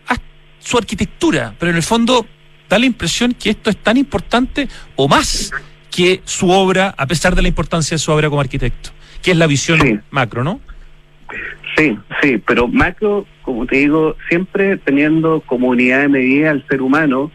su 0.59 0.77
arquitectura, 0.77 1.55
pero 1.57 1.71
en 1.71 1.77
el 1.77 1.83
fondo 1.83 2.27
da 2.71 2.79
la 2.79 2.85
impresión 2.85 3.33
que 3.33 3.49
esto 3.49 3.69
es 3.69 3.77
tan 3.77 3.97
importante 3.97 4.67
o 4.95 5.09
más 5.09 5.51
que 5.91 6.21
su 6.23 6.49
obra, 6.49 6.95
a 6.97 7.05
pesar 7.05 7.35
de 7.35 7.41
la 7.41 7.49
importancia 7.49 7.95
de 7.95 7.99
su 7.99 8.11
obra 8.11 8.29
como 8.29 8.39
arquitecto, 8.39 8.91
que 9.21 9.31
es 9.31 9.37
la 9.37 9.45
visión 9.45 9.79
sí. 9.81 9.99
macro, 10.09 10.43
¿no? 10.43 10.61
Sí, 11.75 11.97
sí, 12.21 12.41
pero 12.45 12.67
macro, 12.67 13.25
como 13.41 13.65
te 13.65 13.77
digo, 13.77 14.15
siempre 14.29 14.77
teniendo 14.77 15.41
como 15.41 15.67
unidad 15.67 16.01
de 16.01 16.07
medida 16.07 16.51
al 16.51 16.65
ser 16.67 16.81
humano 16.81 17.29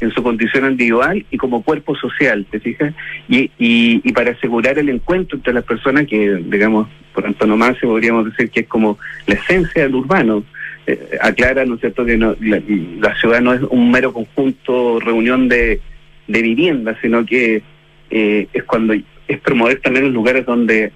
en 0.00 0.10
su 0.10 0.22
condición 0.22 0.70
individual 0.70 1.24
y 1.30 1.36
como 1.36 1.62
cuerpo 1.62 1.94
social, 1.94 2.46
¿te 2.50 2.58
fijas? 2.58 2.92
Y, 3.28 3.50
y, 3.58 4.00
y 4.02 4.12
para 4.12 4.32
asegurar 4.32 4.78
el 4.78 4.88
encuentro 4.88 5.36
entre 5.36 5.52
las 5.52 5.64
personas 5.64 6.06
que, 6.06 6.42
digamos, 6.46 6.88
por 7.14 7.26
antonomasia 7.26 7.88
podríamos 7.88 8.24
decir 8.24 8.50
que 8.50 8.60
es 8.60 8.66
como 8.66 8.98
la 9.26 9.34
esencia 9.34 9.82
del 9.82 9.94
urbano, 9.94 10.42
eh, 10.86 11.18
aclara, 11.20 11.64
¿no 11.64 11.74
es 11.74 11.80
cierto?, 11.80 12.04
que 12.04 12.16
no, 12.16 12.36
la, 12.40 13.14
ciudad 13.20 13.40
no 13.40 13.52
es 13.52 13.62
un 13.62 13.90
mero 13.90 14.12
conjunto, 14.12 15.00
reunión 15.00 15.48
de, 15.48 15.80
de 16.26 16.42
viviendas, 16.42 16.96
sino 17.00 17.24
que 17.24 17.62
eh, 18.10 18.48
es 18.52 18.64
cuando 18.64 18.94
es 19.28 19.40
promover 19.40 19.80
también 19.80 20.06
los 20.06 20.14
lugares 20.14 20.44
donde 20.44 20.92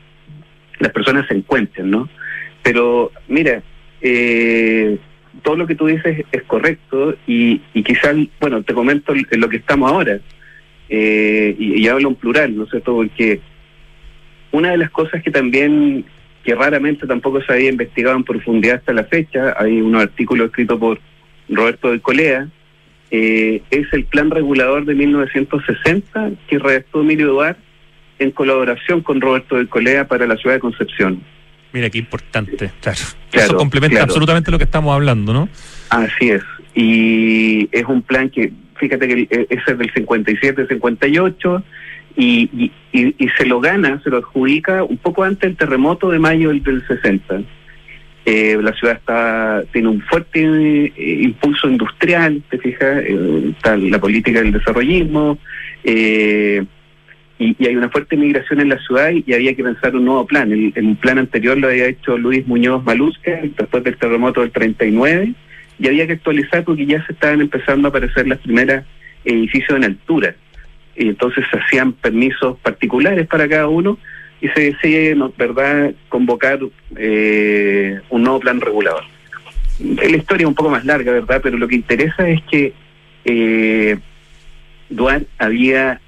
las 0.81 0.93
personas 0.93 1.27
se 1.29 1.35
encuentren, 1.35 1.91
¿no? 1.91 2.09
Pero, 2.63 3.13
mira, 3.29 3.63
eh, 4.01 4.99
todo 5.43 5.57
lo 5.57 5.67
que 5.67 5.75
tú 5.75 5.87
dices 5.87 6.25
es 6.33 6.43
correcto 6.45 7.15
y, 7.27 7.61
y 7.75 7.83
quizás, 7.83 8.17
bueno, 8.41 8.63
te 8.63 8.75
comento 8.75 9.13
en 9.15 9.41
lo 9.41 9.49
que 9.49 9.59
estamos 9.59 9.93
ahora, 9.93 10.19
eh, 10.89 11.55
y, 11.59 11.81
y 11.81 11.89
hablo 11.89 12.09
en 12.09 12.15
plural, 12.17 12.57
¿no 12.57 12.65
es 12.65 12.71
cierto?, 12.71 12.95
porque 12.95 13.41
una 14.51 14.71
de 14.71 14.79
las 14.79 14.91
cosas 14.91 15.23
que 15.23 15.31
también 15.31 16.05
que 16.45 16.55
raramente 16.55 17.07
tampoco 17.07 17.43
se 17.43 17.53
había 17.53 17.71
investigado 17.71 18.17
en 18.17 18.25
profundidad 18.25 18.77
hasta 18.77 18.93
la 18.93 19.05
fecha, 19.05 19.55
hay 19.59 19.81
unos 19.81 20.03
artículos 20.03 20.49
escritos 20.49 20.79
por 20.79 21.01
Roberto 21.49 21.91
del 21.91 22.03
Colea, 22.03 22.49
eh, 23.11 23.63
es 23.71 23.93
el 23.93 24.05
plan 24.05 24.31
regulador 24.31 24.85
de 24.85 24.95
1960 24.95 26.33
que 26.49 26.59
redactó 26.59 27.01
Emilio 27.01 27.29
Duarte 27.29 27.61
en 28.19 28.31
colaboración 28.31 29.03
con 29.03 29.21
Roberto 29.21 29.57
del 29.57 29.69
Colea 29.69 30.07
para 30.07 30.27
la 30.27 30.37
ciudad 30.37 30.57
de 30.57 30.61
Concepción. 30.61 31.23
Mira 31.73 31.91
qué 31.91 31.99
importante, 31.99 32.71
claro. 32.81 32.99
claro 33.31 33.47
Eso 33.47 33.57
complementa 33.57 33.97
claro. 33.97 34.05
absolutamente 34.05 34.51
lo 34.51 34.59
que 34.59 34.65
estamos 34.65 34.95
hablando, 34.95 35.33
¿no? 35.33 35.49
Así 35.91 36.31
es. 36.31 36.43
Y 36.75 37.69
es 37.73 37.85
un 37.87 38.03
plan 38.03 38.31
que, 38.31 38.53
fíjate 38.77 39.09
que 39.09 39.47
ese 39.49 39.73
es 39.73 39.79
del 39.79 39.93
57-58 39.93 41.63
y, 42.17 42.71
y, 42.93 43.15
y, 43.19 43.29
se 43.37 43.45
lo 43.45 43.61
gana, 43.61 44.01
se 44.03 44.11
lo 44.11 44.19
adjudica 44.19 44.85
un 44.85 44.99
poco 44.99 45.25
antes 45.25 45.41
del 45.41 45.57
terremoto 45.57 46.11
de 46.11 46.19
mayo 46.19 46.51
del, 46.51 46.63
del 46.63 46.87
60. 46.87 47.43
Eh, 48.27 48.59
la 48.63 48.73
ciudad 48.73 48.97
está 48.97 49.63
tiene 49.73 49.89
un 49.89 50.01
fuerte 50.01 50.41
eh, 50.41 50.93
impulso 51.23 51.69
industrial, 51.69 52.43
te 52.49 52.59
fijas, 52.59 53.03
eh, 53.05 53.53
está 53.55 53.77
la 53.77 53.99
política 53.99 54.41
del 54.41 54.53
desarrollismo, 54.53 55.39
y, 55.85 56.61
y, 57.39 57.67
hay 57.67 57.77
una 57.77 57.91
fuerte 57.91 58.17
migración 58.17 58.61
en 58.61 58.71
la 58.71 58.79
ciudad 58.79 59.11
y, 59.11 59.31
había 59.33 59.55
que 59.55 59.65
pensar 59.65 59.95
un 59.97 60.05
nuevo 60.05 60.25
plan. 60.25 60.53
El, 60.53 60.73
el, 60.75 60.97
plan 60.97 61.19
anterior 61.19 61.59
lo 61.59 61.69
había 61.69 61.87
hecho 61.87 62.17
Luis 62.17 62.47
Muñoz 62.47 62.85
Malusca 62.85 63.41
después 63.43 63.83
del 63.83 63.97
terremoto 63.97 64.41
del 64.41 64.53
39 64.53 65.35
y 65.81 65.89
había 65.89 66.07
que 66.07 66.15
actualizar 66.15 66.65
porque 66.65 66.87
ya 66.87 67.05
se 67.05 67.13
estaban 67.13 67.41
empezando 67.41 67.89
a 67.89 67.91
aparecer 67.91 68.29
las 68.29 68.39
primeras 68.39 68.87
edificios 69.25 69.77
en 69.77 69.85
altura 69.85 70.37
y 70.97 71.09
entonces 71.09 71.45
se 71.51 71.59
hacían 71.59 71.93
permisos 71.93 72.59
particulares 72.61 73.27
para 73.27 73.49
cada 73.49 73.69
uno 73.69 73.99
y 74.41 74.49
se 74.49 74.73
decide, 74.73 75.17
¿verdad?, 75.37 75.93
convocar 76.09 76.59
eh, 76.97 78.01
un 78.11 78.23
nuevo 78.23 78.41
plan 78.41 78.61
regulador. 78.61 79.05
la 79.79 80.17
historia 80.17 80.45
es 80.45 80.49
un 80.49 80.55
poco 80.55 80.71
más 80.71 80.85
larga, 80.85 81.13
¿verdad? 81.13 81.41
Pero 81.43 81.57
lo 81.57 81.67
que 81.67 81.77
interesa 81.77 82.29
es 82.29 82.43
que 82.51 82.73
eh, 83.25 83.99
Duarte 84.91 85.27
había, 85.39 86.01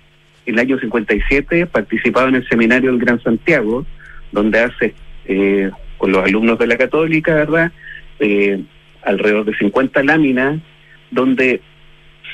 en 0.44 0.54
el 0.54 0.60
año 0.60 0.78
57, 0.78 1.66
participado 1.66 2.28
en 2.28 2.36
el 2.36 2.48
seminario 2.48 2.90
del 2.90 3.00
Gran 3.00 3.22
Santiago, 3.22 3.86
donde 4.32 4.60
hace, 4.60 4.94
eh, 5.24 5.70
con 5.96 6.12
los 6.12 6.24
alumnos 6.24 6.58
de 6.58 6.66
la 6.66 6.76
Católica, 6.76 7.34
¿verdad? 7.34 7.72
Eh, 8.20 8.62
alrededor 9.02 9.44
de 9.44 9.56
50 9.56 10.02
láminas, 10.02 10.60
donde 11.10 11.60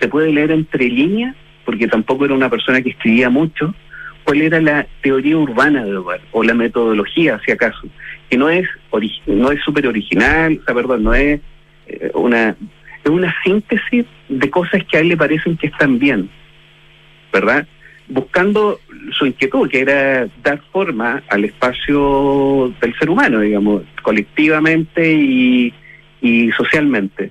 se 0.00 0.08
puede 0.08 0.32
leer 0.32 0.50
entre 0.50 0.88
líneas, 0.88 1.36
porque 1.64 1.88
tampoco 1.88 2.24
era 2.24 2.34
una 2.34 2.50
persona 2.50 2.82
que 2.82 2.90
escribía 2.90 3.30
mucho, 3.30 3.74
cuál 4.24 4.42
era 4.42 4.60
la 4.60 4.86
teoría 5.02 5.36
urbana 5.36 5.84
de 5.84 5.92
Duarte, 5.92 6.26
o 6.32 6.42
la 6.42 6.54
metodología, 6.54 7.40
si 7.44 7.52
acaso, 7.52 7.88
que 8.28 8.36
no 8.36 8.48
es 8.48 8.68
no 9.26 9.50
es 9.50 9.60
súper 9.62 9.86
original, 9.86 10.58
o 10.60 10.64
sea, 10.64 10.74
perdón, 10.74 11.02
no 11.04 11.14
es 11.14 11.40
eh, 11.86 12.10
una 12.14 12.56
es 13.04 13.10
una 13.10 13.34
síntesis 13.42 14.06
de 14.28 14.50
cosas 14.50 14.84
que 14.84 14.96
a 14.96 15.00
él 15.00 15.08
le 15.08 15.16
parecen 15.16 15.56
que 15.56 15.66
están 15.66 15.98
bien, 15.98 16.30
¿verdad? 17.32 17.66
Buscando 18.08 18.78
su 19.10 19.26
inquietud, 19.26 19.68
que 19.68 19.80
era 19.80 20.28
dar 20.42 20.60
forma 20.70 21.22
al 21.28 21.44
espacio 21.44 22.72
del 22.80 22.96
ser 22.98 23.10
humano, 23.10 23.40
digamos, 23.40 23.82
colectivamente 24.02 25.12
y, 25.12 25.74
y 26.20 26.50
socialmente. 26.52 27.30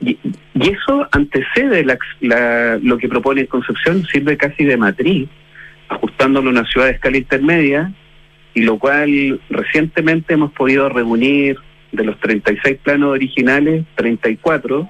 Y, 0.00 0.18
eso 0.54 1.06
antecede 1.10 1.84
la, 1.84 2.78
lo 2.80 2.96
que 2.96 3.08
propone 3.08 3.46
Concepción, 3.46 4.04
sirve 4.06 4.36
casi 4.36 4.64
de 4.64 4.76
matriz, 4.76 5.28
ajustándolo 5.88 6.48
a 6.48 6.52
una 6.52 6.64
ciudad 6.64 6.86
de 6.86 6.92
escala 6.92 7.16
intermedia, 7.16 7.92
y 8.54 8.62
lo 8.62 8.78
cual 8.78 9.40
recientemente 9.50 10.34
hemos 10.34 10.52
podido 10.52 10.88
reunir 10.88 11.58
de 11.92 12.04
los 12.04 12.18
36 12.20 12.78
planos 12.82 13.10
originales, 13.10 13.84
34, 13.96 14.88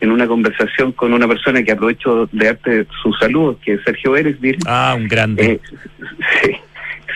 en 0.00 0.10
una 0.10 0.26
conversación 0.26 0.92
con 0.92 1.12
una 1.12 1.26
persona 1.26 1.62
que 1.62 1.72
aprovecho 1.72 2.28
de 2.32 2.46
darte 2.46 2.86
su 3.02 3.12
saludo, 3.14 3.58
que 3.64 3.74
es 3.74 3.80
Sergio 3.84 4.16
Eresville. 4.16 4.58
Ah, 4.66 4.94
un 4.96 5.08
grande. 5.08 5.52
Eh, 5.52 5.60
sí, 6.42 6.50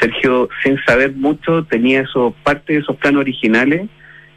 Sergio, 0.01 0.49
sin 0.63 0.79
saber 0.85 1.13
mucho, 1.13 1.65
tenía 1.65 2.03
eso, 2.03 2.35
parte 2.45 2.75
de 2.75 2.79
esos 2.79 2.97
planos 2.97 3.21
originales 3.21 3.89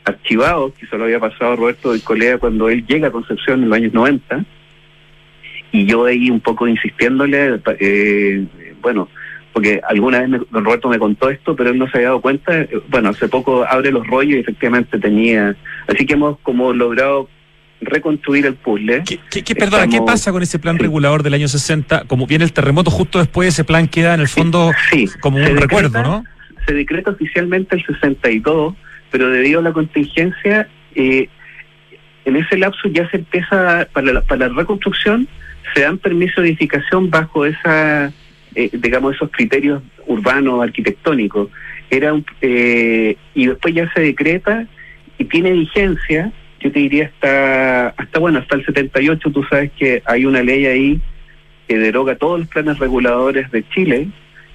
archivados, 0.06 0.74
que 0.74 0.86
se 0.88 0.98
lo 0.98 1.06
había 1.06 1.20
pasado 1.20 1.56
Roberto 1.56 1.94
de 1.94 2.02
Colea 2.02 2.38
cuando 2.38 2.70
él 2.70 2.86
llega 2.86 3.08
a 3.08 3.12
Concepción 3.12 3.64
en 3.64 3.70
los 3.70 3.78
años 3.78 3.94
90, 3.94 4.46
y 5.72 5.86
yo 5.86 6.06
ahí 6.06 6.30
un 6.30 6.40
poco 6.40 6.68
insistiéndole, 6.68 7.60
eh, 7.80 8.46
bueno, 8.82 9.10
porque 9.54 9.82
alguna 9.88 10.22
vez 10.22 10.42
don 10.50 10.66
Roberto 10.66 10.90
me 10.90 11.00
contó 11.00 11.30
esto, 11.30 11.56
pero 11.56 11.70
él 11.70 11.78
no 11.78 11.88
se 11.90 11.98
había 11.98 12.10
dado 12.10 12.22
cuenta. 12.22 12.66
Bueno, 12.90 13.10
hace 13.10 13.28
poco 13.28 13.64
abre 13.64 13.92
los 13.92 14.06
rollos 14.08 14.36
y 14.36 14.40
efectivamente 14.40 15.00
tenía. 15.00 15.56
Así 15.88 16.06
que 16.06 16.14
hemos 16.14 16.40
como 16.40 16.74
logrado 16.74 17.30
reconstruir 17.82 18.46
el 18.46 18.56
puzzle. 18.56 19.04
¿Qué, 19.04 19.44
qué, 19.44 19.56
perdona, 19.56 19.88
¿qué 19.88 20.02
pasa 20.02 20.32
con 20.32 20.42
ese 20.42 20.58
plan 20.58 20.80
regulador 20.80 21.22
del 21.22 21.36
año 21.36 21.48
60? 21.48 22.06
Como 22.06 22.26
viene 22.26 22.46
el 22.46 22.54
terremoto 22.54 22.90
justo 22.90 23.20
después, 23.20 23.50
ese 23.50 23.64
plan 23.64 23.88
queda 23.88 24.16
en 24.16 24.22
el 24.22 24.28
fondo 24.28 24.72
como 25.20 25.38
un 25.38 25.58
recuerdo, 25.58 26.02
¿no? 26.02 26.24
Se 26.66 26.74
decreta 26.74 27.12
oficialmente 27.12 27.76
el 27.76 27.86
62, 27.86 28.74
pero 29.14 29.30
debido 29.30 29.60
a 29.60 29.64
la 29.64 29.74
contingencia, 29.74 30.68
eh, 30.96 31.30
en 32.26 32.36
ese 32.36 32.58
lapso 32.58 32.90
ya 32.90 33.08
se 33.12 33.18
empieza, 33.18 33.88
para 33.94 34.12
la, 34.12 34.22
para 34.22 34.48
la 34.48 34.56
reconstrucción, 34.56 35.28
se 35.76 35.82
dan 35.82 36.00
permiso 36.00 36.42
de 36.42 36.48
edificación 36.48 37.12
bajo 37.12 37.46
esa 37.46 38.12
eh, 38.56 38.72
digamos, 38.74 39.14
esos 39.14 39.30
criterios 39.30 39.84
urbanos, 40.08 40.64
arquitectónicos. 40.64 41.50
Era 41.92 42.20
eh, 42.42 43.16
y 43.36 43.46
después 43.46 43.76
ya 43.76 43.88
se 43.94 44.02
decreta 44.02 44.66
y 45.20 45.26
tiene 45.26 45.52
vigencia, 45.52 46.32
yo 46.60 46.72
te 46.72 46.80
diría 46.80 47.12
hasta, 47.14 47.90
hasta 47.90 48.20
bueno, 48.20 48.40
hasta 48.40 48.56
el 48.56 48.66
78, 48.66 49.30
tú 49.30 49.44
sabes 49.44 49.70
que 49.78 50.02
hay 50.06 50.26
una 50.26 50.42
ley 50.42 50.66
ahí 50.66 51.02
que 51.68 51.78
deroga 51.78 52.16
todos 52.16 52.40
los 52.40 52.48
planes 52.48 52.80
reguladores 52.80 53.52
de 53.52 53.64
Chile 53.70 54.08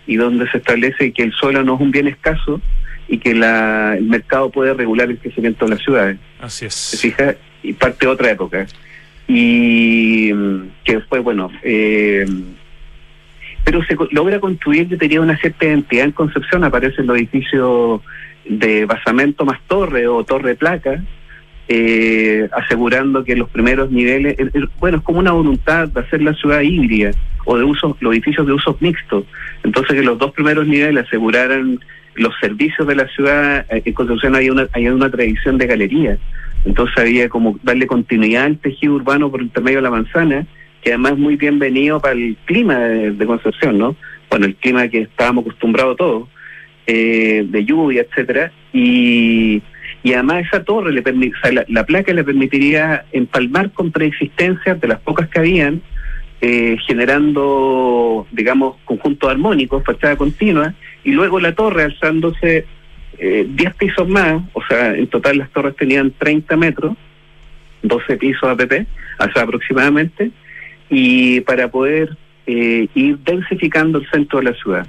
y 0.09 0.17
donde 0.17 0.51
se 0.51 0.59
establece 0.59 1.13
que 1.13 1.23
el 1.23 1.33
suelo 1.33 1.63
no 1.63 1.77
es 1.77 1.81
un 1.81 1.93
bien 1.93 2.09
escaso 2.09 2.61
y 3.09 3.19
que 3.19 3.35
la, 3.35 3.97
el 3.97 4.05
mercado 4.05 4.51
puede 4.51 4.75
regular 4.75 5.11
el 5.11 5.19
crecimiento 5.19 5.65
de 5.65 5.71
las 5.73 5.81
ciudades. 5.83 6.19
Así 6.41 6.67
es. 6.67 6.75
¿Se 6.75 6.97
fija? 6.99 7.35
Y 7.63 7.73
parte 7.73 8.07
de 8.07 8.13
otra 8.13 8.31
época. 8.31 8.67
Y 9.27 10.31
mm, 10.33 10.61
que 10.85 10.97
después, 10.97 11.23
bueno, 11.23 11.51
eh, 11.63 12.27
pero 13.65 13.83
se 13.85 13.97
logra 14.13 14.41
construir, 14.41 14.89
yo 14.89 14.97
tenía 14.97 15.21
una 15.21 15.37
cierta 15.39 15.67
identidad 15.67 16.05
en 16.05 16.13
Concepción, 16.13 16.65
aparecen 16.65 17.07
los 17.07 17.17
edificios 17.17 18.01
de 18.47 18.87
basamento 18.87 19.45
más 19.45 19.61
torre 19.67 20.07
o 20.07 20.25
torre 20.25 20.55
placa, 20.55 21.03
eh, 21.69 22.49
asegurando 22.53 23.25
que 23.25 23.37
los 23.37 23.51
primeros 23.51 23.91
niveles, 23.91 24.37
bueno, 24.79 24.99
es 24.99 25.03
como 25.03 25.19
una 25.19 25.33
voluntad 25.33 25.89
de 25.89 26.01
hacer 26.01 26.23
la 26.23 26.33
ciudad 26.33 26.63
híbrida 26.63 27.11
o 27.45 27.59
de 27.59 27.65
uso, 27.65 27.95
los 28.01 28.13
edificios 28.15 28.47
de 28.47 28.55
usos 28.55 28.81
mixtos. 28.81 29.25
Entonces 29.63 29.97
que 29.97 30.03
los 30.03 30.19
dos 30.19 30.33
primeros 30.33 30.67
niveles 30.67 31.07
aseguraran 31.07 31.79
los 32.19 32.35
servicios 32.41 32.87
de 32.87 32.95
la 32.95 33.09
ciudad, 33.09 33.67
eh, 33.71 33.83
en 33.85 33.93
Concepción 33.93 34.35
hay 34.35 34.51
una, 34.51 34.69
hay 34.73 34.89
una 34.89 35.11
tradición 35.11 35.59
de 35.59 35.67
galería. 35.67 36.19
Entonces 36.65 36.97
había 36.99 37.29
como 37.29 37.59
darle 37.63 37.87
continuidad 37.87 38.45
al 38.45 38.59
tejido 38.59 38.95
urbano 38.95 39.31
por 39.31 39.41
intermedio 39.41 39.79
de 39.79 39.83
la 39.83 39.91
manzana 39.91 40.47
que 40.83 40.91
además 40.91 41.13
es 41.13 41.19
muy 41.19 41.37
bienvenido 41.37 42.01
para 42.01 42.15
el 42.15 42.37
clima 42.45 42.79
de, 42.79 43.27
Concepción, 43.27 43.79
¿no? 43.79 43.97
Bueno, 44.31 44.47
el 44.47 44.55
clima 44.57 44.89
que 44.89 45.03
estábamos 45.03 45.43
acostumbrados 45.43 45.97
todos, 45.97 46.29
eh, 46.87 47.45
de 47.49 47.65
lluvia, 47.65 48.03
etcétera, 48.03 48.53
y, 48.73 49.63
y 50.03 50.13
además 50.13 50.47
esa 50.47 50.65
torre, 50.65 50.93
le 50.93 51.03
la, 51.69 51.85
placa 51.85 52.13
le 52.13 52.25
permitiría 52.25 53.05
empalmar 53.13 53.73
con 53.73 53.91
preexistencias 53.91 54.81
de 54.81 54.89
las 54.89 55.01
pocas 55.01 55.29
que 55.29 55.41
habían, 55.41 55.83
eh, 56.41 56.77
generando, 56.87 58.27
digamos, 58.31 58.77
conjuntos 58.85 59.31
armónicos, 59.31 59.85
fachada 59.85 60.17
continua, 60.17 60.75
y 61.05 61.13
luego 61.13 61.41
la 61.41 61.55
torre 61.55 61.85
alzándose 61.85 62.65
eh, 63.19 63.47
10 63.49 63.75
pisos 63.75 64.09
más, 64.09 64.43
o 64.53 64.63
sea, 64.69 64.95
en 64.95 65.07
total 65.09 65.39
las 65.39 65.51
torres 65.51 65.75
tenían 65.77 66.13
30 66.17 66.57
metros, 66.57 66.97
12 67.83 68.17
pisos 68.17 68.49
APP, 68.49 68.87
o 69.19 69.39
aproximadamente, 69.39 70.31
y 70.89 71.41
para 71.41 71.69
poder 71.69 72.17
eh, 72.47 72.89
ir 72.95 73.19
densificando 73.19 73.99
el 73.99 74.09
centro 74.11 74.39
de 74.39 74.45
la 74.45 74.55
ciudad. 74.55 74.87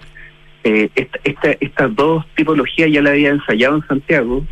Eh, 0.64 0.90
esta, 0.96 1.52
estas 1.60 1.96
dos 1.96 2.26
tipologías 2.36 2.92
ya 2.92 3.02
la 3.02 3.12
había 3.12 3.30
ensayado 3.30 3.78
en 3.78 3.88
Santiago 3.88 4.46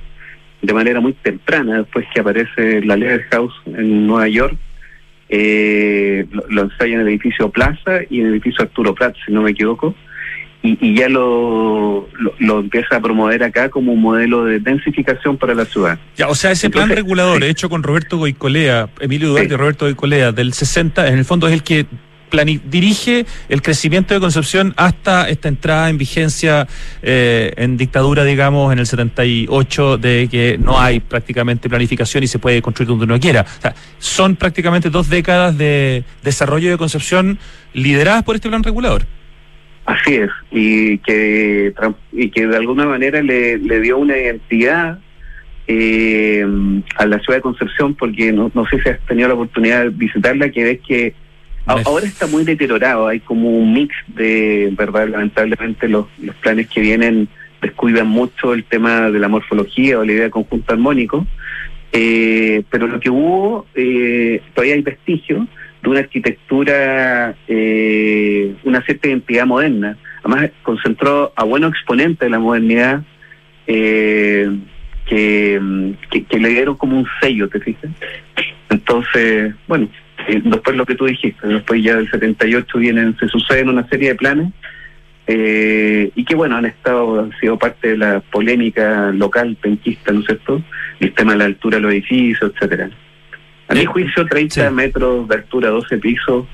de 0.61 0.73
manera 0.73 0.99
muy 0.99 1.13
temprana, 1.13 1.79
después 1.79 2.05
que 2.13 2.19
aparece 2.19 2.81
la 2.81 2.97
Leather 2.97 3.23
House 3.31 3.53
en 3.65 4.07
Nueva 4.07 4.27
York. 4.27 4.57
Eh, 5.29 6.25
lo, 6.49 6.63
ensaya 6.63 6.95
en 6.95 7.01
el 7.01 7.07
edificio 7.09 7.49
Plaza 7.49 7.99
y 8.09 8.21
en 8.21 8.27
el 8.27 8.33
edificio 8.33 8.63
Arturo 8.63 8.95
Prat, 8.95 9.15
si 9.25 9.31
no 9.31 9.41
me 9.41 9.51
equivoco. 9.51 9.95
Y, 10.63 10.95
ya 10.95 11.07
lo, 11.07 12.09
lo, 12.39 12.59
empieza 12.59 12.97
a 12.97 12.99
promover 12.99 13.41
acá 13.41 13.69
como 13.69 13.93
un 13.93 14.01
modelo 14.01 14.43
de 14.43 14.59
densificación 14.59 15.37
para 15.37 15.53
la 15.53 15.63
ciudad. 15.63 15.97
Ya, 16.17 16.27
o 16.27 16.35
sea, 16.35 16.51
ese 16.51 16.69
plan 16.69 16.89
regulador 16.89 17.41
hecho 17.45 17.69
con 17.69 17.83
Roberto 17.83 18.17
Goicolea, 18.17 18.89
Emilio 18.99 19.29
Duarte 19.29 19.53
y 19.53 19.57
Roberto 19.57 19.85
Goicolea, 19.85 20.33
del 20.33 20.51
60, 20.51 21.07
en 21.07 21.19
el 21.19 21.23
fondo 21.23 21.47
es 21.47 21.53
el 21.53 21.63
que 21.63 21.85
dirige 22.65 23.25
el 23.49 23.61
crecimiento 23.61 24.13
de 24.13 24.19
Concepción 24.19 24.73
hasta 24.77 25.29
esta 25.29 25.47
entrada 25.47 25.89
en 25.89 25.97
vigencia 25.97 26.67
eh, 27.01 27.53
en 27.57 27.77
dictadura, 27.77 28.23
digamos, 28.23 28.71
en 28.73 28.79
el 28.79 28.85
78, 28.85 29.97
de 29.97 30.27
que 30.29 30.57
no 30.57 30.79
hay 30.79 30.99
prácticamente 30.99 31.69
planificación 31.69 32.23
y 32.23 32.27
se 32.27 32.39
puede 32.39 32.61
construir 32.61 32.89
donde 32.89 33.05
uno 33.05 33.19
quiera. 33.19 33.41
O 33.41 33.61
sea, 33.61 33.75
son 33.99 34.35
prácticamente 34.35 34.89
dos 34.89 35.09
décadas 35.09 35.57
de 35.57 36.03
desarrollo 36.23 36.69
de 36.69 36.77
Concepción 36.77 37.39
lideradas 37.73 38.23
por 38.23 38.35
este 38.35 38.49
plan 38.49 38.63
regulador. 38.63 39.05
Así 39.85 40.15
es, 40.15 40.29
y 40.51 40.97
que, 40.97 41.73
y 42.11 42.29
que 42.29 42.47
de 42.47 42.57
alguna 42.57 42.85
manera 42.85 43.21
le, 43.21 43.57
le 43.57 43.79
dio 43.79 43.97
una 43.97 44.17
identidad 44.17 44.99
eh, 45.67 46.45
a 46.97 47.05
la 47.05 47.19
ciudad 47.19 47.37
de 47.37 47.41
Concepción, 47.41 47.95
porque 47.95 48.31
no, 48.31 48.51
no 48.53 48.65
sé 48.67 48.81
si 48.81 48.89
has 48.89 48.99
tenido 49.01 49.27
la 49.27 49.35
oportunidad 49.35 49.83
de 49.83 49.89
visitarla, 49.89 50.49
que 50.49 50.63
ves 50.63 50.79
que 50.85 51.13
ahora 51.67 52.05
está 52.05 52.27
muy 52.27 52.43
deteriorado, 52.43 53.07
hay 53.07 53.19
como 53.19 53.49
un 53.49 53.73
mix 53.73 53.95
de, 54.07 54.69
verdad, 54.71 55.07
lamentablemente 55.09 55.87
los, 55.87 56.05
los 56.19 56.35
planes 56.37 56.67
que 56.69 56.81
vienen 56.81 57.27
descuidan 57.61 58.07
mucho 58.07 58.53
el 58.53 58.63
tema 58.63 59.11
de 59.11 59.19
la 59.19 59.27
morfología 59.27 59.99
o 59.99 60.03
la 60.03 60.11
idea 60.11 60.23
de 60.25 60.31
conjunto 60.31 60.73
armónico, 60.73 61.25
eh, 61.91 62.63
pero 62.69 62.87
lo 62.87 62.99
que 62.99 63.09
hubo, 63.09 63.65
eh, 63.75 64.41
todavía 64.53 64.75
hay 64.75 64.81
vestigios, 64.81 65.47
de 65.81 65.89
una 65.89 65.99
arquitectura, 65.99 67.35
eh, 67.47 68.55
una 68.63 68.81
cierta 68.81 69.07
identidad 69.07 69.45
moderna. 69.45 69.97
Además, 70.23 70.51
concentró 70.63 71.31
a 71.35 71.43
buenos 71.43 71.71
exponentes 71.71 72.19
de 72.19 72.29
la 72.29 72.39
modernidad 72.39 73.03
eh, 73.67 74.49
que, 75.05 75.61
que, 76.27 76.39
le 76.39 76.49
dieron 76.49 76.75
como 76.75 76.97
un 76.97 77.07
sello, 77.21 77.47
¿te 77.47 77.59
fijas? 77.59 77.91
Entonces, 78.69 79.53
bueno, 79.67 79.87
eh, 80.27 80.41
después 80.43 80.75
lo 80.75 80.85
que 80.85 80.95
tú 80.95 81.05
dijiste, 81.05 81.47
después 81.47 81.81
ya 81.81 81.95
del 81.95 82.09
78 82.09 82.77
vienen, 82.77 83.17
se 83.17 83.27
suceden 83.27 83.69
una 83.69 83.87
serie 83.87 84.09
de 84.09 84.15
planes 84.15 84.53
eh, 85.25 86.11
y 86.15 86.23
que 86.23 86.35
bueno, 86.35 86.55
han 86.55 86.65
estado, 86.65 87.19
han 87.19 87.37
sido 87.39 87.57
parte 87.57 87.89
de 87.89 87.97
la 87.97 88.19
polémica 88.19 89.11
local 89.11 89.57
penquista, 89.59 90.11
¿no 90.11 90.21
es 90.21 90.25
cierto? 90.25 90.61
El 90.99 91.13
tema 91.13 91.33
de 91.33 91.39
la 91.39 91.45
altura 91.45 91.77
de 91.77 91.83
los 91.83 91.91
edificios, 91.91 92.51
etcétera. 92.53 92.89
A 93.67 93.73
mi 93.73 93.85
juicio, 93.85 94.25
30 94.25 94.71
metros 94.71 95.27
de 95.27 95.35
altura, 95.35 95.69
12 95.69 95.97
pisos, 95.97 96.45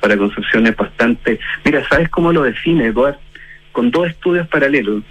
para 0.00 0.16
Concepción 0.16 0.66
es 0.66 0.74
bastante... 0.74 1.38
Mira, 1.64 1.86
¿sabes 1.88 2.08
cómo 2.08 2.32
lo 2.32 2.42
define, 2.42 2.86
Eduard? 2.86 3.16
Con 3.72 3.90
dos 3.90 4.08
estudios 4.08 4.48
paralelos. 4.48 5.02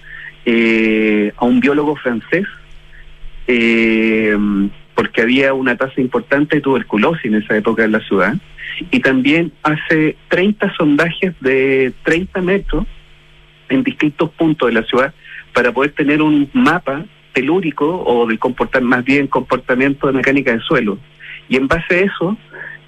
Eh, 0.46 1.32
a 1.38 1.46
un 1.46 1.60
biólogo 1.60 1.96
francés, 1.96 2.48
eh, 3.46 4.36
porque 4.96 5.22
había 5.22 5.54
una 5.54 5.76
tasa 5.76 6.00
importante 6.02 6.58
de 6.58 6.62
tuberculosis 6.62 7.26
en 7.26 7.36
esa 7.36 7.56
época 7.58 7.84
en 7.84 7.92
la 7.92 8.00
ciudad, 8.02 8.36
y 8.90 9.00
también 9.00 9.52
hace 9.64 10.16
30 10.30 10.74
sondajes 10.76 11.34
de 11.42 11.94
30 12.04 12.42
metros 12.42 12.86
en 13.70 13.84
distintos 13.84 14.30
puntos 14.32 14.70
de 14.70 14.74
la 14.74 14.84
ciudad 14.84 15.14
para 15.54 15.72
poder 15.72 15.92
tener 15.92 16.22
un 16.22 16.50
mapa 16.54 17.06
telúrico 17.34 18.04
o 18.06 18.28
del 18.28 18.40
comportar 18.40 18.82
más 18.82 19.04
bien 19.04 19.28
comportamiento 19.28 20.08
de 20.08 20.14
mecánica 20.14 20.52
del 20.52 20.62
suelo. 20.62 20.98
Y 21.50 21.58
en 21.58 21.68
base 21.68 21.96
a 21.96 22.00
eso, 22.00 22.38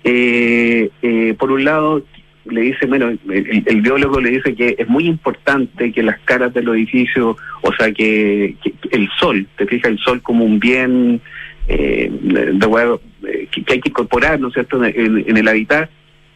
eh, 0.04 0.90
eh, 1.02 1.36
por 1.38 1.52
un 1.52 1.64
lado, 1.64 2.04
le 2.46 2.62
dice, 2.62 2.86
bueno, 2.86 3.10
el, 3.30 3.82
biólogo 3.82 4.20
le 4.20 4.32
dice 4.32 4.54
que 4.54 4.76
es 4.78 4.88
muy 4.88 5.06
importante 5.06 5.92
que 5.92 6.04
las 6.04 6.20
caras 6.22 6.54
del 6.54 6.68
edificio, 6.70 7.38
o 7.62 7.74
sea, 7.74 7.92
que, 7.92 8.56
el 8.92 9.10
sol, 9.18 9.48
te 9.58 9.66
fijas, 9.66 9.92
el 9.92 10.00
sol 10.00 10.22
como 10.22 10.44
un 10.44 10.60
bien 10.60 11.22
eh, 11.68 12.10
de, 12.12 13.00
eh, 13.28 13.48
que, 13.52 13.74
hay 13.74 13.80
que 13.80 13.90
incorporar, 13.90 14.40
¿no 14.40 14.50
es 14.50 14.54
cierto?, 14.54 14.84
en, 14.84 15.38
el 15.38 15.48
hábitat, 15.48 15.90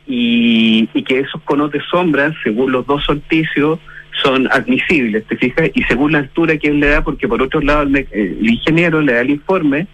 y, 0.06 0.90
y, 0.94 1.04
que 1.04 1.20
esos 1.20 1.42
conos 1.44 1.72
de 1.72 1.82
sombra, 1.92 2.34
según 2.44 2.72
los 2.72 2.86
dos 2.88 3.04
solsticios, 3.04 3.80
son 4.24 4.48
admisibles, 4.52 5.26
¿te 5.26 5.38
fijas? 5.38 5.70
Y 5.74 5.84
según 5.84 6.14
la 6.14 6.20
altura 6.20 6.58
que 6.58 6.70
él 6.70 6.80
le 6.80 6.88
da, 6.88 7.04
porque 7.04 7.28
por 7.28 7.42
otro 7.42 7.62
lado 7.62 7.84
el, 7.84 8.50
ingeniero 8.50 9.02
le 9.02 9.14
da 9.14 9.22
el 9.22 9.30
informe 9.30 9.88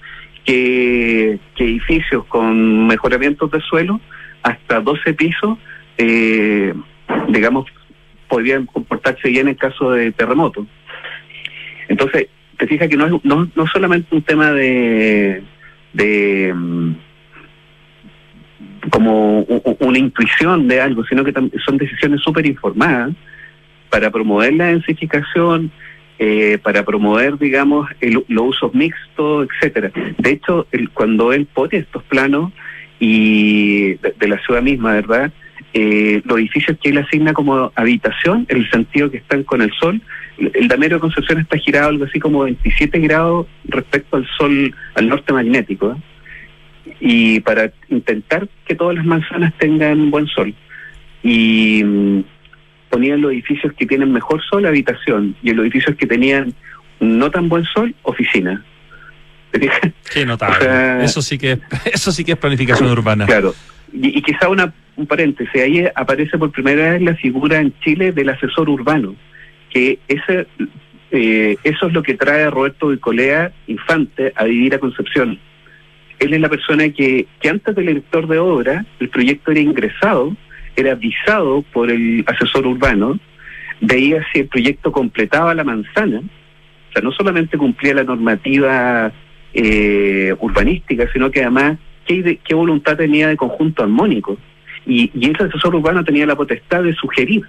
que, 0.45 1.39
edificios 1.57 2.25
con 2.25 2.87
mejoramientos 2.87 3.51
de 3.51 3.59
suelo, 3.61 3.99
hasta 4.43 4.79
12 4.79 5.13
pisos, 5.13 5.57
eh, 5.97 6.73
digamos, 7.29 7.65
podrían 8.27 8.65
comportarse 8.65 9.29
bien 9.29 9.47
en 9.47 9.55
caso 9.55 9.91
de 9.91 10.11
terremoto. 10.11 10.65
Entonces, 11.87 12.27
te 12.63 12.67
fijas 12.67 12.87
que 12.87 12.95
no 12.95 13.05
es 13.05 13.25
no, 13.25 13.49
no 13.55 13.67
solamente 13.67 14.15
un 14.15 14.21
tema 14.21 14.53
de, 14.53 15.43
de 15.91 16.53
mm, 16.55 16.93
como 18.89 19.41
una 19.41 19.97
intuición 19.97 20.69
de 20.69 20.79
algo, 20.79 21.03
sino 21.03 21.25
que 21.25 21.33
son 21.65 21.77
decisiones 21.77 22.21
súper 22.21 22.45
informadas 22.45 23.11
para 23.89 24.11
promover 24.11 24.53
la 24.53 24.67
densificación, 24.67 25.71
eh, 26.19 26.57
para 26.63 26.85
promover, 26.85 27.37
digamos, 27.37 27.89
el, 27.99 28.23
los 28.29 28.47
usos 28.55 28.73
mixtos, 28.73 29.49
etcétera. 29.49 29.91
De 30.17 30.31
hecho, 30.31 30.65
el, 30.71 30.89
cuando 30.91 31.33
él 31.33 31.45
pone 31.53 31.79
estos 31.79 32.01
planos 32.03 32.53
y 32.97 33.95
de, 33.95 34.27
la 34.29 34.39
ciudad 34.39 34.61
misma, 34.61 34.93
¿verdad? 34.93 35.33
Eh, 35.73 36.21
los 36.23 36.37
edificios 36.37 36.77
que 36.81 36.91
él 36.91 36.97
asigna 36.99 37.33
como 37.33 37.73
habitación, 37.75 38.45
el 38.47 38.69
sentido 38.69 39.11
que 39.11 39.17
están 39.17 39.43
con 39.43 39.61
el 39.61 39.71
sol, 39.73 40.01
el 40.37 40.67
damero 40.67 40.97
de 40.97 41.01
Concepción 41.01 41.39
está 41.39 41.57
girado 41.57 41.89
algo 41.89 42.05
así 42.05 42.19
como 42.19 42.43
27 42.43 42.99
grados 42.99 43.47
respecto 43.65 44.17
al 44.17 44.27
sol, 44.37 44.75
al 44.95 45.07
norte 45.07 45.33
magnético, 45.33 45.91
¿eh? 45.91 46.95
y 46.99 47.39
para 47.41 47.71
intentar 47.89 48.47
que 48.65 48.75
todas 48.75 48.95
las 48.95 49.05
manzanas 49.05 49.53
tengan 49.57 50.11
buen 50.11 50.27
sol. 50.27 50.53
Y 51.21 51.83
mm, 51.83 52.23
ponían 52.89 53.21
los 53.21 53.31
edificios 53.31 53.73
que 53.73 53.85
tienen 53.85 54.11
mejor 54.11 54.41
sol 54.43 54.65
habitación 54.65 55.35
y 55.41 55.49
en 55.49 55.57
los 55.57 55.63
edificios 55.63 55.95
que 55.95 56.05
tenían 56.05 56.53
no 56.99 57.31
tan 57.31 57.49
buen 57.49 57.65
sol 57.65 57.95
oficina. 58.03 58.63
Qué 60.13 60.25
notable. 60.25 61.03
eso 61.03 61.21
sí 61.21 61.37
que 61.37 61.59
eso 61.93 62.11
sí 62.11 62.23
que 62.23 62.33
es 62.33 62.37
planificación 62.37 62.89
urbana. 62.89 63.25
Claro. 63.25 63.53
Y, 63.91 64.21
quizá 64.23 64.49
una, 64.49 64.73
un 64.95 65.05
paréntesis, 65.05 65.61
ahí 65.61 65.85
aparece 65.93 66.37
por 66.37 66.51
primera 66.51 66.93
vez 66.93 67.01
la 67.01 67.15
figura 67.15 67.59
en 67.59 67.73
Chile 67.81 68.11
del 68.11 68.29
asesor 68.29 68.67
urbano, 68.67 69.15
que 69.73 69.99
ese, 70.07 70.47
eh, 71.11 71.55
eso 71.63 71.87
es 71.87 71.93
lo 71.93 72.03
que 72.03 72.15
trae 72.15 72.43
a 72.43 72.49
Roberto 72.49 72.89
Bicolea 72.89 73.51
Infante 73.67 74.33
a 74.35 74.43
vivir 74.43 74.75
a 74.75 74.79
Concepción. 74.79 75.39
Él 76.19 76.33
es 76.33 76.39
la 76.39 76.49
persona 76.49 76.89
que, 76.89 77.27
antes 77.49 77.75
del 77.75 77.87
director 77.87 78.27
de 78.27 78.39
obra, 78.39 78.85
el 78.99 79.09
proyecto 79.09 79.51
era 79.51 79.59
ingresado 79.59 80.35
era 80.75 80.95
visado 80.95 81.63
por 81.73 81.91
el 81.91 82.23
asesor 82.27 82.65
urbano, 82.65 83.19
veía 83.81 84.25
si 84.31 84.39
el 84.39 84.47
proyecto 84.47 84.91
completaba 84.91 85.53
la 85.53 85.63
manzana, 85.63 86.19
o 86.19 86.91
sea, 86.93 87.01
no 87.01 87.11
solamente 87.11 87.57
cumplía 87.57 87.93
la 87.93 88.03
normativa 88.03 89.11
eh, 89.53 90.35
urbanística, 90.39 91.11
sino 91.11 91.31
que 91.31 91.41
además 91.41 91.77
qué, 92.05 92.39
qué 92.43 92.53
voluntad 92.53 92.97
tenía 92.97 93.27
de 93.27 93.37
conjunto 93.37 93.83
armónico. 93.83 94.37
Y, 94.85 95.11
y 95.13 95.31
ese 95.31 95.43
asesor 95.43 95.75
urbano 95.75 96.03
tenía 96.03 96.25
la 96.25 96.35
potestad 96.35 96.83
de 96.83 96.93
sugerir, 96.93 97.43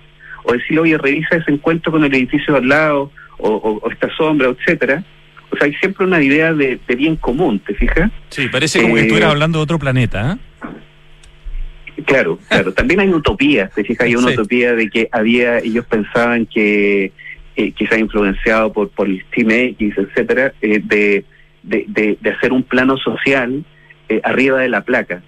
o 0.45 0.53
decir, 0.53 0.79
oye, 0.79 0.97
revisa 0.99 1.37
ese 1.37 1.51
encuentro 1.51 1.93
con 1.93 2.05
el 2.05 2.15
edificio 2.15 2.57
al 2.57 2.69
lado, 2.69 3.11
o, 3.39 3.83
esta 3.91 4.09
sombra, 4.17 4.49
etcétera. 4.49 5.03
O 5.51 5.57
sea, 5.57 5.67
hay 5.67 5.75
siempre 5.75 6.07
una 6.07 6.23
idea 6.23 6.53
de, 6.53 6.79
bien 6.97 7.17
común, 7.17 7.59
¿te 7.61 7.75
fijas? 7.75 8.11
Sí, 8.29 8.49
parece 8.49 8.83
como 8.83 8.95
que 8.95 9.01
eh, 9.01 9.03
estuvieras 9.05 9.31
hablando 9.31 9.59
de 9.59 9.63
otro 9.63 9.79
planeta, 9.79 10.33
¿eh? 10.33 12.03
Claro, 12.07 12.39
claro. 12.49 12.73
También 12.73 13.01
hay 13.01 13.09
utopía, 13.09 13.71
se 13.75 13.85
fija, 13.85 14.05
hay 14.05 14.17
una 14.17 14.31
utopía 14.31 14.75
de 14.75 14.91
que 14.91 15.09
había, 15.13 15.59
ellos 15.59 15.87
pensaban 15.87 16.47
que 16.47 17.13
eh, 17.57 17.73
quizá 17.73 17.97
influenciado 17.99 18.73
por, 18.73 18.91
por 18.91 19.07
el 19.07 19.25
Team 19.35 19.51
X, 19.51 19.95
etcétera, 19.97 20.53
eh, 20.61 20.81
de, 20.83 21.25
de, 21.63 22.19
de, 22.21 22.31
hacer 22.31 22.53
un 22.53 22.65
plano 22.65 22.97
social 22.99 23.65
eh, 24.09 24.21
arriba 24.25 24.61
de 24.61 24.69
la 24.69 24.83
placa. 24.83 25.23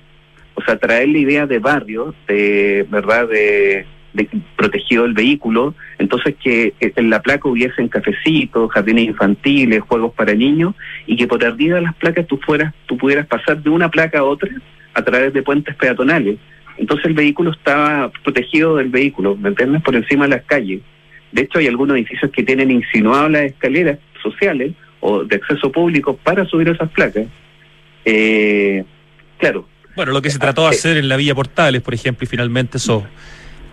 O 0.55 0.63
sea, 0.63 0.77
traer 0.79 1.09
la 1.09 1.19
idea 1.19 1.47
de 1.47 1.61
barrio, 1.61 2.15
de 2.27 2.85
verdad, 2.91 3.29
de, 3.29 3.87
de 4.17 4.29
protegido 4.57 5.05
el 5.05 5.13
vehículo, 5.13 5.75
entonces 5.99 6.35
que 6.43 6.75
eh, 6.81 6.93
en 6.97 7.11
la 7.11 7.21
placa 7.21 7.49
hubiesen 7.49 7.89
cafecitos, 7.89 8.73
jardines 8.73 9.05
infantiles, 9.05 9.83
juegos 9.83 10.13
para 10.15 10.35
niños, 10.35 10.75
y 11.07 11.17
que 11.17 11.27
por 11.27 11.45
arriba 11.45 11.77
de 11.77 11.83
las 11.83 11.95
placas 11.95 12.27
tú 12.27 12.39
fueras, 12.39 12.75
tú 12.87 12.97
pudieras 12.97 13.27
pasar 13.27 13.63
de 13.63 13.71
una 13.71 13.91
placa 13.91 14.21
a 14.21 14.25
otra 14.25 14.51
a 14.95 15.03
través 15.03 15.33
de 15.35 15.43
puentes 15.43 15.75
peatonales. 15.77 16.39
Entonces 16.79 17.07
el 17.07 17.15
vehículo 17.15 17.51
estaba 17.51 18.11
protegido 18.25 18.77
del 18.77 18.89
vehículo, 18.89 19.37
¿me 19.37 19.51
entiendes? 19.51 19.83
Por 19.83 19.95
encima 19.95 20.25
de 20.25 20.31
las 20.37 20.45
calles. 20.45 20.81
De 21.33 21.43
hecho, 21.43 21.59
hay 21.59 21.67
algunos 21.67 21.97
edificios 21.97 22.31
que 22.31 22.43
tienen 22.43 22.71
insinuadas 22.71 23.31
las 23.31 23.43
escaleras 23.43 23.99
sociales 24.23 24.73
o 25.01 25.25
de 25.25 25.37
acceso 25.37 25.71
público 25.71 26.17
para 26.17 26.47
subir 26.47 26.69
esas 26.69 26.91
placas. 26.91 27.27
Eh, 28.05 28.85
claro. 29.39 29.69
Bueno, 29.95 30.13
lo 30.13 30.23
que 30.23 30.31
se 30.31 30.39
trató 30.39 30.63
de 30.63 30.69
eh, 30.69 30.71
hacer 30.71 30.97
en 30.97 31.09
la 31.09 31.17
Villa 31.17 31.35
Portales, 31.35 31.83
por 31.83 31.95
ejemplo, 31.95 32.25
y 32.25 32.27
finalmente 32.27 32.79
eso, 32.79 33.07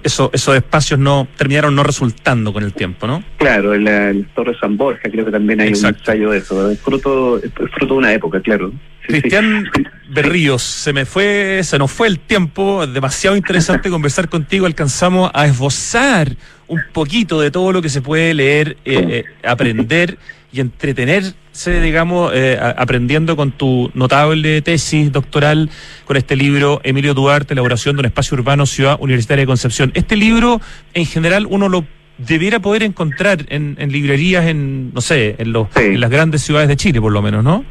eso, 0.04 0.30
esos 0.34 0.56
espacios 0.56 1.00
no 1.00 1.28
terminaron 1.38 1.76
no 1.76 1.84
resultando 1.84 2.54
con 2.54 2.64
el 2.64 2.74
tiempo, 2.74 3.08
¿no? 3.08 3.24
Claro, 3.38 3.74
en 3.74 3.86
la, 3.86 4.14
Torre 4.36 4.58
San 4.60 4.78
Borja 4.78 5.10
creo 5.10 5.26
que 5.26 5.32
también 5.32 5.62
hay 5.62 5.70
un 5.70 5.86
ensayo 5.86 6.32
de 6.32 6.38
eso. 6.38 6.70
Es 6.70 6.80
fruto, 6.80 7.38
es 7.38 7.52
fruto 7.54 7.94
de 7.94 8.00
una 8.00 8.14
época, 8.14 8.42
claro. 8.42 8.72
Cristian 9.08 9.70
Berríos, 10.10 10.62
se 10.62 10.94
me 10.94 11.06
fue, 11.06 11.62
se 11.64 11.78
nos 11.78 11.92
fue 11.92 12.08
el 12.08 12.20
tiempo, 12.20 12.86
demasiado 12.88 13.36
interesante 13.36 13.90
conversar 13.92 14.30
contigo, 14.30 14.66
alcanzamos 14.66 15.32
a 15.34 15.46
esbozar 15.46 16.36
un 16.68 16.82
poquito 16.92 17.42
de 17.42 17.52
todo 17.52 17.72
lo 17.72 17.82
que 17.82 17.90
se 17.90 18.02
puede 18.02 18.34
leer, 18.34 18.78
eh, 18.86 19.24
eh, 19.24 19.24
aprender 19.44 20.18
y 20.54 20.60
entretenerse, 20.60 21.82
digamos, 21.82 22.32
eh, 22.34 22.58
aprendiendo 22.78 23.36
con 23.36 23.52
tu 23.52 23.90
notable 23.96 24.62
tesis 24.62 25.12
doctoral, 25.12 25.70
con 26.06 26.16
este 26.16 26.36
libro, 26.36 26.80
Emilio 26.84 27.16
Duarte, 27.16 27.54
Elaboración 27.54 27.96
de 27.96 28.02
un 28.02 28.06
Espacio 28.06 28.38
Urbano, 28.38 28.66
Ciudad 28.68 28.98
Universitaria 29.00 29.42
de 29.42 29.48
Concepción. 29.48 29.92
Este 29.96 30.16
libro, 30.16 30.62
en 30.94 31.06
general, 31.06 31.48
uno 31.50 31.70
lo 31.70 31.86
debiera 32.20 32.60
poder 32.60 32.84
encontrar 32.84 33.40
en, 33.50 33.76
librerías, 33.92 34.46
en, 34.46 34.94
no 34.94 35.02
sé, 35.02 35.36
en, 35.40 35.52
los, 35.52 35.76
en 35.76 36.00
las 36.00 36.12
grandes 36.12 36.42
ciudades 36.44 36.70
de 36.70 36.76
Chile, 36.76 37.02
por 37.02 37.12
lo 37.12 37.24
menos, 37.24 37.44
¿no? 37.44 37.66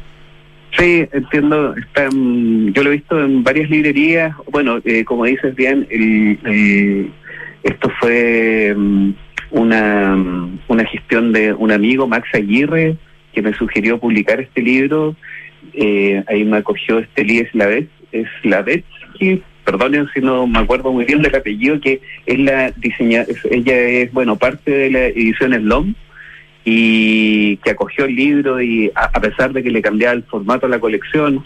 Sí, 0.77 1.05
entiendo. 1.11 1.75
Está, 1.75 2.09
yo 2.09 2.83
lo 2.83 2.89
he 2.89 2.93
visto 2.93 3.19
en 3.19 3.43
varias 3.43 3.69
librerías. 3.69 4.35
Bueno, 4.51 4.79
eh, 4.83 5.05
como 5.05 5.25
dices 5.25 5.55
bien, 5.55 5.87
esto 7.63 7.91
fue 7.99 8.73
mm, 8.75 9.11
una, 9.53 10.17
una 10.67 10.85
gestión 10.85 11.31
de 11.31 11.53
un 11.53 11.71
amigo, 11.71 12.07
Max 12.07 12.27
Aguirre, 12.33 12.97
que 13.33 13.41
me 13.41 13.53
sugirió 13.53 13.99
publicar 13.99 14.41
este 14.41 14.61
libro. 14.61 15.15
Eh, 15.73 16.23
ahí 16.27 16.43
me 16.43 16.57
acogió 16.57 16.99
este 16.99 17.23
Lavets, 17.53 17.89
es 18.11 18.27
que 19.17 19.41
perdonen 19.63 20.07
si 20.13 20.19
no 20.19 20.45
me 20.45 20.59
acuerdo 20.59 20.91
muy 20.91 21.05
bien 21.05 21.21
del 21.21 21.35
apellido, 21.35 21.79
que 21.79 22.01
es 22.25 22.39
la 22.39 22.71
diseña, 22.71 23.25
ella 23.49 23.77
es, 23.77 24.11
bueno, 24.11 24.35
parte 24.35 24.71
de 24.71 24.89
la 24.89 25.05
edición 25.05 25.53
Slom 25.53 25.93
y 26.65 27.57
que 27.57 27.71
acogió 27.71 28.05
el 28.05 28.15
libro 28.15 28.61
y 28.61 28.91
a, 28.95 29.09
pesar 29.21 29.53
de 29.53 29.63
que 29.63 29.71
le 29.71 29.81
cambiaba 29.81 30.13
el 30.13 30.23
formato 30.23 30.65
a 30.65 30.69
la 30.69 30.79
colección, 30.79 31.43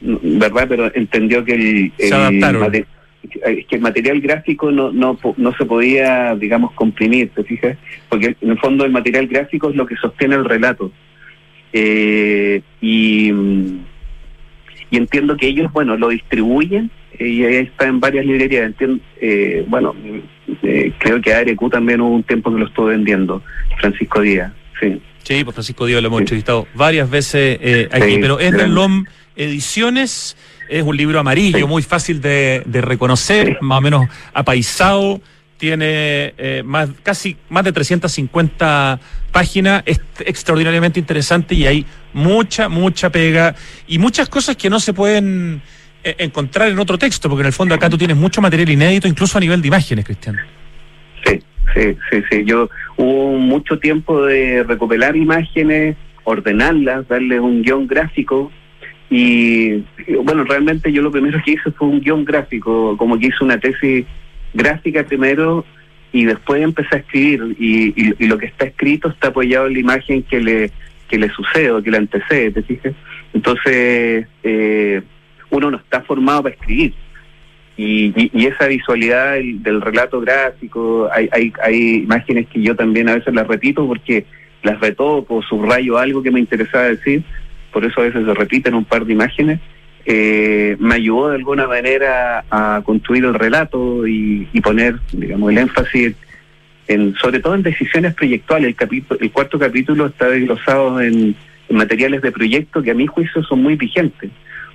¿verdad? 0.00 0.66
Pero 0.68 0.90
entendió 0.94 1.44
que 1.44 1.54
el... 1.54 1.92
Se 1.98 2.14
adaptaron. 2.14 2.86
Es 3.44 3.66
que 3.66 3.76
el 3.76 3.80
material 3.82 4.20
gráfico 4.20 4.70
no, 4.70 4.92
no, 4.92 5.18
no 5.36 5.52
se 5.56 5.64
podía, 5.64 6.34
digamos, 6.34 6.72
comprimir, 6.72 7.30
¿te 7.30 7.44
fijas? 7.44 7.76
Porque 8.08 8.36
en 8.40 8.50
el 8.50 8.58
fondo 8.58 8.84
el 8.84 8.92
material 8.92 9.26
gráfico 9.26 9.70
es 9.70 9.76
lo 9.76 9.86
que 9.86 9.96
sostiene 9.96 10.34
el 10.34 10.44
relato. 10.44 10.92
Eh, 11.72 12.62
y, 12.80 13.30
y 14.90 14.96
entiendo 14.96 15.36
que 15.36 15.46
ellos, 15.46 15.72
bueno, 15.72 15.96
lo 15.96 16.08
distribuyen 16.08 16.90
eh, 17.18 17.28
y 17.28 17.44
ahí 17.44 17.56
está 17.56 17.86
en 17.86 18.00
varias 18.00 18.26
librerías. 18.26 18.66
Entiendo, 18.66 19.02
eh, 19.20 19.64
bueno, 19.68 19.94
eh, 20.62 20.92
creo 20.98 21.20
que 21.20 21.32
ARQ 21.32 21.70
también 21.70 22.00
hubo 22.00 22.14
un 22.14 22.22
tiempo 22.24 22.52
que 22.52 22.58
lo 22.58 22.66
estuvo 22.66 22.86
vendiendo, 22.86 23.42
Francisco 23.78 24.20
Díaz, 24.20 24.52
sí. 24.80 25.00
Sí, 25.22 25.44
pues 25.44 25.54
Francisco 25.54 25.86
Díaz 25.86 26.00
lo 26.00 26.08
hemos 26.08 26.20
entrevistado 26.20 26.66
varias 26.74 27.08
veces 27.08 27.58
eh, 27.60 27.88
aquí, 27.92 28.18
pero 28.20 28.40
es 28.40 28.52
de 28.52 28.66
LOM 28.66 29.04
Ediciones, 29.36 30.36
es 30.70 30.82
un 30.82 30.96
libro 30.96 31.18
amarillo, 31.18 31.66
muy 31.66 31.82
fácil 31.82 32.20
de, 32.20 32.62
de 32.64 32.80
reconocer, 32.80 33.58
más 33.60 33.78
o 33.78 33.80
menos 33.82 34.08
apaisado 34.32 35.20
tiene 35.60 36.32
eh, 36.38 36.62
más, 36.64 36.88
casi 37.02 37.36
más 37.50 37.62
de 37.64 37.72
350 37.72 38.98
páginas, 39.30 39.82
es 39.84 40.00
extraordinariamente 40.20 40.98
interesante 40.98 41.54
y 41.54 41.66
hay 41.66 41.86
mucha, 42.14 42.70
mucha 42.70 43.10
pega 43.10 43.54
y 43.86 43.98
muchas 43.98 44.30
cosas 44.30 44.56
que 44.56 44.70
no 44.70 44.80
se 44.80 44.94
pueden 44.94 45.60
eh, 46.02 46.14
encontrar 46.18 46.70
en 46.70 46.78
otro 46.78 46.96
texto, 46.96 47.28
porque 47.28 47.42
en 47.42 47.48
el 47.48 47.52
fondo 47.52 47.74
acá 47.74 47.90
tú 47.90 47.98
tienes 47.98 48.16
mucho 48.16 48.40
material 48.40 48.70
inédito, 48.70 49.06
incluso 49.06 49.36
a 49.36 49.40
nivel 49.42 49.60
de 49.60 49.68
imágenes, 49.68 50.06
Cristian. 50.06 50.38
Sí, 51.26 51.38
sí, 51.74 51.96
sí, 52.10 52.22
sí. 52.30 52.44
Yo 52.46 52.70
hubo 52.96 53.36
mucho 53.36 53.78
tiempo 53.78 54.24
de 54.24 54.62
recopilar 54.62 55.14
imágenes, 55.14 55.94
ordenarlas, 56.24 57.06
darle 57.06 57.38
un 57.38 57.60
guion 57.60 57.86
gráfico. 57.86 58.50
Y 59.10 59.84
bueno, 60.22 60.44
realmente 60.44 60.92
yo 60.92 61.02
lo 61.02 61.10
primero 61.10 61.42
que 61.44 61.52
hice 61.52 61.72
fue 61.72 61.88
un 61.88 62.00
guion 62.00 62.24
gráfico, 62.24 62.96
como 62.96 63.18
que 63.18 63.26
hice 63.26 63.42
una 63.42 63.58
tesis 63.58 64.06
gráfica 64.54 65.04
primero 65.04 65.64
y 66.12 66.24
después 66.24 66.62
empecé 66.62 66.96
a 66.96 66.98
escribir 66.98 67.56
y, 67.58 68.26
lo 68.26 68.38
que 68.38 68.46
está 68.46 68.66
escrito 68.66 69.08
está 69.08 69.28
apoyado 69.28 69.66
en 69.66 69.74
la 69.74 69.78
imagen 69.80 70.22
que 70.22 70.40
le 70.40 70.70
que 71.08 71.18
le 71.18 71.28
sucede 71.30 71.72
o 71.72 71.82
que 71.82 71.90
le 71.90 71.96
antecede, 71.96 72.52
¿te 72.52 72.62
fijas? 72.62 72.94
Entonces, 73.34 74.28
eh, 74.44 75.02
uno 75.50 75.72
no 75.72 75.76
está 75.78 76.02
formado 76.02 76.44
para 76.44 76.54
escribir. 76.54 76.94
Y, 77.76 78.46
esa 78.46 78.68
visualidad 78.68 79.32
del, 79.32 79.60
del, 79.60 79.80
relato 79.80 80.20
gráfico, 80.20 81.08
hay, 81.12 81.28
hay, 81.32 81.52
hay 81.64 81.94
imágenes 82.04 82.46
que 82.46 82.62
yo 82.62 82.76
también 82.76 83.08
a 83.08 83.16
veces 83.16 83.34
las 83.34 83.48
repito 83.48 83.88
porque 83.88 84.24
las 84.62 84.78
retoco, 84.78 85.42
subrayo 85.42 85.98
algo 85.98 86.22
que 86.22 86.30
me 86.30 86.38
interesaba 86.38 86.84
decir, 86.84 87.24
por 87.72 87.84
eso 87.84 88.00
a 88.00 88.04
veces 88.04 88.24
se 88.24 88.34
repiten 88.34 88.74
un 88.74 88.84
par 88.84 89.04
de 89.04 89.12
imágenes 89.12 89.60
eh, 90.06 90.76
me 90.78 90.94
ayudó 90.94 91.28
de 91.28 91.36
alguna 91.36 91.66
manera 91.66 92.44
a 92.50 92.82
construir 92.84 93.24
el 93.24 93.34
relato 93.34 94.06
y, 94.06 94.46
poner, 94.62 94.96
digamos, 95.12 95.50
el 95.50 95.58
énfasis 95.58 96.16
en, 96.88 97.14
sobre 97.16 97.40
todo 97.40 97.54
en 97.54 97.62
decisiones 97.62 98.14
proyectuales. 98.14 98.68
El, 98.68 98.74
capítulo, 98.74 99.20
el 99.20 99.30
cuarto 99.30 99.58
capítulo 99.58 100.06
está 100.06 100.28
desglosado 100.28 101.00
en, 101.00 101.36
materiales 101.68 102.20
de 102.22 102.32
proyecto 102.32 102.82
que 102.82 102.90
a 102.90 102.94
mi 102.94 103.06
juicio 103.06 103.44
son 103.44 103.62
muy 103.62 103.76
vigentes. 103.76 104.30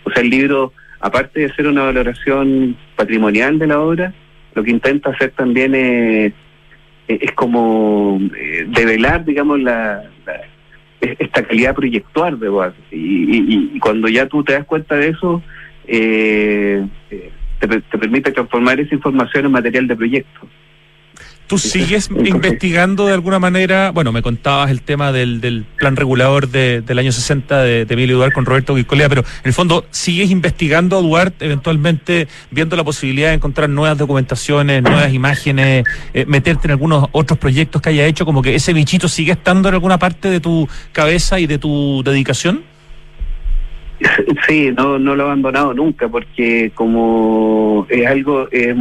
O 0.05 0.11
sea, 0.11 0.21
el 0.23 0.29
libro, 0.29 0.71
aparte 1.01 1.41
de 1.41 1.53
ser 1.53 1.67
una 1.67 1.83
valoración 1.83 2.77
patrimonial 2.95 3.59
de 3.59 3.67
la 3.67 3.81
obra, 3.81 4.13
lo 4.53 4.63
que 4.63 4.71
intenta 4.71 5.09
hacer 5.09 5.31
también 5.31 5.75
es, 5.75 6.31
es 7.09 7.31
como 7.33 8.21
eh, 8.37 8.65
develar, 8.69 9.25
digamos, 9.25 9.59
la 9.59 10.03
esta 11.19 11.43
calidad 11.45 11.75
proyectual 11.75 12.39
de 12.39 12.49
Boaz. 12.49 12.73
Y, 12.91 13.79
cuando 13.79 14.07
ya 14.07 14.27
tú 14.27 14.43
te 14.43 14.53
das 14.53 14.65
cuenta 14.65 14.95
de 14.95 15.09
eso, 15.09 15.41
eh, 15.87 16.85
te, 17.59 17.67
te, 17.67 17.97
permite 17.97 18.31
transformar 18.31 18.79
esa 18.79 18.95
información 18.95 19.45
en 19.45 19.51
material 19.51 19.87
de 19.87 19.95
proyecto. 19.95 20.47
¿Tú 21.47 21.59
sigues 21.59 22.09
investigando 22.09 23.05
de 23.05 23.13
alguna 23.13 23.37
manera? 23.37 23.91
Bueno, 23.91 24.11
me 24.11 24.23
contabas 24.23 24.71
el 24.71 24.81
tema 24.81 25.11
del, 25.11 25.41
del 25.41 25.63
plan 25.77 25.95
regulador 25.95 26.49
de, 26.49 26.81
del 26.81 26.97
año 26.97 27.11
60 27.11 27.61
de, 27.61 27.85
de 27.85 27.93
Emilio 27.93 28.17
Duarte 28.17 28.33
con 28.33 28.45
Roberto 28.45 28.73
Guicolea, 28.73 29.09
pero 29.09 29.21
en 29.21 29.45
el 29.45 29.53
fondo, 29.53 29.85
¿sigues 29.91 30.31
investigando 30.31 30.97
a 30.97 31.01
Duarte, 31.01 31.45
eventualmente 31.45 32.27
viendo 32.49 32.75
la 32.75 32.83
posibilidad 32.83 33.29
de 33.29 33.35
encontrar 33.35 33.69
nuevas 33.69 33.95
documentaciones, 33.95 34.81
nuevas 34.81 35.13
imágenes, 35.13 35.85
eh, 36.15 36.25
meterte 36.25 36.65
en 36.65 36.71
algunos 36.71 37.09
otros 37.11 37.37
proyectos 37.37 37.79
que 37.79 37.89
haya 37.89 38.07
hecho? 38.07 38.25
Como 38.25 38.41
que 38.41 38.55
ese 38.55 38.73
bichito 38.73 39.07
sigue 39.07 39.33
estando 39.33 39.69
en 39.69 39.75
alguna 39.75 39.99
parte 39.99 40.31
de 40.31 40.39
tu 40.39 40.67
cabeza 40.93 41.39
y 41.39 41.45
de 41.45 41.59
tu 41.59 42.01
dedicación? 42.03 42.63
Sí, 44.47 44.71
no, 44.75 44.99
no 44.99 45.15
lo 45.15 45.23
he 45.23 45.25
abandonado 45.27 45.73
nunca, 45.73 46.07
porque 46.09 46.71
como 46.73 47.85
es 47.89 48.05
algo, 48.07 48.47
es, 48.51 48.69
es 48.69 48.75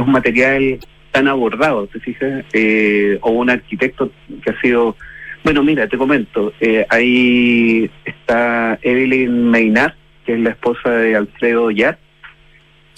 un 0.00 0.12
material 0.12 0.78
tan 1.10 1.28
abordado, 1.28 1.86
¿te 1.86 2.00
fijas? 2.00 2.44
Eh, 2.52 3.18
o 3.22 3.30
un 3.30 3.50
arquitecto 3.50 4.10
que 4.42 4.50
ha 4.50 4.60
sido... 4.60 4.96
Bueno, 5.42 5.62
mira, 5.62 5.88
te 5.88 5.96
comento, 5.96 6.52
eh, 6.60 6.84
ahí 6.90 7.90
está 8.04 8.78
Evelyn 8.82 9.50
Maynard, 9.50 9.94
que 10.26 10.34
es 10.34 10.40
la 10.40 10.50
esposa 10.50 10.90
de 10.90 11.16
Alfredo 11.16 11.70
Yat. 11.70 11.98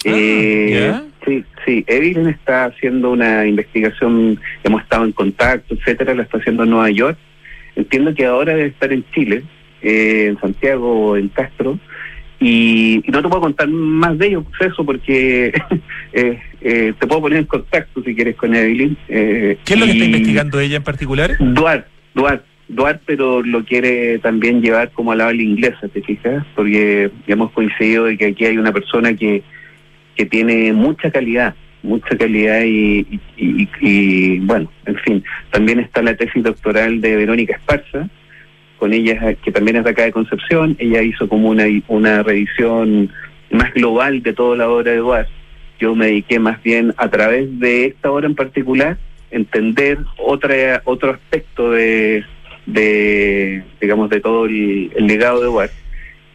Ah, 0.05 0.09
eh, 0.09 0.67
¿yeah? 0.69 1.03
Sí, 1.25 1.43
sí, 1.65 1.85
Evelyn 1.87 2.27
está 2.27 2.65
haciendo 2.65 3.11
una 3.11 3.45
investigación, 3.45 4.37
hemos 4.63 4.81
estado 4.81 5.05
en 5.05 5.13
contacto, 5.13 5.73
etcétera, 5.73 6.13
la 6.13 6.23
está 6.23 6.37
haciendo 6.37 6.63
en 6.63 6.71
Nueva 6.71 6.89
York. 6.89 7.17
Entiendo 7.75 8.13
que 8.13 8.25
ahora 8.25 8.53
debe 8.55 8.67
estar 8.67 8.91
en 8.91 9.05
Chile, 9.11 9.43
eh, 9.81 10.25
en 10.29 10.39
Santiago 10.39 11.11
o 11.11 11.17
en 11.17 11.29
Castro, 11.29 11.79
y, 12.39 13.01
y, 13.05 13.11
no 13.11 13.21
te 13.21 13.29
puedo 13.29 13.41
contar 13.41 13.69
más 13.69 14.17
de 14.17 14.27
ello, 14.27 14.43
pues 14.43 14.73
eso, 14.73 14.85
porque 14.85 15.53
eh, 16.63 16.93
te 16.97 17.07
puedo 17.07 17.21
poner 17.21 17.39
en 17.39 17.45
contacto 17.45 18.01
si 18.03 18.15
quieres 18.15 18.35
con 18.35 18.55
Evelyn. 18.55 18.97
Eh, 19.09 19.57
¿Qué 19.65 19.73
es 19.73 19.79
lo 19.79 19.85
que 19.85 19.91
está 19.91 20.05
investigando 20.05 20.59
ella 20.59 20.77
en 20.77 20.83
particular? 20.83 21.35
Duarte, 21.39 21.89
Duarte, 22.13 22.45
Duarte, 22.69 23.01
pero 23.05 23.43
lo 23.43 23.65
quiere 23.65 24.19
también 24.19 24.61
llevar 24.61 24.91
como 24.91 25.11
al 25.11 25.17
lado 25.19 25.33
inglesa, 25.33 25.87
¿te 25.89 26.01
fijas? 26.01 26.45
Porque 26.55 27.11
hemos 27.27 27.51
coincidido 27.51 28.05
de 28.05 28.17
que 28.17 28.27
aquí 28.27 28.45
hay 28.45 28.57
una 28.57 28.71
persona 28.71 29.13
que, 29.13 29.43
que 30.15 30.25
tiene 30.25 30.71
mucha 30.73 31.11
calidad, 31.11 31.53
mucha 31.81 32.17
calidad 32.17 32.63
y, 32.63 32.99
y, 33.09 33.19
y, 33.37 33.69
y 33.81 34.39
bueno, 34.39 34.71
en 34.85 34.95
fin, 34.99 35.23
también 35.51 35.79
está 35.79 36.01
la 36.01 36.15
tesis 36.15 36.43
doctoral 36.43 37.01
de 37.01 37.17
Verónica 37.17 37.55
Esparza, 37.55 38.07
con 38.77 38.93
ella, 38.93 39.33
que 39.35 39.51
también 39.51 39.77
es 39.77 39.83
de 39.83 39.89
acá 39.91 40.03
de 40.03 40.11
Concepción, 40.11 40.75
ella 40.79 41.01
hizo 41.01 41.27
como 41.27 41.49
una, 41.49 41.65
una 41.87 42.23
revisión 42.23 43.09
más 43.51 43.73
global 43.73 44.21
de 44.23 44.33
toda 44.33 44.57
la 44.57 44.69
obra 44.69 44.91
de 44.91 44.97
Duarte. 44.97 45.42
Yo 45.79 45.95
me 45.95 46.07
dediqué 46.07 46.39
más 46.39 46.61
bien 46.63 46.93
a 46.97 47.09
través 47.09 47.59
de 47.59 47.85
esta 47.85 48.11
obra 48.11 48.27
en 48.27 48.35
particular, 48.35 48.97
entender 49.31 49.97
otra, 50.17 50.81
otro 50.85 51.11
aspecto 51.11 51.71
de, 51.71 52.23
de, 52.65 53.63
digamos, 53.81 54.09
de 54.09 54.21
todo 54.21 54.45
el, 54.45 54.91
el 54.95 55.07
legado 55.07 55.39
de 55.41 55.47
Duarte. 55.47 55.75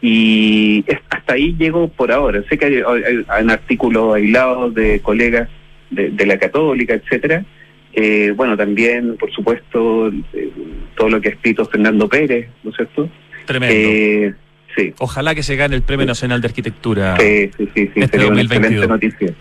Y 0.01 0.85
hasta 1.11 1.35
ahí 1.35 1.57
llego 1.59 1.89
por 1.89 2.13
ahora. 2.13 2.43
Sé 2.49 2.57
que 2.59 2.67
hay, 2.67 2.77
hay, 2.77 3.25
hay 3.27 3.49
artículos 3.49 4.15
aislados 4.15 4.75
de 4.75 5.01
colegas 5.01 5.49
de, 5.91 6.11
de 6.11 6.27
la 6.27 6.39
católica, 6.39 6.95
etcétera, 6.95 7.45
eh, 8.01 8.33
bueno, 8.37 8.57
también, 8.57 9.17
por 9.17 9.33
supuesto, 9.33 10.09
eh, 10.33 10.51
todo 10.97 11.09
lo 11.09 11.21
que 11.21 11.31
ha 11.31 11.33
escrito 11.33 11.65
Fernando 11.65 12.09
Pérez, 12.09 12.49
¿no 12.63 12.71
es 12.71 12.77
cierto? 12.77 13.09
Tremendo. 13.47 13.75
Eh, 13.77 14.35
sí. 14.79 14.95
Ojalá 14.99 15.35
que 15.35 15.43
se 15.43 15.57
gane 15.57 15.75
el 15.75 15.83
Premio 15.83 16.07
Nacional 16.07 16.41
de 16.41 16.49
Arquitectura. 16.49 17.17
Sí, 17.19 17.51
sí, 17.57 17.69
sí, 17.75 17.91
sí. 17.95 18.01
Este 18.01 18.19
sería 18.19 18.27
2022. 18.27 18.87
una 18.87 18.97
excelente 18.97 19.33
noticia. 19.33 19.35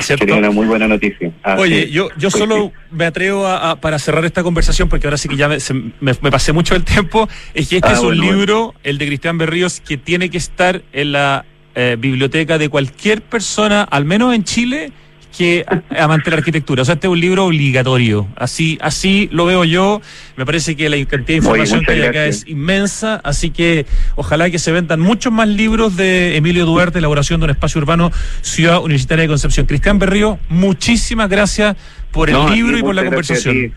sería 0.00 0.36
una 0.36 0.50
muy 0.50 0.66
buena 0.66 0.88
noticia. 0.88 1.30
Ah, 1.42 1.56
Oye, 1.58 1.86
sí. 1.86 1.90
yo, 1.90 2.08
yo 2.16 2.30
solo 2.30 2.72
me 2.90 3.04
atrevo 3.04 3.46
a, 3.46 3.72
a, 3.72 3.76
para 3.76 3.98
cerrar 3.98 4.24
esta 4.24 4.42
conversación, 4.42 4.88
porque 4.88 5.06
ahora 5.06 5.18
sí 5.18 5.28
que 5.28 5.36
ya 5.36 5.48
me, 5.48 5.60
se, 5.60 5.74
me, 5.74 5.90
me 6.00 6.30
pasé 6.30 6.52
mucho 6.52 6.74
el 6.74 6.84
tiempo, 6.84 7.28
es 7.54 7.68
que 7.68 7.76
este 7.76 7.88
ah, 7.88 7.92
es 7.92 7.98
un 7.98 8.16
bueno, 8.18 8.22
libro, 8.22 8.64
bueno. 8.66 8.80
el 8.84 8.98
de 8.98 9.06
Cristian 9.06 9.38
Berríos, 9.38 9.80
que 9.80 9.96
tiene 9.96 10.30
que 10.30 10.38
estar 10.38 10.82
en 10.92 11.12
la 11.12 11.44
eh, 11.74 11.96
biblioteca 11.98 12.58
de 12.58 12.68
cualquier 12.68 13.22
persona, 13.22 13.82
al 13.82 14.04
menos 14.04 14.34
en 14.34 14.44
Chile, 14.44 14.92
que 15.38 15.64
amante 15.96 16.24
de 16.24 16.30
la 16.32 16.38
arquitectura. 16.38 16.82
O 16.82 16.84
sea, 16.84 16.94
este 16.94 17.06
es 17.06 17.12
un 17.12 17.20
libro 17.20 17.46
obligatorio. 17.46 18.26
Así, 18.34 18.76
así 18.80 19.28
lo 19.30 19.46
veo 19.46 19.64
yo. 19.64 20.02
Me 20.36 20.44
parece 20.44 20.74
que 20.74 20.88
la 20.88 20.96
cantidad 21.06 21.26
de 21.26 21.34
información 21.36 21.78
Oye, 21.78 21.86
que 21.86 21.92
hay 21.92 22.02
acá 22.02 22.12
gracias. 22.22 22.42
es 22.42 22.48
inmensa. 22.48 23.20
Así 23.22 23.50
que 23.50 23.86
ojalá 24.16 24.50
que 24.50 24.58
se 24.58 24.72
vendan 24.72 24.98
muchos 24.98 25.32
más 25.32 25.46
libros 25.48 25.96
de 25.96 26.36
Emilio 26.36 26.66
Duarte, 26.66 26.98
elaboración 26.98 27.38
de 27.38 27.44
un 27.44 27.50
espacio 27.50 27.80
urbano, 27.80 28.10
Ciudad 28.40 28.82
Universitaria 28.82 29.22
de 29.22 29.28
Concepción. 29.28 29.66
Cristian 29.66 30.00
Berrío, 30.00 30.40
muchísimas 30.48 31.28
gracias 31.28 31.76
por 32.10 32.28
el 32.30 32.34
no, 32.34 32.50
libro 32.50 32.76
y 32.76 32.82
por 32.82 32.96
la 32.96 33.04
conversación. 33.04 33.72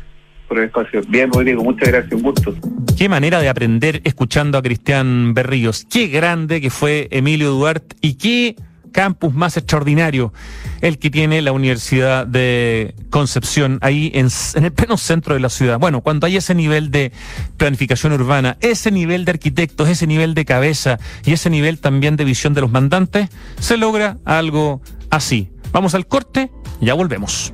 Por 0.48 0.58
el 0.58 0.66
espacio. 0.66 1.02
Bien, 1.08 1.32
Rodrigo, 1.32 1.64
muchas 1.64 1.90
gracias, 1.90 2.12
un 2.12 2.24
gusto. 2.24 2.56
Qué 2.98 3.08
manera 3.08 3.40
de 3.40 3.50
aprender 3.50 4.02
escuchando 4.04 4.58
a 4.58 4.64
Cristian 4.64 5.36
Berríos. 5.36 5.86
Qué 5.88 6.08
grande 6.08 6.60
que 6.60 6.72
fue 6.72 7.08
Emilio 7.12 7.52
Duarte 7.52 7.96
y 8.02 8.16
qué 8.16 8.56
campus 8.92 9.34
más 9.34 9.58
extraordinario, 9.58 10.34
el 10.82 11.00
que 11.00 11.10
tiene 11.10 11.42
la 11.42 11.52
Universidad 11.52 12.28
de 12.28 12.96
Concepción, 13.10 13.80
ahí 13.82 14.12
en, 14.14 14.30
el 14.64 14.72
pleno 14.72 14.98
centro 14.98 15.34
de 15.34 15.40
la 15.40 15.50
ciudad. 15.50 15.80
Bueno, 15.80 16.02
cuando 16.02 16.28
hay 16.28 16.38
ese 16.38 16.56
nivel 16.56 16.92
de 16.92 17.12
planificación 17.58 18.14
urbana, 18.14 18.58
ese 18.62 18.92
nivel 18.92 19.26
de 19.26 19.32
arquitectos, 19.32 19.90
ese 19.90 20.08
nivel 20.08 20.34
de 20.34 20.46
cabeza 20.46 21.00
y 21.26 21.34
ese 21.34 21.50
nivel 21.50 21.80
también 21.80 22.16
de 22.16 22.26
visión 22.26 22.54
de 22.54 22.62
los 22.62 22.72
mandantes, 22.72 23.30
se 23.60 23.78
logra 23.78 24.18
algo 24.26 24.82
así. 25.10 25.50
Vamos 25.72 25.96
al 25.96 26.06
corte, 26.06 26.52
ya 26.82 26.94
volvemos. 26.94 27.54